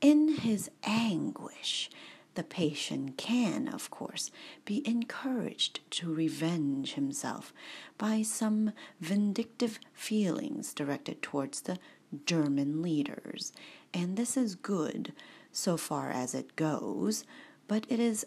[0.00, 1.90] In his anguish,
[2.34, 4.30] the patient can, of course,
[4.64, 7.52] be encouraged to revenge himself
[7.96, 11.78] by some vindictive feelings directed towards the
[12.26, 13.52] German leaders,
[13.92, 15.12] and this is good
[15.52, 17.24] so far as it goes,
[17.68, 18.26] but it is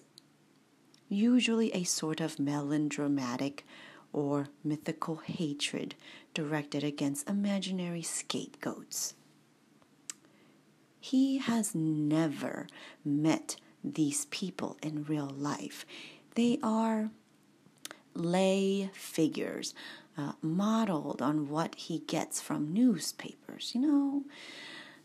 [1.09, 3.65] usually a sort of melodramatic
[4.17, 5.93] or mythical hatred
[6.33, 9.13] directed against imaginary scapegoats.
[10.99, 12.65] He has never
[13.05, 15.85] met these people in real life.
[16.33, 17.11] They are
[18.15, 19.75] lay figures
[20.17, 24.23] uh, modeled on what he gets from newspapers, you know,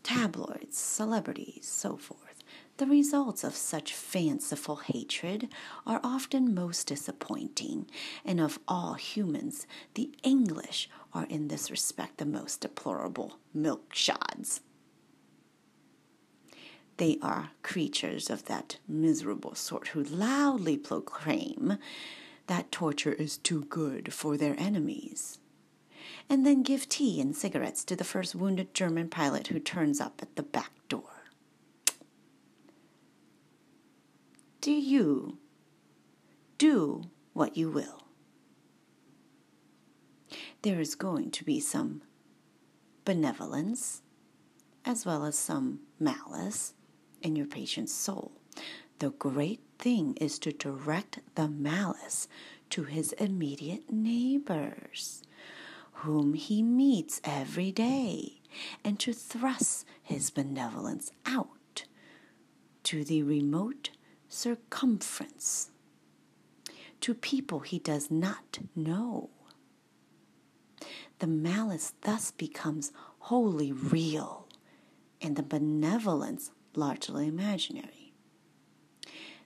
[0.01, 2.32] tabloids, celebrities, so forth.
[2.77, 5.47] The results of such fanciful hatred
[5.85, 7.85] are often most disappointing,
[8.25, 14.61] and of all humans, the English are in this respect the most deplorable milkshods.
[16.97, 21.77] They are creatures of that miserable sort who loudly proclaim
[22.47, 25.37] that torture is too good for their enemies,
[26.27, 30.19] and then give tea and cigarettes to the first wounded German pilot who turns up
[30.23, 31.12] at the back door.
[34.63, 35.39] Do you
[36.57, 38.07] do what you will?
[40.61, 42.01] There is going to be some
[43.03, 44.03] benevolence
[44.85, 46.75] as well as some malice
[47.21, 48.31] in your patient's soul.
[48.99, 52.29] The great thing is to direct the malice
[52.69, 55.23] to his immediate neighbors,
[55.91, 58.39] whom he meets every day,
[58.81, 61.83] and to thrust his benevolence out
[62.83, 63.89] to the remote
[64.33, 65.69] circumference,
[66.99, 69.29] to people he does not know.
[71.19, 74.47] The malice thus becomes wholly real,
[75.21, 78.13] and the benevolence largely imaginary.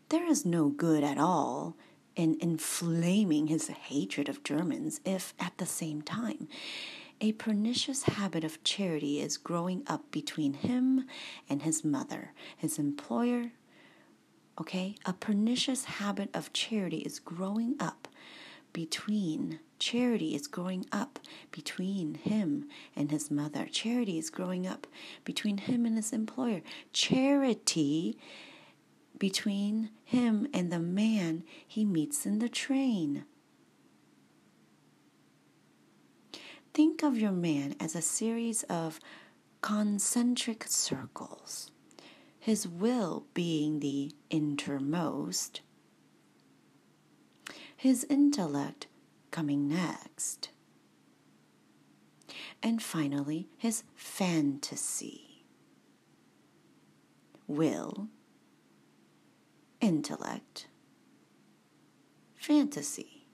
[0.10, 1.76] There is no good at all
[2.16, 6.48] in inflaming his hatred of Germans if, at the same time,
[7.20, 11.06] a pernicious habit of charity is growing up between him
[11.50, 13.52] and his mother, his employer.
[14.60, 14.96] Okay?
[15.06, 18.08] A pernicious habit of charity is growing up
[18.74, 21.20] between charity is growing up
[21.52, 23.68] between him and his mother.
[23.72, 24.88] Charity is growing up
[25.24, 26.62] between him and his employer.
[26.94, 28.18] Charity
[29.18, 33.26] between him and the man he meets in the train.
[36.74, 39.00] Think of your man as a series of
[39.62, 41.72] concentric circles
[42.48, 45.60] his will being the innermost
[47.76, 48.88] his intellect
[49.32, 50.48] coming next.
[52.64, 55.44] And finally, his fantasy.
[57.48, 58.08] Will,
[59.82, 60.68] intellect,
[62.34, 63.28] fantasy.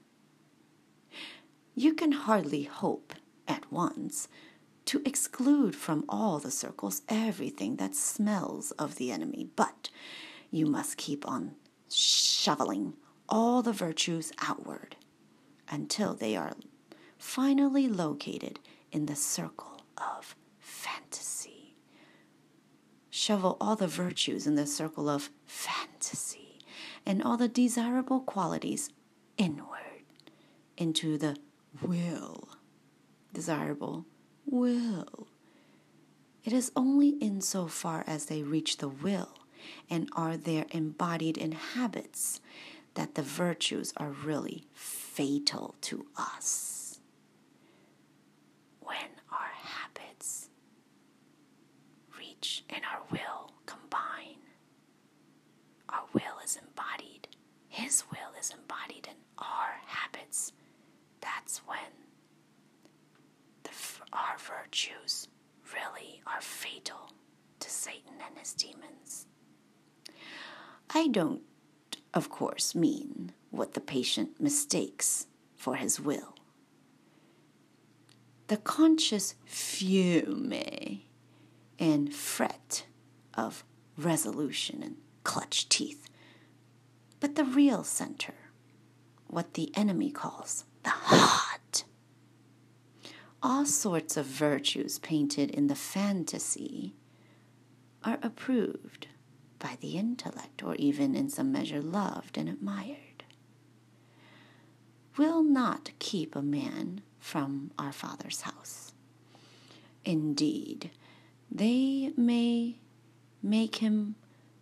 [1.75, 3.13] You can hardly hope
[3.47, 4.27] at once
[4.85, 9.89] to exclude from all the circles everything that smells of the enemy, but
[10.51, 11.55] you must keep on
[11.89, 12.93] shoveling
[13.29, 14.95] all the virtues outward
[15.69, 16.53] until they are
[17.17, 18.59] finally located
[18.91, 21.75] in the circle of fantasy.
[23.09, 26.59] Shovel all the virtues in the circle of fantasy
[27.05, 28.89] and all the desirable qualities
[29.37, 30.03] inward
[30.77, 31.37] into the
[31.81, 32.49] will.
[33.33, 34.05] Desirable
[34.45, 35.27] will.
[36.43, 39.29] It is only insofar as they reach the will
[39.89, 42.41] and are there embodied in habits
[42.95, 46.99] that the virtues are really fatal to us.
[48.81, 48.97] When
[49.31, 50.49] our habits
[52.17, 54.37] reach and our will combine,
[55.89, 57.27] our will is embodied,
[57.69, 60.51] His will is embodied in our habits.
[61.21, 61.77] That's when
[64.13, 65.27] our virtues
[65.73, 67.11] really are fatal
[67.59, 69.25] to Satan and his demons.
[70.89, 71.41] I don't
[72.13, 76.35] of course, mean what the patient mistakes for his will.
[78.47, 80.53] The conscious fume
[81.79, 82.85] and fret
[83.33, 83.63] of
[83.97, 86.07] resolution and clutch teeth,
[87.19, 88.35] but the real center,
[89.27, 91.85] what the enemy calls the heart.
[93.45, 96.93] All sorts of virtues painted in the fantasy
[98.01, 99.07] are approved
[99.59, 103.25] by the intellect, or even in some measure loved and admired,
[105.17, 108.93] will not keep a man from our Father's house.
[110.05, 110.91] Indeed,
[111.51, 112.77] they may
[113.41, 114.15] make him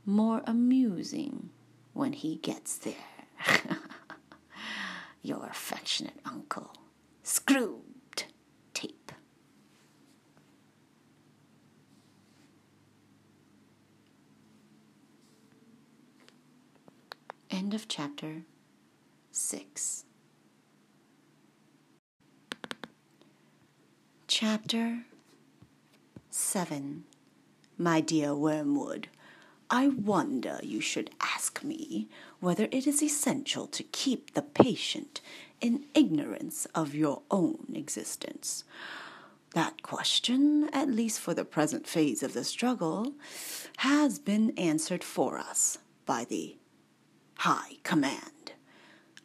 [0.07, 1.51] more amusing
[1.93, 2.95] when he gets there.
[5.21, 6.73] Your affectionate uncle,
[7.21, 7.90] Scrooge.
[17.61, 18.41] End of chapter
[19.31, 20.05] 6.
[24.27, 25.03] Chapter
[26.31, 27.03] 7
[27.77, 29.09] My dear Wormwood,
[29.69, 32.09] I wonder you should ask me
[32.39, 35.21] whether it is essential to keep the patient
[35.61, 38.63] in ignorance of your own existence.
[39.53, 43.13] That question, at least for the present phase of the struggle,
[43.77, 45.77] has been answered for us
[46.07, 46.55] by the
[47.41, 48.51] high command.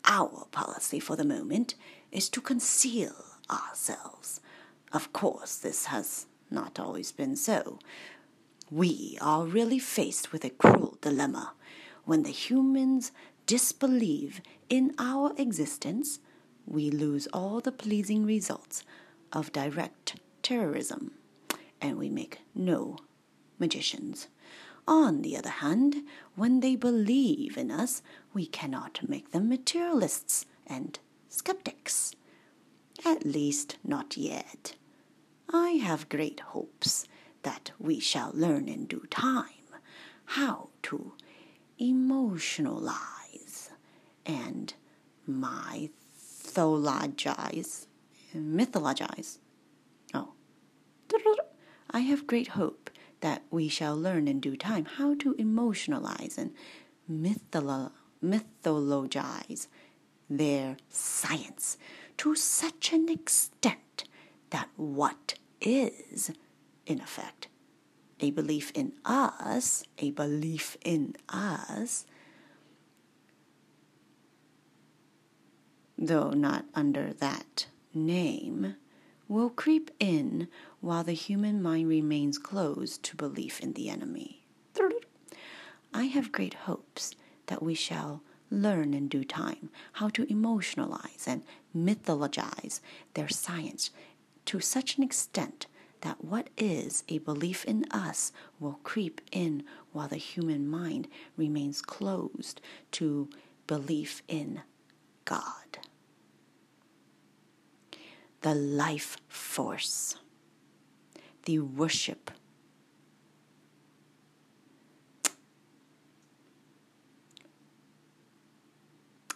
[0.06, 1.74] Our policy for the moment
[2.10, 3.14] is to conceal
[3.50, 4.40] ourselves.
[4.90, 7.78] Of course, this has not always been so.
[8.70, 11.52] We are really faced with a cruel dilemma.
[12.06, 13.12] When the humans
[13.44, 14.40] disbelieve
[14.70, 16.18] in our existence,
[16.64, 18.82] we lose all the pleasing results
[19.30, 21.10] of direct terrorism,
[21.82, 22.96] and we make no
[23.58, 24.28] magicians.
[24.88, 26.04] On the other hand,
[26.36, 28.02] when they believe in us,
[28.32, 30.98] we cannot make them materialists and
[31.28, 32.12] skeptics.
[33.04, 34.74] At least not yet.
[35.52, 37.06] I have great hopes
[37.42, 39.44] that we shall learn in due time
[40.26, 41.14] how to
[41.80, 43.70] emotionalize
[44.24, 44.74] and
[45.28, 47.86] mythologize.
[48.34, 49.38] Mythologize.
[50.14, 50.32] Oh.
[51.90, 52.90] I have great hope
[53.26, 56.52] that we shall learn in due time how to emotionalize and
[57.10, 57.90] mytholo-
[58.24, 59.66] mythologize
[60.30, 61.76] their science
[62.16, 64.04] to such an extent
[64.50, 66.30] that what is,
[66.86, 67.48] in effect,
[68.20, 72.06] a belief in us, a belief in us,
[75.98, 78.76] though not under that name,
[79.28, 80.48] will creep in
[80.80, 84.44] while the human mind remains closed to belief in the enemy.
[85.92, 87.14] I have great hopes
[87.46, 91.42] that we shall learn in due time how to emotionalize and
[91.74, 92.80] mythologize
[93.14, 93.90] their science
[94.44, 95.66] to such an extent
[96.02, 101.80] that what is a belief in us will creep in while the human mind remains
[101.80, 102.60] closed
[102.92, 103.28] to
[103.66, 104.60] belief in
[105.24, 105.78] God.
[108.46, 110.14] The life force,
[111.46, 112.30] the worship.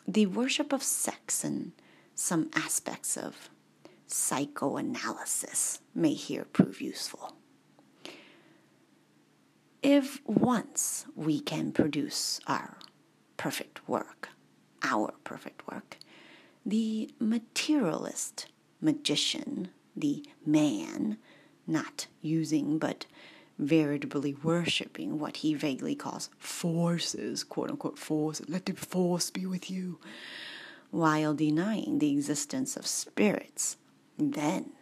[0.07, 1.73] The worship of sex and
[2.15, 3.51] some aspects of
[4.07, 7.35] psychoanalysis may here prove useful.
[9.83, 12.79] If once we can produce our
[13.37, 14.29] perfect work,
[14.85, 15.97] our perfect work,
[16.65, 18.47] the materialist
[18.81, 21.19] magician, the man,
[21.67, 23.07] not using but
[23.59, 29.71] veritably worshipping what he vaguely calls forces, quote unquote forces, let the force be with
[29.71, 29.99] you,
[30.91, 33.77] while denying the existence of spirits,
[34.19, 34.73] then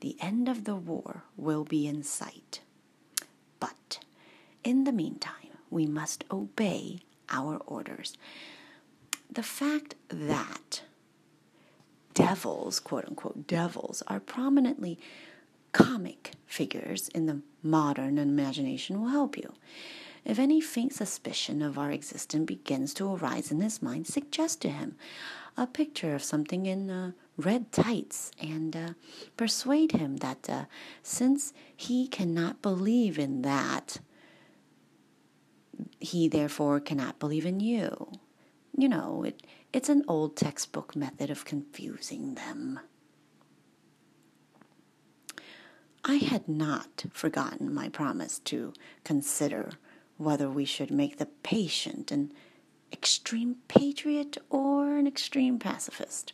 [0.00, 2.60] the end of the war will be in sight.
[3.60, 4.00] But
[4.64, 7.00] in the meantime, we must obey
[7.30, 8.16] our orders.
[9.30, 10.82] The fact that
[12.14, 14.98] devils, quote unquote, devils, are prominently
[15.72, 19.52] comic figures in the modern imagination will help you.
[20.24, 24.68] If any faint suspicion of our existence begins to arise in his mind, suggest to
[24.68, 24.96] him
[25.56, 28.88] a picture of something in uh, red tights and uh,
[29.36, 30.64] persuade him that uh,
[31.02, 33.98] since he cannot believe in that,
[35.98, 38.12] he therefore cannot believe in you.
[38.76, 42.80] You know, it, it's an old textbook method of confusing them.
[46.04, 48.72] I had not forgotten my promise to
[49.04, 49.70] consider
[50.16, 52.32] whether we should make the patient an
[52.92, 56.32] extreme patriot or an extreme pacifist.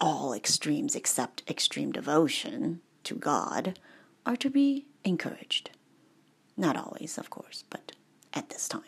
[0.00, 3.78] All extremes except extreme devotion to God
[4.24, 5.70] are to be encouraged.
[6.56, 7.92] Not always, of course, but
[8.34, 8.82] at this time.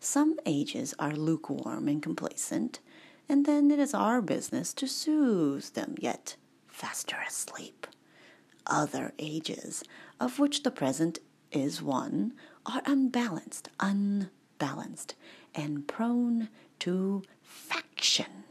[0.00, 2.80] Some ages are lukewarm and complacent,
[3.28, 6.36] and then it is our business to soothe them yet
[6.68, 7.86] faster asleep.
[8.66, 9.82] Other ages,
[10.20, 11.20] of which the present
[11.50, 12.34] is one,
[12.66, 15.14] are unbalanced, unbalanced,
[15.54, 16.48] and prone
[16.80, 18.44] to faction.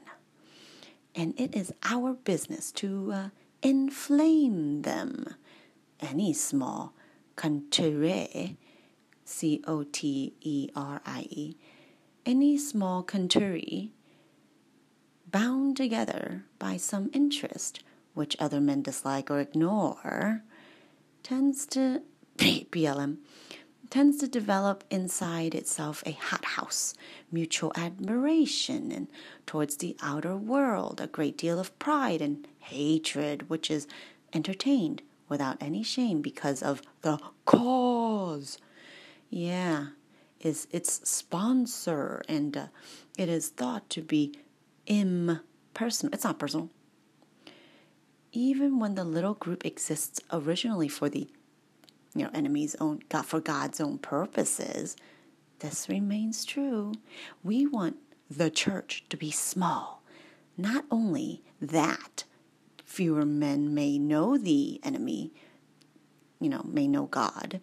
[1.13, 3.29] And it is our business to uh,
[3.61, 5.35] inflame them.
[6.01, 6.93] Any small
[7.35, 8.57] coterie,
[9.25, 11.57] C O T E R I E,
[12.25, 13.91] any small coterie
[15.29, 17.83] bound together by some interest
[18.13, 20.43] which other men dislike or ignore,
[21.23, 22.01] tends to
[22.37, 23.17] BLM
[23.89, 26.93] tends to develop inside itself a hothouse,
[27.31, 29.07] mutual admiration, and
[29.45, 33.87] towards the outer world a great deal of pride and hatred, which is
[34.33, 38.57] entertained without any shame because of the cause.
[39.35, 39.87] Yeah,
[40.39, 42.67] is its sponsor, and uh,
[43.17, 44.33] it is thought to be
[44.87, 46.13] impersonal.
[46.13, 46.69] It's not personal
[48.35, 51.27] even when the little group exists originally for the
[52.13, 54.95] you know enemy's own God for God's own purposes,
[55.59, 56.93] this remains true.
[57.43, 57.97] We want
[58.29, 60.03] the church to be small.
[60.57, 62.25] Not only that
[62.83, 65.31] fewer men may know the enemy,
[66.39, 67.61] you know, may know God,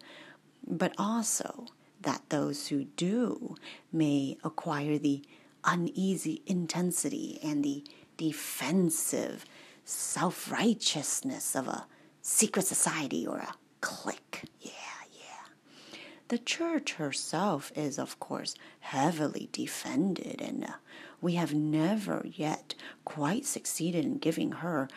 [0.67, 1.67] but also
[2.01, 3.55] that those who do
[3.91, 5.23] may acquire the
[5.63, 7.83] uneasy intensity and the
[8.17, 9.45] defensive
[9.85, 11.85] self righteousness of a
[12.21, 14.43] secret society or a clique.
[14.61, 14.71] Yeah,
[15.11, 15.97] yeah.
[16.29, 20.73] The church herself is, of course, heavily defended, and uh,
[21.21, 22.75] we have never yet
[23.05, 24.87] quite succeeded in giving her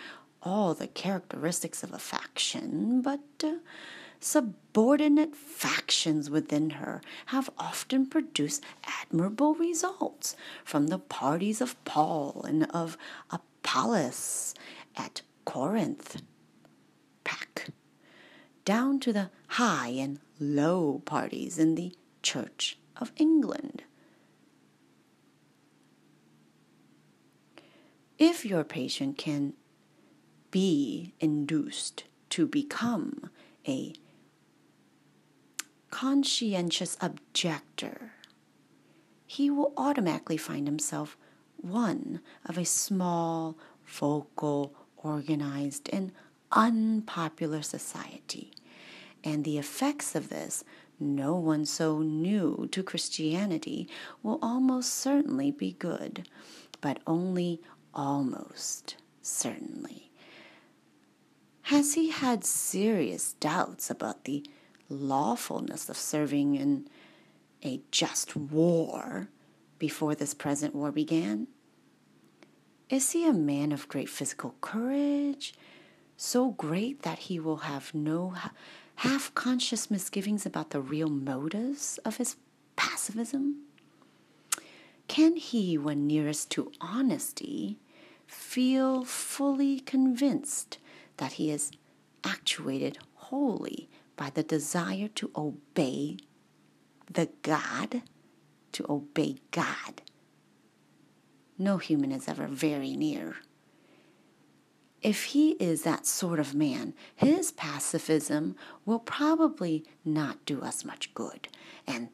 [0.42, 3.54] all the characteristics of a faction, but uh,
[4.20, 8.62] subordinate factions within her have often produced
[9.02, 12.96] admirable results from the parties of Paul and of
[13.30, 14.54] Apollos
[14.96, 16.22] at Corinth,
[17.24, 17.68] Pack,
[18.64, 23.84] down to the high and low parties in the Church of England.
[28.18, 29.52] If your patient can
[30.50, 33.30] be induced to become
[33.68, 33.92] a
[35.90, 38.12] conscientious objector,
[39.26, 41.16] he will automatically find himself
[41.56, 43.56] one of a small,
[43.86, 46.12] vocal, organized, and
[46.52, 48.52] unpopular society.
[49.24, 50.64] And the effects of this,
[51.00, 53.88] no one so new to Christianity,
[54.22, 56.28] will almost certainly be good,
[56.80, 57.60] but only
[57.92, 60.10] almost certainly.
[61.62, 64.46] Has he had serious doubts about the
[64.88, 66.88] lawfulness of serving in
[67.64, 69.28] a just war
[69.78, 71.48] before this present war began?
[72.88, 75.54] Is he a man of great physical courage,
[76.16, 78.34] so great that he will have no
[78.96, 82.36] half conscious misgivings about the real motives of his
[82.76, 83.62] pacifism?
[85.08, 87.78] Can he, when nearest to honesty,
[88.26, 90.78] feel fully convinced
[91.16, 91.70] that he is
[92.24, 96.16] actuated wholly by the desire to obey
[97.12, 98.02] the God,
[98.72, 100.02] to obey God.
[101.58, 103.36] No human is ever very near.
[105.02, 111.14] If he is that sort of man, his pacifism will probably not do us much
[111.14, 111.48] good.
[111.86, 112.08] And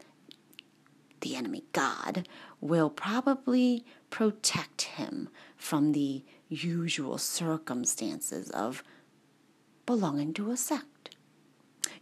[1.20, 2.29] the enemy God
[2.61, 8.83] will probably protect him from the usual circumstances of
[9.87, 10.85] belonging to a sect.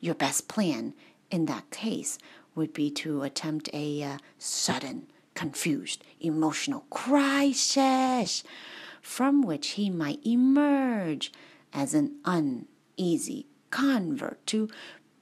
[0.00, 0.94] Your best plan
[1.30, 2.18] in that case
[2.54, 8.42] would be to attempt a uh, sudden, confused, emotional crisis
[9.00, 11.32] from which he might emerge
[11.72, 14.68] as an uneasy convert to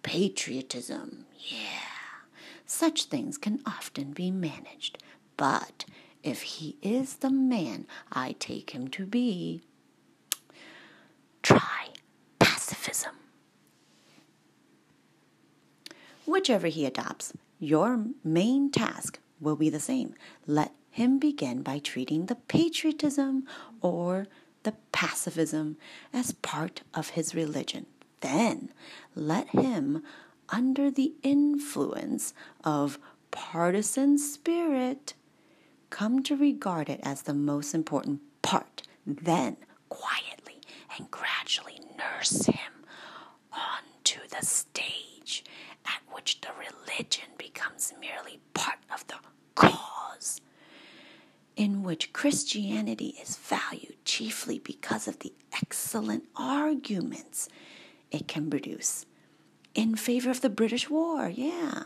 [0.03, 1.27] patriotism.
[1.39, 2.25] Yeah,
[2.65, 5.03] such things can often be managed,
[5.37, 5.85] but
[6.23, 9.63] if he is the man I take him to be,
[11.43, 11.89] try
[12.39, 13.18] pacifism.
[16.29, 20.15] Whichever he adopts, your main task will be the same.
[20.47, 23.47] Let him begin by treating the patriotism
[23.81, 24.27] or
[24.63, 25.79] the pacifism
[26.13, 27.87] as part of his religion.
[28.21, 28.75] Then
[29.15, 30.03] let him,
[30.51, 32.99] under the influence of
[33.31, 35.15] partisan spirit,
[35.89, 38.83] come to regard it as the most important part.
[39.07, 39.57] Then,
[39.89, 40.61] quietly
[40.99, 42.85] and gradually nurse him
[43.51, 45.08] onto the stage
[46.19, 49.15] which the religion becomes merely part of the
[49.55, 50.41] cause,
[51.55, 55.33] in which Christianity is valued chiefly because of the
[55.63, 57.49] excellent arguments
[58.11, 59.07] it can produce
[59.77, 61.85] in favor of the British war, yeah,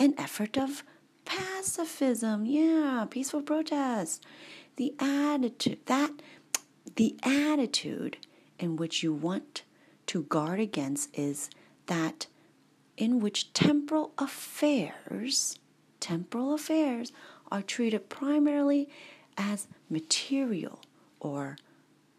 [0.00, 0.82] an effort of
[1.24, 4.26] pacifism, yeah, peaceful protest.
[4.74, 6.10] The attitude that
[6.96, 8.16] the attitude
[8.58, 9.62] in which you want
[10.06, 11.50] to guard against is
[11.86, 12.26] that
[12.96, 15.58] in which temporal affairs,
[16.00, 17.12] temporal affairs
[17.50, 18.88] are treated primarily
[19.36, 20.80] as material
[21.20, 21.56] or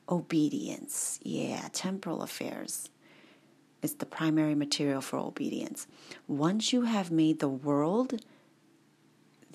[0.10, 1.20] obedience.
[1.24, 2.90] Yeah, temporal affairs
[3.82, 5.88] is the primary material for obedience.
[6.28, 8.22] Once you have made the world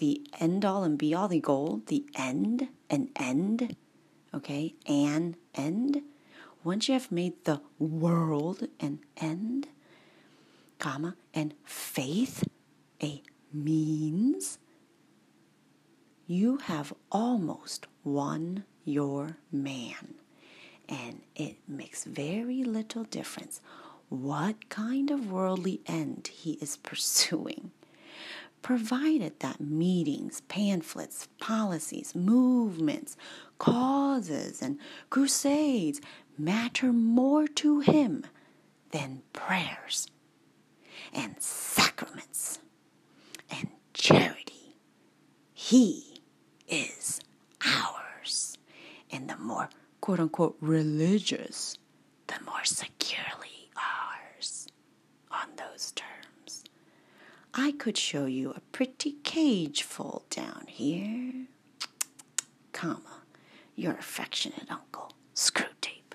[0.01, 3.77] the end all and be all, the goal, the end, an end,
[4.33, 6.01] okay, an end.
[6.65, 9.69] Once you have made the world an end,
[10.81, 12.43] comma, and faith
[13.01, 14.59] a means,
[16.27, 20.15] you have almost won your man.
[20.89, 23.61] And it makes very little difference
[24.09, 27.71] what kind of worldly end he is pursuing
[28.63, 33.17] provided that meetings, pamphlets, policies, movements,
[33.59, 34.79] causes, and
[35.09, 36.01] crusades
[36.39, 38.25] matter more to him
[38.91, 40.09] than prayers,
[41.13, 42.59] and sacraments
[43.51, 44.77] and charity.
[45.53, 46.23] He
[46.69, 47.21] is
[47.67, 48.57] ours.
[49.11, 49.69] And the more
[50.01, 51.77] quote unquote religious,
[52.27, 54.69] the more securely ours
[55.31, 56.65] on those terms.
[57.53, 61.47] I could show you a pretty cage full down here,
[62.73, 63.23] comma,
[63.75, 66.15] your affectionate uncle, Screw Tape.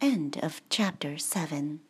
[0.00, 1.80] End of chapter 7.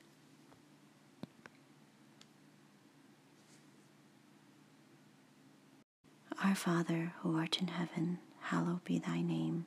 [6.43, 9.67] Our Father, who art in heaven, hallowed be thy name.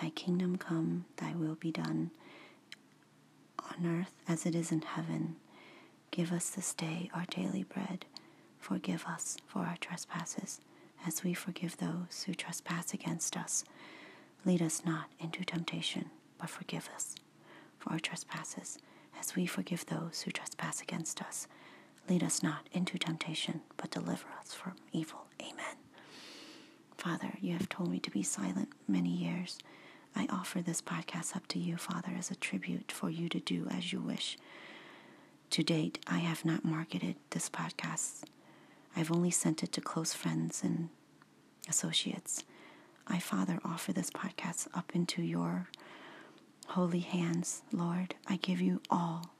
[0.00, 2.10] Thy kingdom come, thy will be done,
[3.58, 5.36] on earth as it is in heaven.
[6.10, 8.04] Give us this day our daily bread.
[8.58, 10.60] Forgive us for our trespasses,
[11.06, 13.64] as we forgive those who trespass against us.
[14.44, 17.14] Lead us not into temptation, but forgive us
[17.78, 18.78] for our trespasses,
[19.18, 21.46] as we forgive those who trespass against us.
[22.08, 25.26] Lead us not into temptation, but deliver us from evil.
[25.40, 25.83] Amen.
[27.04, 29.58] Father, you have told me to be silent many years.
[30.16, 33.66] I offer this podcast up to you, Father, as a tribute for you to do
[33.70, 34.38] as you wish.
[35.50, 38.22] To date, I have not marketed this podcast.
[38.96, 40.88] I've only sent it to close friends and
[41.68, 42.42] associates.
[43.06, 45.68] I, Father, offer this podcast up into your
[46.68, 48.14] holy hands, Lord.
[48.26, 49.30] I give you all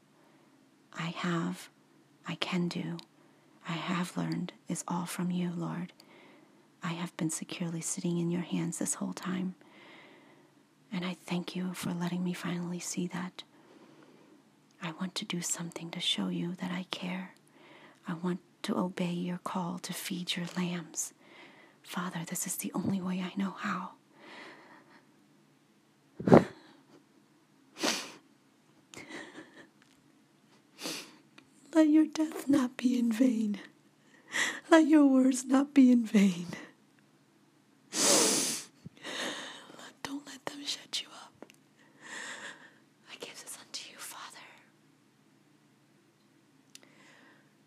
[0.96, 1.70] I have,
[2.28, 2.98] I can do,
[3.68, 5.92] I have learned is all from you, Lord.
[6.84, 9.54] I have been securely sitting in your hands this whole time.
[10.92, 13.42] And I thank you for letting me finally see that.
[14.82, 17.32] I want to do something to show you that I care.
[18.06, 21.14] I want to obey your call to feed your lambs.
[21.82, 23.92] Father, this is the only way I know how.
[31.74, 33.58] Let your death not be in vain.
[34.70, 36.46] Let your words not be in vain.
[40.02, 41.46] Don't let them shut you up.
[43.10, 44.46] I give this unto you, Father,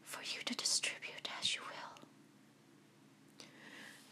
[0.03, 2.07] for you to distribute as you will.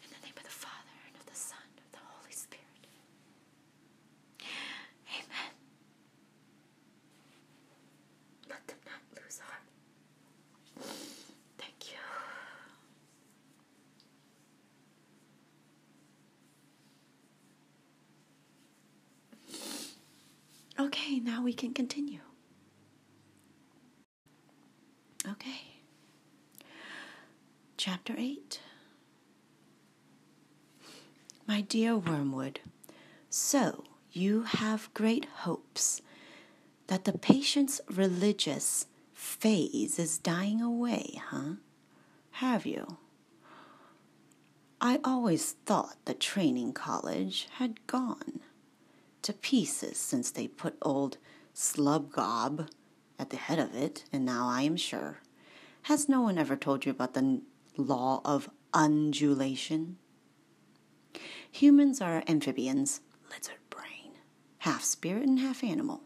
[0.03, 2.88] In the name of the Father, and of the Son, and of the Holy Spirit.
[5.14, 5.52] Amen.
[8.49, 9.64] Let them not lose heart.
[11.57, 11.99] Thank you.
[20.77, 22.22] Okay, now we can continue.
[25.30, 25.77] Okay.
[27.77, 28.59] Chapter 8.
[31.47, 32.61] My dear Wormwood,
[33.30, 36.01] so you have great hopes
[36.88, 41.57] that the patient's religious phase is dying away, huh?
[42.31, 42.97] Have you?
[44.81, 48.39] I always thought the training college had gone
[49.22, 51.17] to pieces since they put old
[51.56, 52.68] Slubgob
[53.18, 55.22] at the head of it, and now I am sure.
[55.84, 57.41] Has no one ever told you about the
[57.77, 59.98] law of undulation?
[61.49, 62.99] Humans are amphibians,
[63.30, 64.11] lizard brain,
[64.60, 66.03] half spirit and half animal.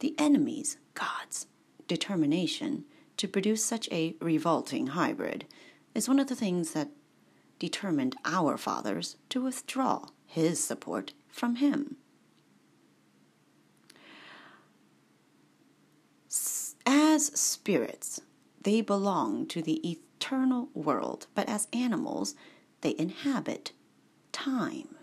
[0.00, 1.46] The enemy's, God's,
[1.86, 2.84] determination
[3.18, 5.44] to produce such a revolting hybrid
[5.94, 6.90] is one of the things that
[7.60, 11.96] determined our fathers to withdraw his support from him.
[16.28, 18.20] S- As spirits,
[18.60, 22.34] they belong to the eternal world, but as animals,
[22.80, 23.72] they inhabit
[24.32, 24.96] time.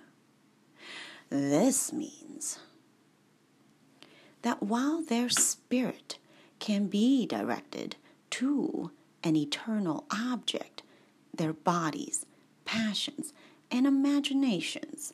[1.29, 2.59] This means
[4.41, 6.17] that while their spirit
[6.59, 7.95] can be directed
[8.31, 8.91] to
[9.23, 10.81] an eternal object,
[11.33, 12.25] their bodies,
[12.65, 13.33] passions,
[13.71, 15.13] and imaginations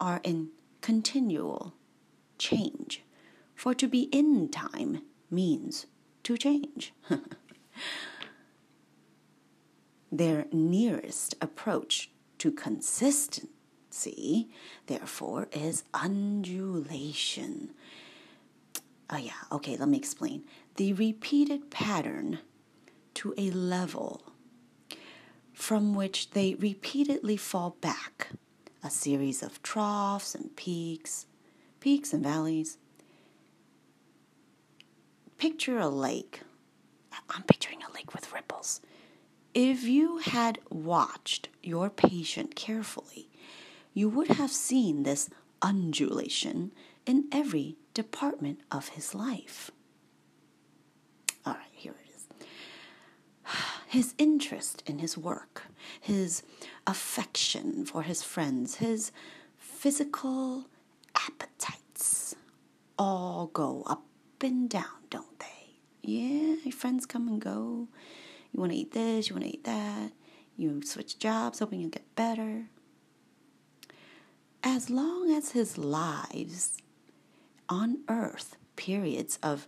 [0.00, 0.48] are in
[0.80, 1.72] continual
[2.38, 3.02] change.
[3.54, 5.86] For to be in time means
[6.24, 6.92] to change.
[10.12, 14.48] Their nearest approach to consistency,
[14.86, 17.70] therefore, is undulation.
[19.10, 20.44] Oh, yeah, okay, let me explain.
[20.76, 22.40] The repeated pattern
[23.14, 24.22] to a level
[25.52, 28.28] from which they repeatedly fall back,
[28.82, 31.26] a series of troughs and peaks,
[31.80, 32.78] peaks and valleys.
[35.44, 36.40] Picture a lake.
[37.28, 38.80] I'm picturing a lake with ripples.
[39.52, 43.28] If you had watched your patient carefully,
[43.92, 45.28] you would have seen this
[45.60, 46.72] undulation
[47.04, 49.70] in every department of his life.
[51.44, 52.46] All right, here it is.
[53.86, 55.64] His interest in his work,
[56.00, 56.42] his
[56.86, 59.12] affection for his friends, his
[59.58, 60.68] physical
[61.14, 62.34] appetites
[62.98, 64.04] all go up
[64.42, 65.78] and down, don't they?
[66.02, 67.88] Yeah, your friends come and go.
[68.52, 70.12] You want to eat this, you want to eat that.
[70.56, 72.66] You switch jobs, hoping you'll get better.
[74.62, 76.78] As long as his lives
[77.68, 79.66] on earth, periods of,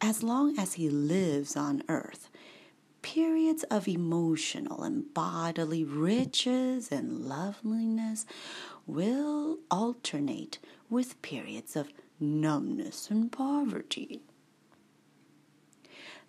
[0.00, 2.28] as long as he lives on earth,
[3.02, 8.26] periods of emotional and bodily riches and loveliness
[8.86, 10.58] will alternate
[10.90, 14.22] with periods of numbness and poverty.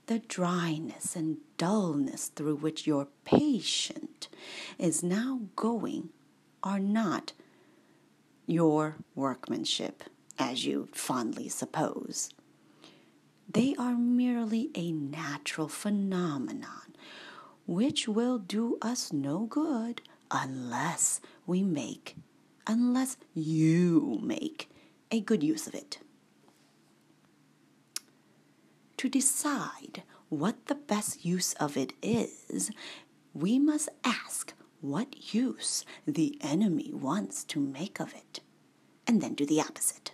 [0.08, 4.30] The dryness and dullness through which your patient
[4.78, 6.10] is now going
[6.64, 7.34] are not
[8.46, 10.04] your workmanship,
[10.40, 12.30] as you fondly suppose.
[13.50, 16.96] They are merely a natural phenomenon
[17.66, 20.02] which will do us no good
[20.32, 22.16] unless we make,
[22.66, 24.70] unless you make
[25.12, 26.00] a good use of it.
[28.98, 32.72] To decide what the best use of it is,
[33.34, 38.42] we must ask what use the enemy wants to make of it,
[39.06, 40.12] and then do the opposite.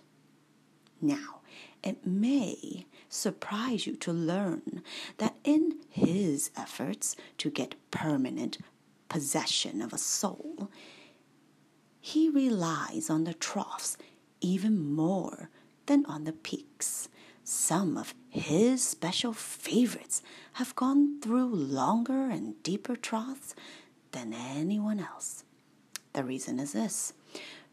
[1.00, 1.40] Now,
[1.82, 4.82] it may surprise you to learn
[5.18, 8.58] that in his efforts to get permanent
[9.08, 10.70] possession of a soul,
[12.00, 13.96] he relies on the troughs
[14.44, 15.48] even more
[15.86, 17.08] than on the peaks.
[17.42, 20.22] Some of his special favorites
[20.54, 23.54] have gone through longer and deeper troughs
[24.12, 25.44] than anyone else.
[26.12, 27.14] The reason is this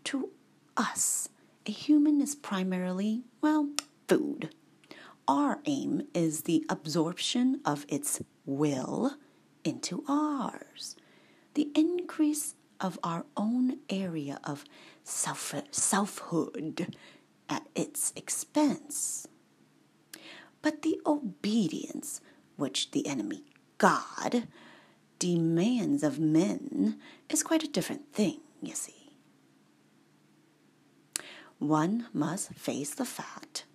[0.05, 0.29] to
[0.77, 1.29] us,
[1.65, 3.69] a human is primarily, well,
[4.07, 4.49] food.
[5.27, 9.17] Our aim is the absorption of its will
[9.63, 10.95] into ours,
[11.53, 14.65] the increase of our own area of
[15.03, 16.95] self, selfhood
[17.49, 19.27] at its expense.
[20.61, 22.21] But the obedience
[22.55, 23.43] which the enemy,
[23.77, 24.47] God,
[25.19, 26.99] demands of men
[27.29, 29.13] is quite a different thing, you see.
[31.59, 33.65] One must face the fact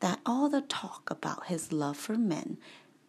[0.00, 2.58] that all the talk about his love for men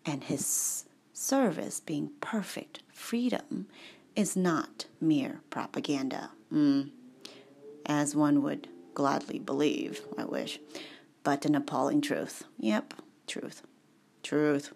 [0.05, 3.67] and his service being perfect freedom
[4.15, 6.91] is not mere propaganda, mm,
[7.85, 10.59] as one would gladly believe, I wish,
[11.23, 12.43] but an appalling truth.
[12.59, 12.93] Yep,
[13.27, 13.63] truth.
[14.21, 14.73] Truth.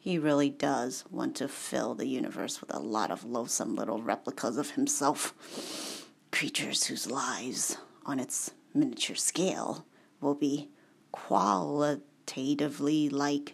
[0.00, 4.58] He really does want to fill the universe with a lot of loathsome little replicas
[4.58, 6.08] of himself.
[6.32, 9.86] Creatures whose lives, on its miniature scale,
[10.20, 10.70] will be
[11.12, 13.52] qualitatively like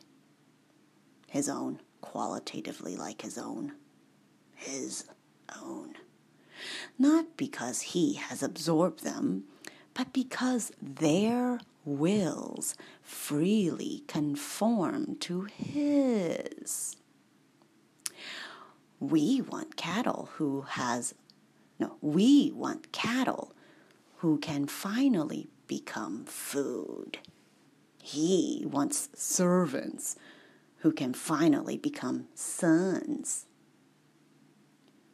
[1.27, 1.81] his own.
[2.01, 3.73] Qualitatively like his own.
[4.55, 5.05] His
[5.61, 5.95] own.
[6.99, 9.45] Not because he has absorbed them,
[9.95, 16.97] but because their wills freely conform to his.
[19.01, 21.15] We want cattle who has
[21.79, 23.53] no, we want cattle
[24.19, 27.19] who can finally become food.
[28.03, 30.17] He wants servants
[30.79, 33.47] who can finally become sons.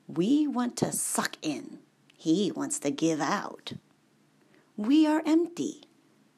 [0.07, 1.79] We want to suck in.
[2.17, 3.73] He wants to give out.
[4.77, 5.85] We are empty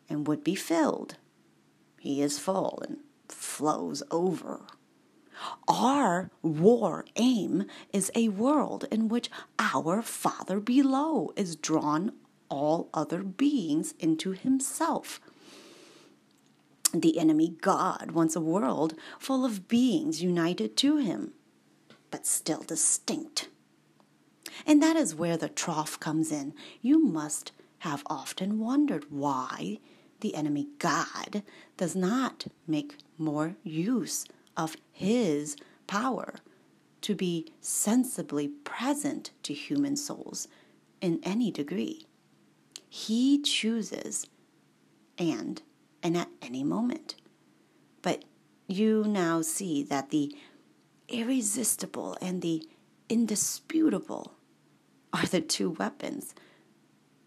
[0.09, 1.17] and would be filled.
[2.01, 4.63] He is full and flows over.
[5.69, 12.13] Our war aim is a world in which our Father below is drawn
[12.49, 15.21] all other beings into himself.
[16.95, 21.33] The enemy God wants a world full of beings united to him,
[22.11, 23.49] but still distinct.
[24.65, 26.55] And that is where the trough comes in.
[26.81, 29.79] You must have often wondered why
[30.21, 31.43] the enemy God
[31.77, 34.25] does not make more use
[34.57, 36.37] of his power
[37.03, 40.49] to be sensibly present to human souls
[41.01, 42.07] in any degree.
[42.89, 44.27] He chooses
[45.19, 45.63] and
[46.03, 47.17] and at any moment.
[48.03, 48.25] But
[48.69, 50.35] you now see that the
[51.09, 52.67] irresistible and the
[53.09, 54.36] indisputable
[55.17, 56.35] are the two weapons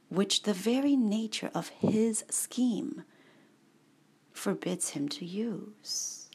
[0.09, 3.03] which the very nature of his scheme
[4.31, 6.29] forbids him to use.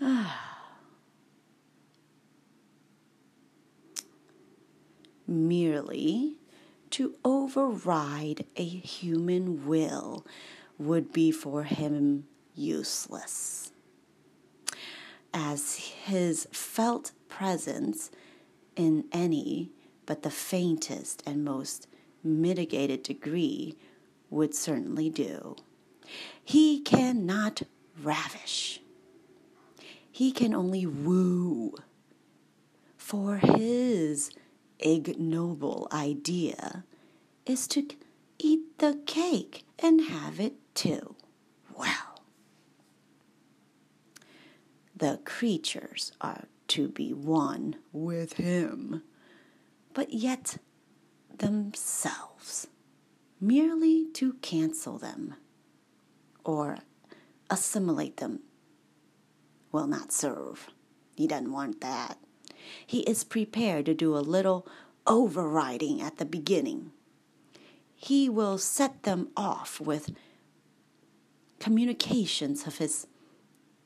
[5.28, 6.36] Merely
[6.90, 10.26] to override a human will
[10.78, 13.70] would be for him useless.
[15.32, 18.10] As his felt presence
[18.76, 19.70] in any
[20.06, 21.88] but the faintest and most
[22.22, 23.76] mitigated degree
[24.30, 25.56] would certainly do.
[26.44, 27.62] He cannot
[28.00, 28.80] ravish.
[30.10, 31.74] He can only woo.
[32.96, 34.30] For his
[34.78, 36.84] ignoble idea
[37.44, 37.86] is to
[38.38, 41.14] eat the cake and have it too.
[41.76, 42.20] Well,
[44.96, 49.02] the creatures are to be one with him,
[49.94, 50.58] but yet
[51.38, 52.68] themselves,
[53.40, 55.34] merely to cancel them
[56.44, 56.78] or
[57.50, 58.40] assimilate them
[59.72, 60.68] will not serve.
[61.16, 62.18] He doesn't want that.
[62.86, 64.66] He is prepared to do a little
[65.06, 66.92] overriding at the beginning.
[67.94, 70.10] He will set them off with
[71.58, 73.06] communications of his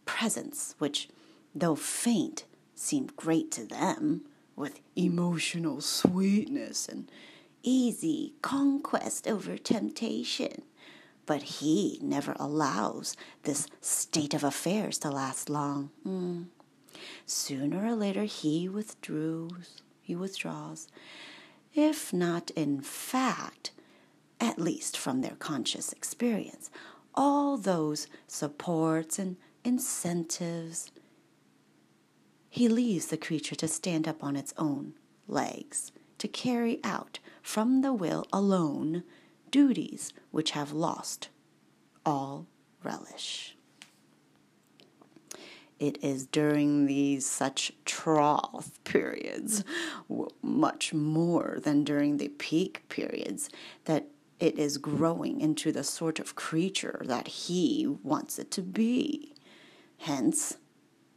[0.04, 1.08] presence, which,
[1.54, 2.44] though faint,
[2.80, 4.22] seem great to them,
[4.56, 7.10] with emotional sweetness and
[7.62, 10.62] easy conquest over temptation.
[11.26, 15.90] But he never allows this state of affairs to last long.
[16.06, 16.46] Mm.
[17.26, 20.88] Sooner or later he withdraws, he withdraws,
[21.74, 23.72] if not in fact,
[24.40, 26.70] at least from their conscious experience,
[27.14, 30.90] all those supports and incentives.
[32.50, 34.94] He leaves the creature to stand up on its own
[35.28, 39.04] legs, to carry out from the will alone
[39.50, 41.28] duties which have lost
[42.04, 42.46] all
[42.82, 43.56] relish.
[45.78, 49.64] It is during these such trough periods,
[50.42, 53.48] much more than during the peak periods,
[53.86, 54.08] that
[54.40, 59.34] it is growing into the sort of creature that he wants it to be.
[59.98, 60.56] Hence,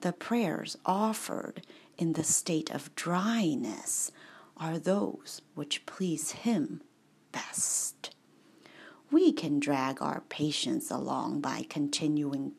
[0.04, 1.66] the prayers offered
[1.98, 4.12] in the state of dryness
[4.58, 6.82] are those which please him
[7.32, 8.14] best.
[9.10, 12.52] We can drag our patience along by continuing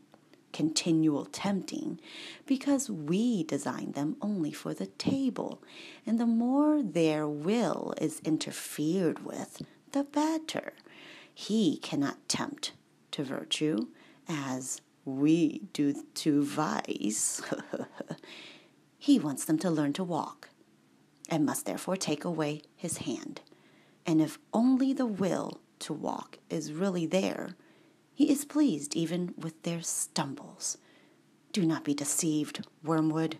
[0.55, 2.01] continual tempting
[2.47, 5.61] because we design them only for the table,
[6.07, 9.61] and the more their will is interfered with,
[9.93, 10.73] the better.
[11.35, 12.73] He cannot tempt
[13.11, 13.89] to virtue
[14.29, 17.43] as we do to vice.
[18.99, 20.49] he wants them to learn to walk
[21.29, 23.41] and must therefore take away his hand.
[24.07, 27.57] And if only the will to walk is really there,
[28.15, 30.79] he is pleased even with their stumbles.
[31.53, 33.39] Do not be deceived, wormwood.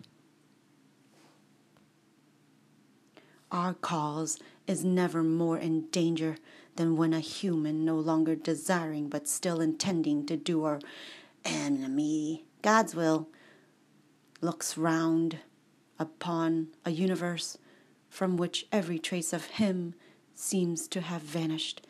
[3.51, 6.37] Our cause is never more in danger
[6.75, 10.79] than when a human, no longer desiring but still intending to do our
[11.45, 13.29] enemy, God's will,
[14.41, 15.39] looks round
[15.97, 17.57] upon a universe
[18.09, 19.93] from which every trace of Him
[20.33, 21.85] seems to have vanished,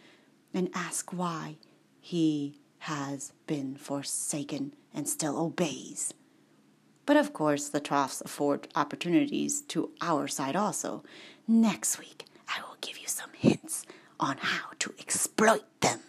[0.53, 1.57] and asks why
[1.99, 6.13] He has been forsaken and still obeys.
[7.05, 11.03] But of course, the troughs afford opportunities to our side also.
[11.47, 13.85] Next week, I will give you some hints
[14.19, 15.99] on how to exploit them.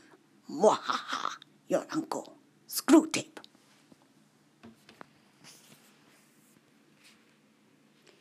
[0.50, 1.36] Mwahaha,
[1.68, 2.35] your uncle,
[2.68, 3.38] Screwtape.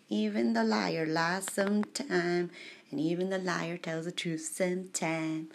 [0.09, 2.51] Even the liar lies sometime,
[2.91, 5.49] and even the liar tells the truth sometime.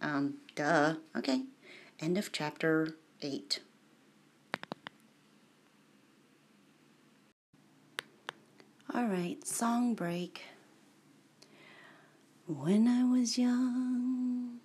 [0.00, 0.96] Um, duh.
[1.16, 1.44] Okay.
[2.00, 3.60] End of chapter 8.
[8.94, 10.42] All right, song break.
[12.46, 14.60] When I was young,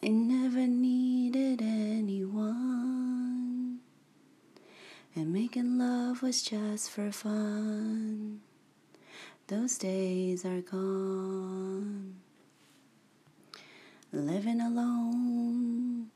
[0.00, 2.58] I never needed anyone.
[5.16, 8.40] And making love was just for fun.
[9.48, 12.14] Those days are gone.
[14.12, 16.10] Living alone,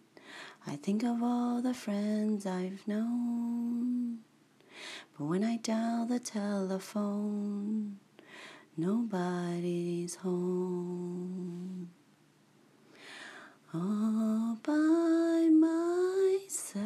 [0.65, 4.19] I think of all the friends I've known.
[5.19, 7.99] But when I dial the telephone,
[8.77, 11.91] nobody's home.
[13.75, 16.83] All by myself,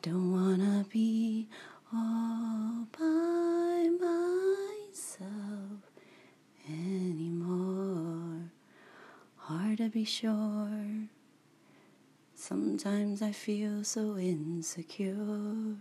[0.00, 1.48] don't wanna be
[1.92, 5.82] all by myself
[6.66, 8.50] anymore.
[9.36, 11.08] Hard to be sure.
[12.34, 15.76] Sometimes I feel so insecure.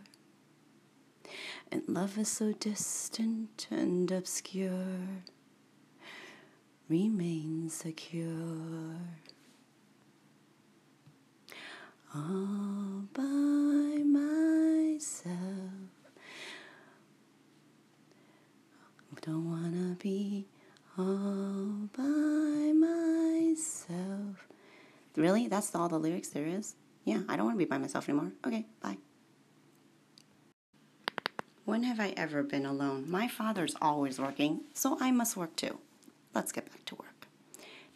[1.72, 5.24] And love is so distant and obscure.
[6.90, 8.26] Remain secure.
[12.14, 15.30] All by myself.
[19.22, 20.48] Don't wanna be
[20.98, 24.48] all by myself.
[25.16, 25.48] Really?
[25.48, 26.76] That's all the lyrics there is?
[27.04, 28.32] Yeah, I don't want to be by myself anymore.
[28.46, 28.98] Okay, bye.
[31.66, 33.10] When have I ever been alone?
[33.10, 35.80] My father's always working, so I must work too.
[36.34, 37.28] Let's get back to work.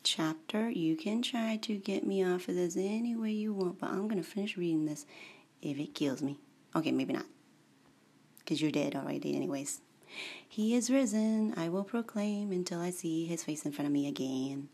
[0.04, 3.90] Chapter, you can try to get me off of this any way you want, but
[3.90, 5.06] I'm going to finish reading this
[5.62, 6.38] if it kills me.
[6.76, 7.26] Okay, maybe not.
[8.40, 9.82] Because you're dead already, anyways.
[10.48, 14.08] He is risen, I will proclaim until I see his face in front of me
[14.08, 14.70] again.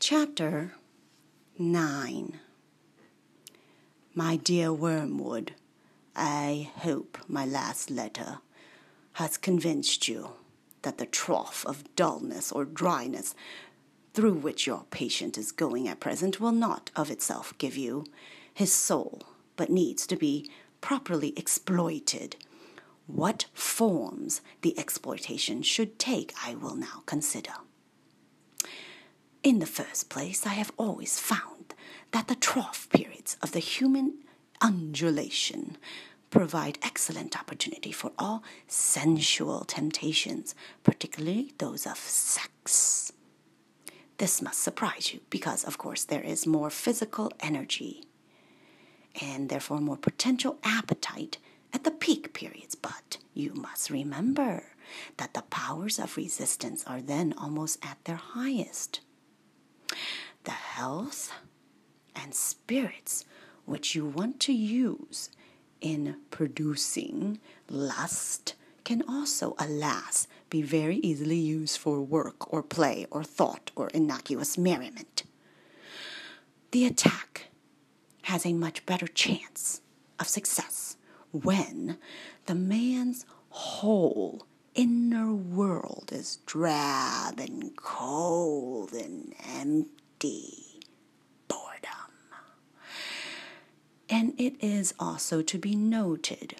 [0.00, 0.74] Chapter
[1.58, 2.38] 9
[4.14, 5.52] My dear Wormwood,
[6.14, 8.38] I hope my last letter
[9.14, 10.30] has convinced you
[10.86, 13.34] that the trough of dullness or dryness
[14.14, 18.04] through which your patient is going at present will not of itself give you
[18.54, 19.24] his soul,
[19.56, 20.48] but needs to be
[20.80, 22.36] properly exploited.
[23.08, 27.54] What forms the exploitation should take, I will now consider.
[29.42, 31.74] In the first place, I have always found
[32.12, 34.18] that the trough periods of the human
[34.60, 35.78] undulation
[36.30, 43.12] provide excellent opportunity for all sensual temptations, particularly those of sex.
[44.18, 48.04] This must surprise you because, of course, there is more physical energy
[49.20, 51.38] and therefore more potential appetite
[51.72, 52.74] at the peak periods.
[52.74, 54.64] But you must remember
[55.16, 59.00] that the powers of resistance are then almost at their highest.
[60.44, 61.32] The health
[62.14, 63.24] and spirits
[63.64, 65.28] which you want to use
[65.80, 73.24] in producing lust can also, alas, be very easily used for work or play or
[73.24, 75.24] thought or innocuous merriment.
[76.70, 77.48] The attack
[78.22, 79.80] has a much better chance
[80.20, 80.96] of success
[81.32, 81.98] when
[82.46, 90.65] the man's whole inner world is drab and cold and empty.
[94.08, 96.56] And it is also to be noted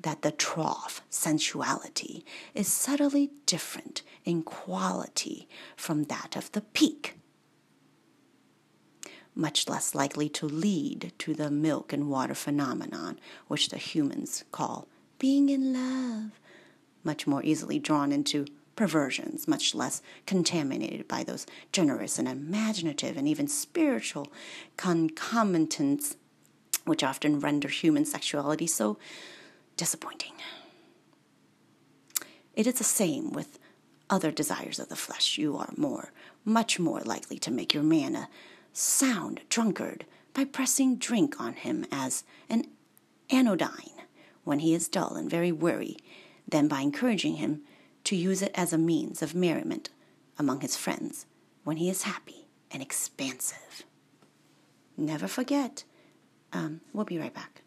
[0.00, 7.18] that the trough sensuality is subtly different in quality from that of the peak,
[9.34, 13.18] much less likely to lead to the milk and water phenomenon,
[13.48, 16.38] which the humans call being in love,
[17.04, 23.26] much more easily drawn into perversions, much less contaminated by those generous and imaginative and
[23.26, 24.28] even spiritual
[24.76, 26.16] concomitants
[26.86, 28.96] which often render human sexuality so
[29.76, 30.32] disappointing.
[32.54, 33.58] It is the same with
[34.08, 35.36] other desires of the flesh.
[35.36, 36.12] You are more,
[36.44, 38.28] much more likely to make your man a
[38.72, 42.66] sound drunkard by pressing drink on him as an
[43.30, 44.02] anodyne
[44.44, 45.96] when he is dull and very weary
[46.48, 47.62] than by encouraging him
[48.04, 49.90] to use it as a means of merriment
[50.38, 51.26] among his friends
[51.64, 53.82] when he is happy and expansive.
[54.96, 55.84] Never forget.
[56.56, 57.60] Um, we'll be right back.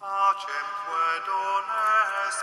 [0.00, 2.38] Pacem protinus,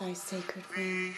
[0.00, 1.14] thy sacred wing.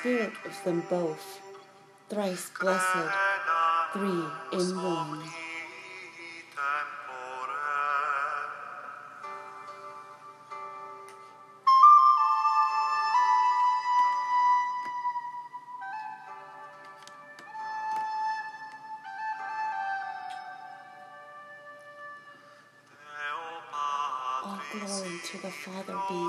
[0.00, 1.42] Spirit of them both.
[2.08, 3.10] Thrice blessed,
[3.92, 5.22] three in one.
[24.42, 26.24] All glory to the Father be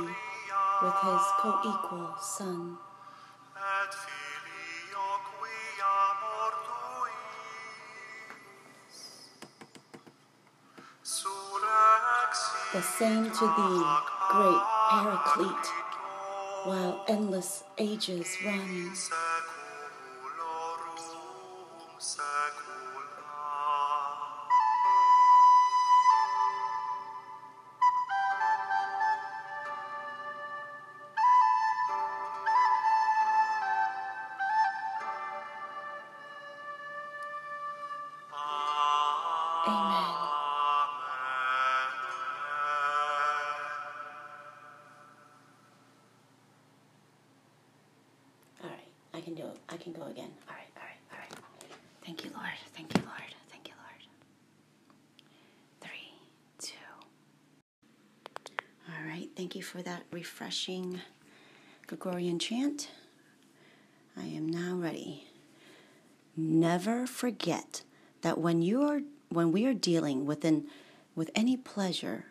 [0.83, 2.60] with his co equal Son.
[12.81, 13.83] The same to thee,
[14.31, 15.67] great Paraclete,
[16.65, 19.20] while endless ages run.
[49.21, 49.57] I can do it.
[49.69, 50.31] I can go again.
[50.49, 51.31] All right, all right, all right.
[52.03, 52.49] Thank you, Lord.
[52.75, 53.35] Thank you, Lord.
[53.51, 54.01] Thank you, Lord.
[55.79, 56.13] Three,
[56.59, 56.73] two.
[58.89, 61.01] All right, thank you for that refreshing
[61.85, 62.89] Gregorian chant.
[64.17, 65.27] I am now ready.
[66.35, 67.83] Never forget
[68.21, 70.65] that when you are when we are dealing with an,
[71.15, 72.25] with any pleasure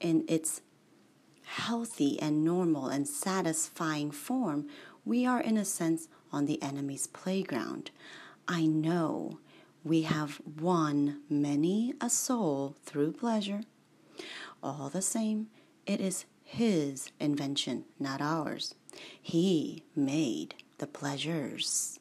[0.00, 0.62] in its
[1.44, 4.66] healthy and normal and satisfying form,
[5.04, 7.90] we are in a sense on the enemy's playground.
[8.48, 9.38] I know
[9.84, 13.62] we have won many a soul through pleasure.
[14.62, 15.48] All the same,
[15.86, 18.74] it is his invention, not ours.
[19.20, 21.98] He made the pleasures.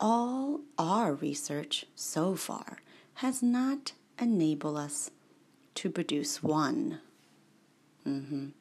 [0.00, 2.78] All our research so far
[3.14, 5.10] has not enabled us
[5.74, 7.00] to produce one.
[8.06, 8.52] Mhm.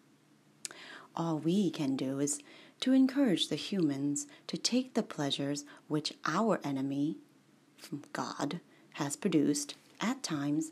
[1.15, 2.39] All we can do is
[2.81, 7.17] to encourage the humans to take the pleasures which our enemy,
[8.13, 8.59] God,
[8.93, 10.71] has produced at times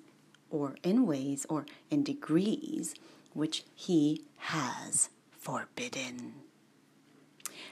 [0.49, 2.95] or in ways or in degrees
[3.33, 6.33] which he has forbidden.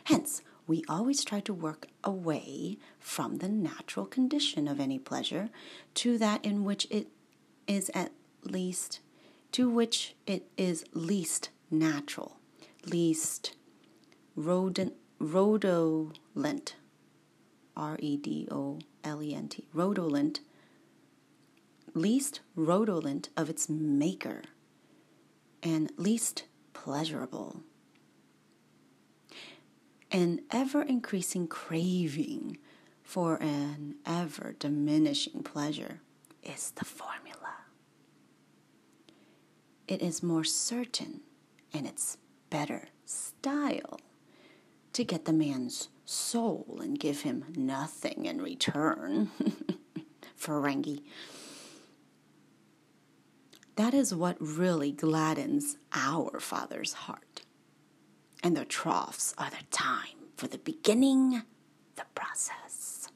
[0.05, 5.49] Hence, we always try to work away from the natural condition of any pleasure
[5.95, 7.07] to that in which it
[7.67, 8.11] is at
[8.43, 8.99] least,
[9.51, 12.37] to which it is least natural,
[12.85, 13.55] least
[14.35, 16.75] rodent, rodolent,
[17.75, 20.39] R E D O L E N T, rodolent,
[21.93, 24.43] least rodolent of its maker,
[25.63, 27.61] and least pleasurable
[30.11, 32.57] an ever increasing craving
[33.03, 36.01] for an ever diminishing pleasure
[36.43, 37.36] is the formula.
[39.87, 41.21] It is more certain
[41.73, 42.17] and it's
[42.49, 43.99] better style
[44.93, 49.31] to get the man's soul and give him nothing in return.
[50.39, 51.01] Ferengi.
[53.75, 57.43] That is what really gladdens our Father's heart
[58.43, 61.43] and the troughs are the time for the beginning
[61.95, 63.09] the process.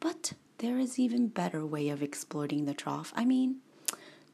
[0.00, 3.12] But there is even better way of exploiting the trough.
[3.16, 3.56] I mean,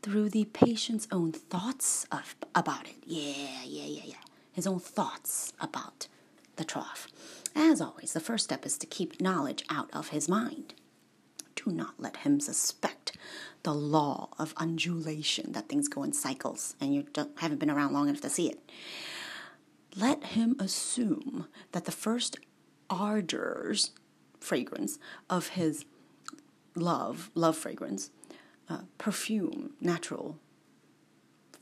[0.08, 2.96] through the patient's own thoughts of about it.
[3.04, 4.14] Yeah, yeah, yeah, yeah.
[4.52, 6.08] His own thoughts about
[6.56, 7.08] the trough.
[7.54, 10.72] As always, the first step is to keep knowledge out of his mind.
[11.56, 13.18] Do not let him suspect
[13.64, 17.04] the law of undulation that things go in cycles and you
[17.36, 18.60] haven't been around long enough to see it
[19.96, 22.36] let him assume that the first
[22.88, 23.90] ardors,
[24.40, 25.84] fragrance of his
[26.74, 28.10] love, love fragrance,
[28.68, 30.38] uh, perfume, natural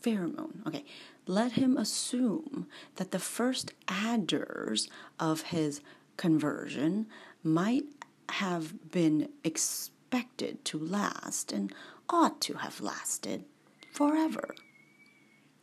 [0.02, 0.66] pheromone.
[0.66, 0.84] Okay,
[1.26, 5.80] let him assume that the first adders of his
[6.16, 7.06] conversion
[7.42, 7.84] might
[8.30, 11.72] have been expected to last and
[12.08, 13.44] ought to have lasted
[13.92, 14.54] forever.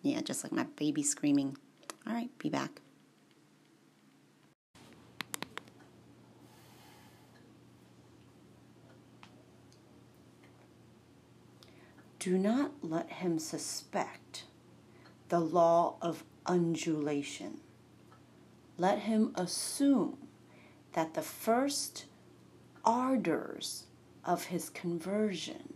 [0.02, 1.58] Yeah, just like my baby screaming.
[2.06, 2.83] All right, be back.
[12.24, 14.46] Do not let him suspect
[15.28, 17.60] the law of undulation.
[18.78, 20.30] Let him assume
[20.94, 22.06] that the first
[22.86, 23.88] ardors
[24.24, 25.74] of his conversion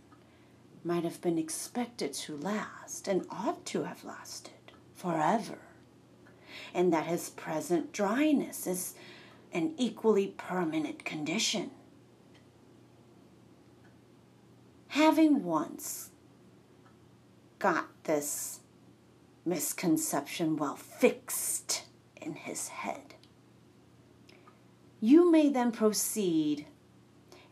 [0.82, 5.58] might have been expected to last and ought to have lasted forever
[6.72, 8.94] and that his present dryness is
[9.52, 11.72] an equally permanent condition.
[14.88, 16.07] Having once
[17.58, 18.60] got this
[19.44, 21.84] misconception well fixed
[22.20, 23.14] in his head,
[25.00, 26.66] you may then proceed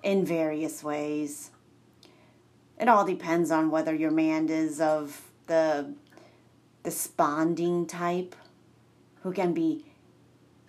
[0.03, 1.51] in various ways.
[2.79, 5.95] It all depends on whether your man is of the
[6.83, 8.37] desponding type
[9.23, 9.87] who can be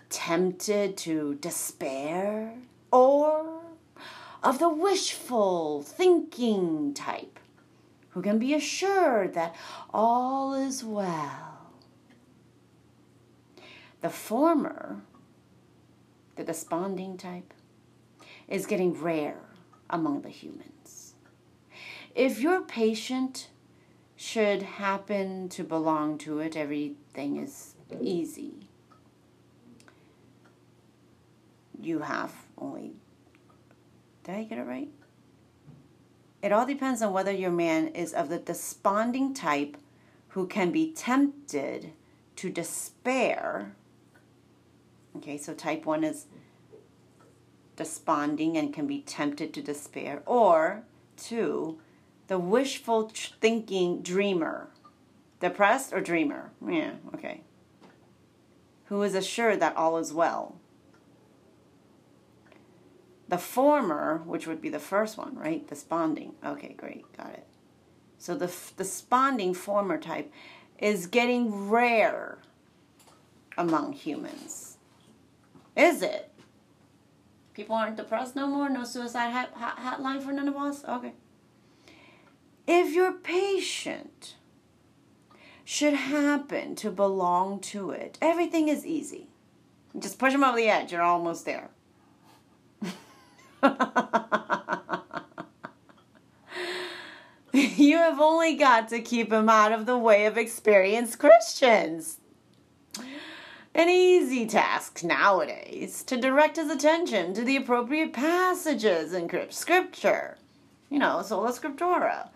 [0.08, 2.54] tempted to despair,
[2.90, 3.60] or
[4.42, 7.38] of the wishful thinking type
[8.18, 9.54] who can be assured that
[9.94, 11.70] all is well.
[14.00, 15.02] The former,
[16.34, 17.54] the desponding type,
[18.48, 19.38] is getting rare
[19.88, 21.14] among the humans.
[22.16, 23.50] If your patient
[24.16, 28.54] should happen to belong to it, everything is easy.
[31.80, 32.94] You have only.
[34.24, 34.90] Did I get it right?
[36.42, 39.76] It all depends on whether your man is of the desponding type
[40.28, 41.92] who can be tempted
[42.36, 43.74] to despair.
[45.16, 46.26] Okay, so type 1 is
[47.76, 50.84] desponding and can be tempted to despair, or
[51.16, 51.78] 2,
[52.28, 53.10] the wishful
[53.40, 54.68] thinking dreamer.
[55.40, 56.50] Depressed or dreamer?
[56.66, 57.42] Yeah, okay.
[58.86, 60.57] Who is assured that all is well.
[63.28, 65.66] The former, which would be the first one, right?
[65.68, 66.32] Desponding.
[66.44, 67.46] Okay, great, got it.
[68.18, 70.32] So the f- desponding former type
[70.78, 72.38] is getting rare
[73.56, 74.78] among humans.
[75.76, 76.32] Is it?
[77.52, 78.68] People aren't depressed no more?
[78.68, 80.84] No suicide hot, hot, hotline for none of us?
[80.84, 81.12] Okay.
[82.66, 84.36] If your patient
[85.64, 89.28] should happen to belong to it, everything is easy.
[89.98, 91.70] Just push them over the edge, you're almost there.
[97.52, 102.18] you have only got to keep him out of the way of experienced Christians.
[103.74, 110.36] An easy task nowadays to direct his attention to the appropriate passages in scripture,
[110.88, 112.28] you know, sola scriptura,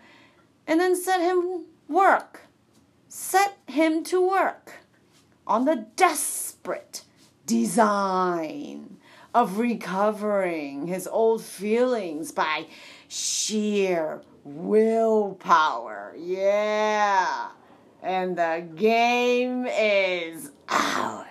[0.67, 2.41] and then set him work.
[3.09, 4.73] Set him to work
[5.45, 7.03] on the desperate
[7.45, 8.97] design
[9.33, 12.67] of recovering his old feelings by
[13.07, 16.13] sheer willpower.
[16.17, 17.49] Yeah.
[18.01, 21.27] And the game is ours.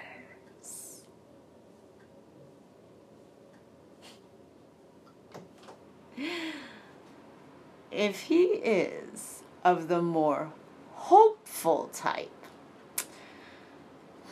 [7.91, 10.51] If he is of the more
[10.95, 12.31] hopeful type,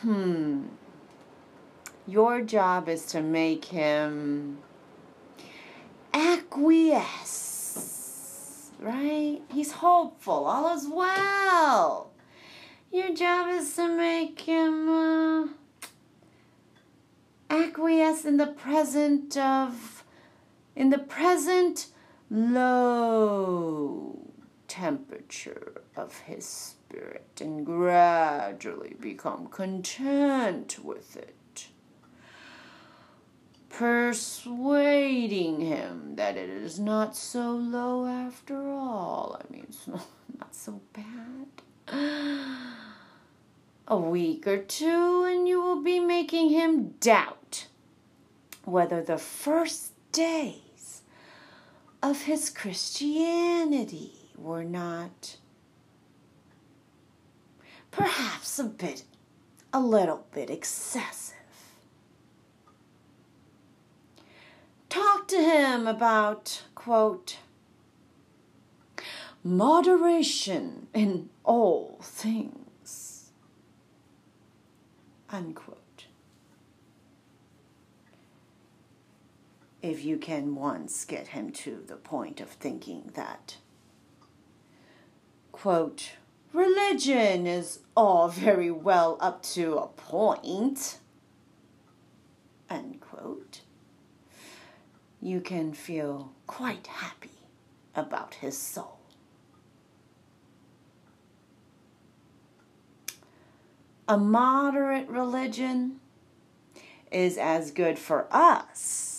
[0.01, 0.63] hmm,
[2.07, 4.57] your job is to make him
[6.13, 7.51] acquiesce,
[8.79, 9.41] right?
[9.49, 12.11] He's hopeful, all is well.
[12.91, 15.47] Your job is to make him uh,
[17.49, 20.03] acquiesce in the present of,
[20.75, 21.87] in the present
[22.29, 24.17] low
[24.67, 31.35] temperature of his spirit and gradually become content with it
[33.71, 39.39] persuading him that it is not so low after all.
[39.39, 40.05] I mean, it's not,
[40.37, 41.47] not so bad.
[43.87, 47.67] A week or two, and you will be making him doubt
[48.63, 51.01] whether the first days
[52.01, 55.37] of his Christianity were not
[57.91, 59.03] perhaps a bit,
[59.73, 61.30] a little bit excessive.
[64.91, 67.37] Talk to him about, quote,
[69.41, 73.31] moderation in all things,
[75.29, 75.77] unquote.
[79.81, 83.55] If you can once get him to the point of thinking that,
[85.53, 86.11] quote,
[86.51, 90.99] religion is all very well up to a point,
[92.69, 93.61] unquote
[95.21, 97.29] you can feel quite happy
[97.95, 98.97] about his soul.
[104.07, 105.99] A moderate religion
[107.11, 109.11] is as good for us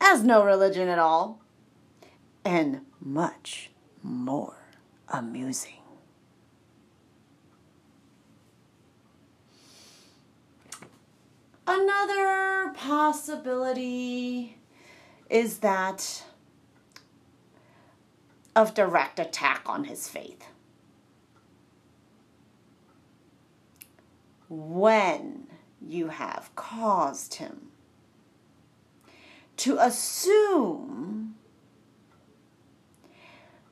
[0.00, 1.40] as no religion at all,
[2.44, 3.70] and much
[4.02, 4.56] more
[5.08, 5.72] amusing.
[11.66, 14.58] Another possibility
[15.28, 16.24] is that
[18.54, 20.46] of direct attack on his faith.
[24.48, 25.46] When
[25.80, 27.68] you have caused him
[29.58, 31.34] to assume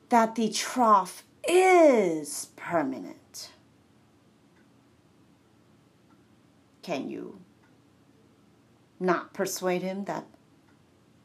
[0.09, 3.53] that the trough is permanent.
[6.83, 7.41] Can you
[9.01, 10.27] not persuade him that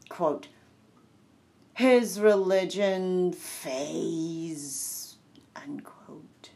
[0.09, 0.47] quote,
[1.73, 5.15] his religion phase,
[5.55, 6.49] unquote,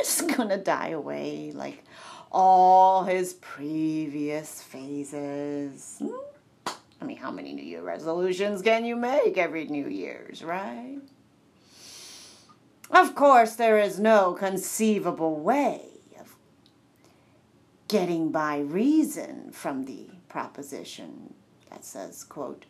[0.00, 1.84] is gonna die away like
[2.32, 6.02] all his previous phases.
[6.02, 6.72] Hmm?
[7.00, 10.98] I mean, how many New Year resolutions can you make every New Year's, right?
[12.90, 15.82] Of course, there is no conceivable way
[16.18, 16.34] of
[17.86, 21.34] getting by reason from the proposition
[21.70, 22.66] that says, quote,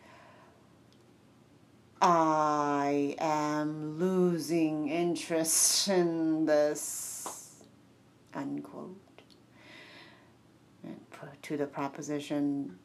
[2.01, 7.63] I am losing interest in this,
[8.35, 8.97] unquote.
[11.43, 12.79] To the proposition,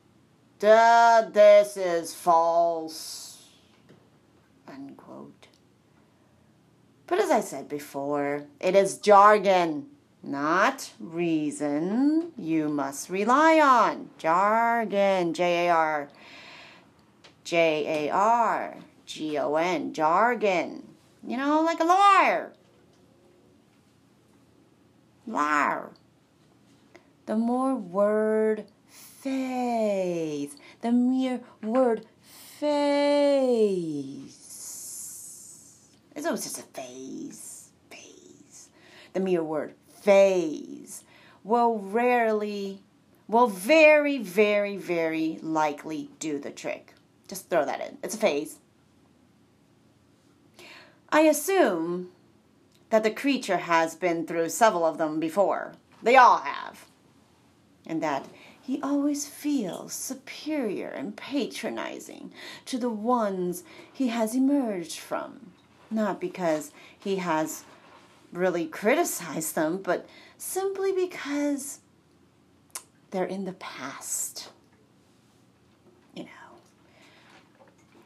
[0.59, 3.49] that this is false,
[4.67, 5.47] unquote.
[7.05, 9.87] But as I said before, it is jargon,
[10.23, 14.09] not reason, you must rely on.
[14.17, 16.09] Jargon, J A R,
[17.43, 20.83] J A R, G O N, jargon.
[21.27, 22.53] You know, like a liar.
[25.27, 25.91] Liar.
[27.25, 32.05] The more word phase, the mere word
[32.59, 32.69] phase.
[36.15, 37.69] It's always just a phase.
[37.89, 38.69] Phase.
[39.13, 39.73] The mere word
[40.03, 41.03] phase
[41.43, 42.79] will rarely,
[43.27, 46.93] will very, very, very likely do the trick.
[47.27, 47.97] Just throw that in.
[48.03, 48.59] It's a phase.
[51.09, 52.09] I assume
[52.89, 55.73] that the creature has been through several of them before.
[56.01, 56.85] They all have.
[57.85, 58.27] And that
[58.61, 62.31] he always feels superior and patronizing
[62.65, 65.51] to the ones he has emerged from.
[65.91, 67.65] Not because he has
[68.33, 70.05] really criticize them, but
[70.37, 71.79] simply because
[73.11, 74.49] they're in the past.
[76.15, 76.29] You know,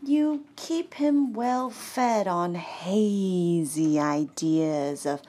[0.03, 5.21] you keep him well fed on hazy ideas of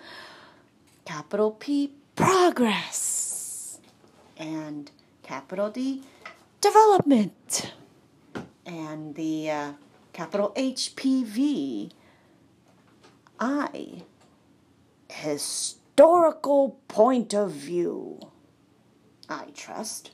[1.04, 3.78] capital P progress
[4.36, 4.90] and
[5.22, 6.02] capital D
[6.60, 7.72] development
[8.66, 9.72] and the uh,
[10.12, 11.92] capital HPV
[13.40, 14.02] I
[15.18, 18.20] historical point of view.
[19.28, 20.12] I trust.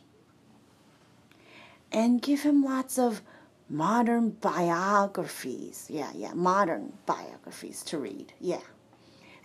[1.92, 3.22] And give him lots of
[3.68, 5.86] modern biographies.
[5.88, 8.32] Yeah, yeah, modern biographies to read.
[8.40, 8.62] Yeah.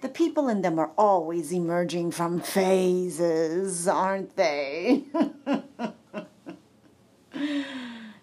[0.02, 5.04] The people in them are always emerging from phases, aren't they?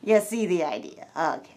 [0.02, 1.06] you see the idea.
[1.16, 1.55] Okay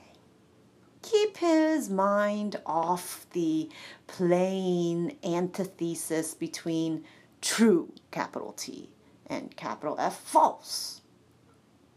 [1.09, 3.69] keep his mind off the
[4.07, 7.03] plain antithesis between
[7.41, 8.89] true, capital T,
[9.27, 11.01] and capital F, false.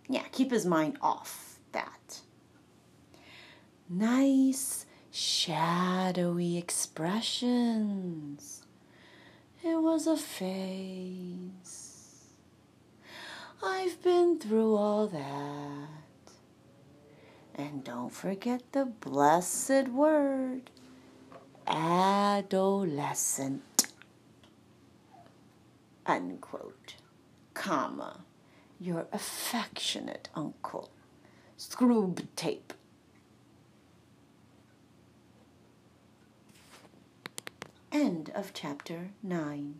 [0.08, 2.20] Yeah, keep his mind off that.
[3.88, 8.64] Nice, shadowy expressions.
[9.62, 11.88] It was a phase.
[13.62, 16.01] I've been through all that.
[17.62, 20.68] And don't forget the blessed word
[21.68, 23.62] adolescent.
[26.04, 26.96] Unquote.
[27.54, 28.24] Comma.
[28.80, 30.90] Your affectionate uncle.
[31.56, 32.72] Screwtape.
[37.92, 39.76] End of chapter 9.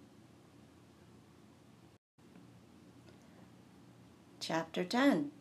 [4.39, 5.33] Chapter 10.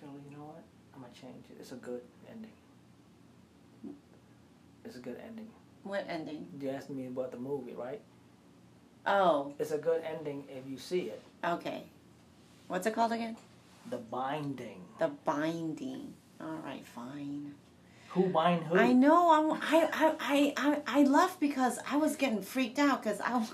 [0.00, 0.64] Actually, you know what?
[0.94, 1.49] I'm gonna change it.
[1.60, 2.50] It's a good ending.
[4.84, 5.48] It's a good ending.
[5.82, 6.46] What ending?
[6.58, 8.00] You asked me about the movie, right?
[9.06, 11.22] Oh, It's a good ending if you see it.
[11.44, 11.84] okay.
[12.68, 13.36] What's it called again?
[13.90, 14.80] The binding.
[14.98, 16.14] The Binding.
[16.40, 17.54] All right, fine.
[18.10, 18.76] Who bind who?
[18.78, 19.30] I know.
[19.32, 23.46] I'm, I, I, I, I, I left because I was getting freaked out because I.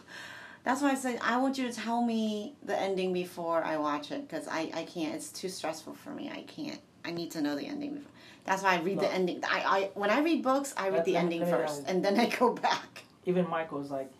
[0.64, 4.10] That's why I said I want you to tell me the ending before I watch
[4.10, 5.14] it because I, I can't.
[5.14, 6.30] It's too stressful for me.
[6.30, 6.80] I can't.
[7.06, 8.10] I need to know the ending before.
[8.44, 9.42] That's why I read the ending.
[9.44, 12.52] I, I when I read books, I read the ending first, and then I go
[12.52, 13.04] back.
[13.24, 14.10] Even Michael's like,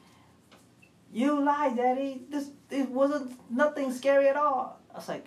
[1.12, 2.23] "You lie, Daddy.
[2.31, 5.26] This it wasn't nothing scary at all." I was like,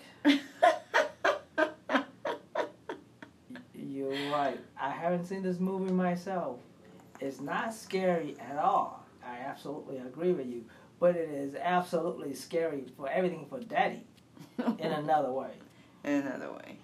[3.74, 4.60] "You're right.
[4.80, 6.60] I haven't seen this movie myself.
[7.20, 9.06] It's not scary at all.
[9.26, 10.64] I absolutely agree with you,
[11.00, 14.06] but it is absolutely scary for everything for Daddy
[14.58, 15.52] in another way."
[16.06, 16.78] In another way.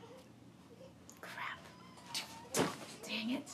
[3.26, 3.50] Dang it.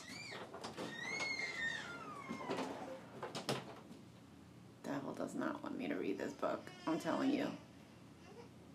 [4.84, 6.68] Devil does not want me to read this book.
[6.86, 7.48] I'm telling you.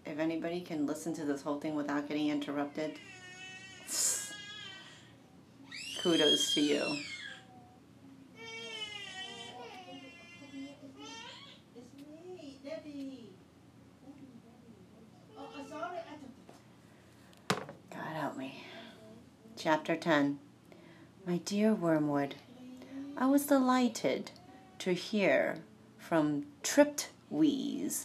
[0.07, 2.99] If anybody can listen to this whole thing without getting interrupted,
[6.01, 6.97] kudos to you.
[17.91, 18.65] God help me.
[19.57, 20.39] Chapter 10
[21.29, 22.37] My dear Wormwood,
[23.17, 24.31] I was delighted
[24.79, 25.59] to hear
[25.99, 28.05] from Triptweeze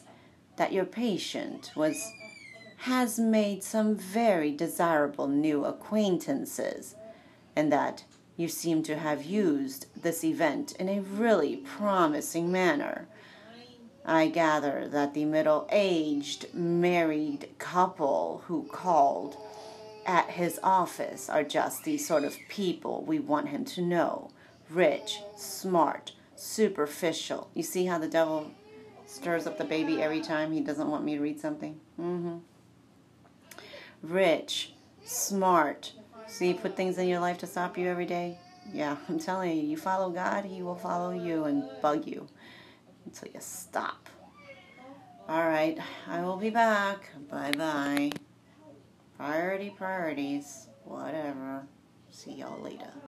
[0.55, 2.03] that your patient was
[2.77, 6.95] has made some very desirable new acquaintances
[7.55, 8.05] and that
[8.37, 13.07] you seem to have used this event in a really promising manner.
[14.03, 19.37] I gather that the middle aged married couple who called
[20.05, 24.31] at his office are just the sort of people we want him to know
[24.69, 27.49] rich, smart, superficial.
[27.53, 28.51] You see how the devil
[29.05, 31.79] stirs up the baby every time he doesn't want me to read something?
[31.99, 32.37] Mm-hmm.
[34.01, 34.73] Rich,
[35.03, 35.93] smart.
[36.27, 38.37] See, put things in your life to stop you every day.
[38.73, 42.27] Yeah, I'm telling you, you follow God, He will follow you and bug you
[43.05, 44.09] until you stop.
[45.27, 47.09] All right, I will be back.
[47.29, 48.11] Bye bye.
[49.21, 51.67] Priority, priorities, whatever.
[52.09, 52.91] See y'all later.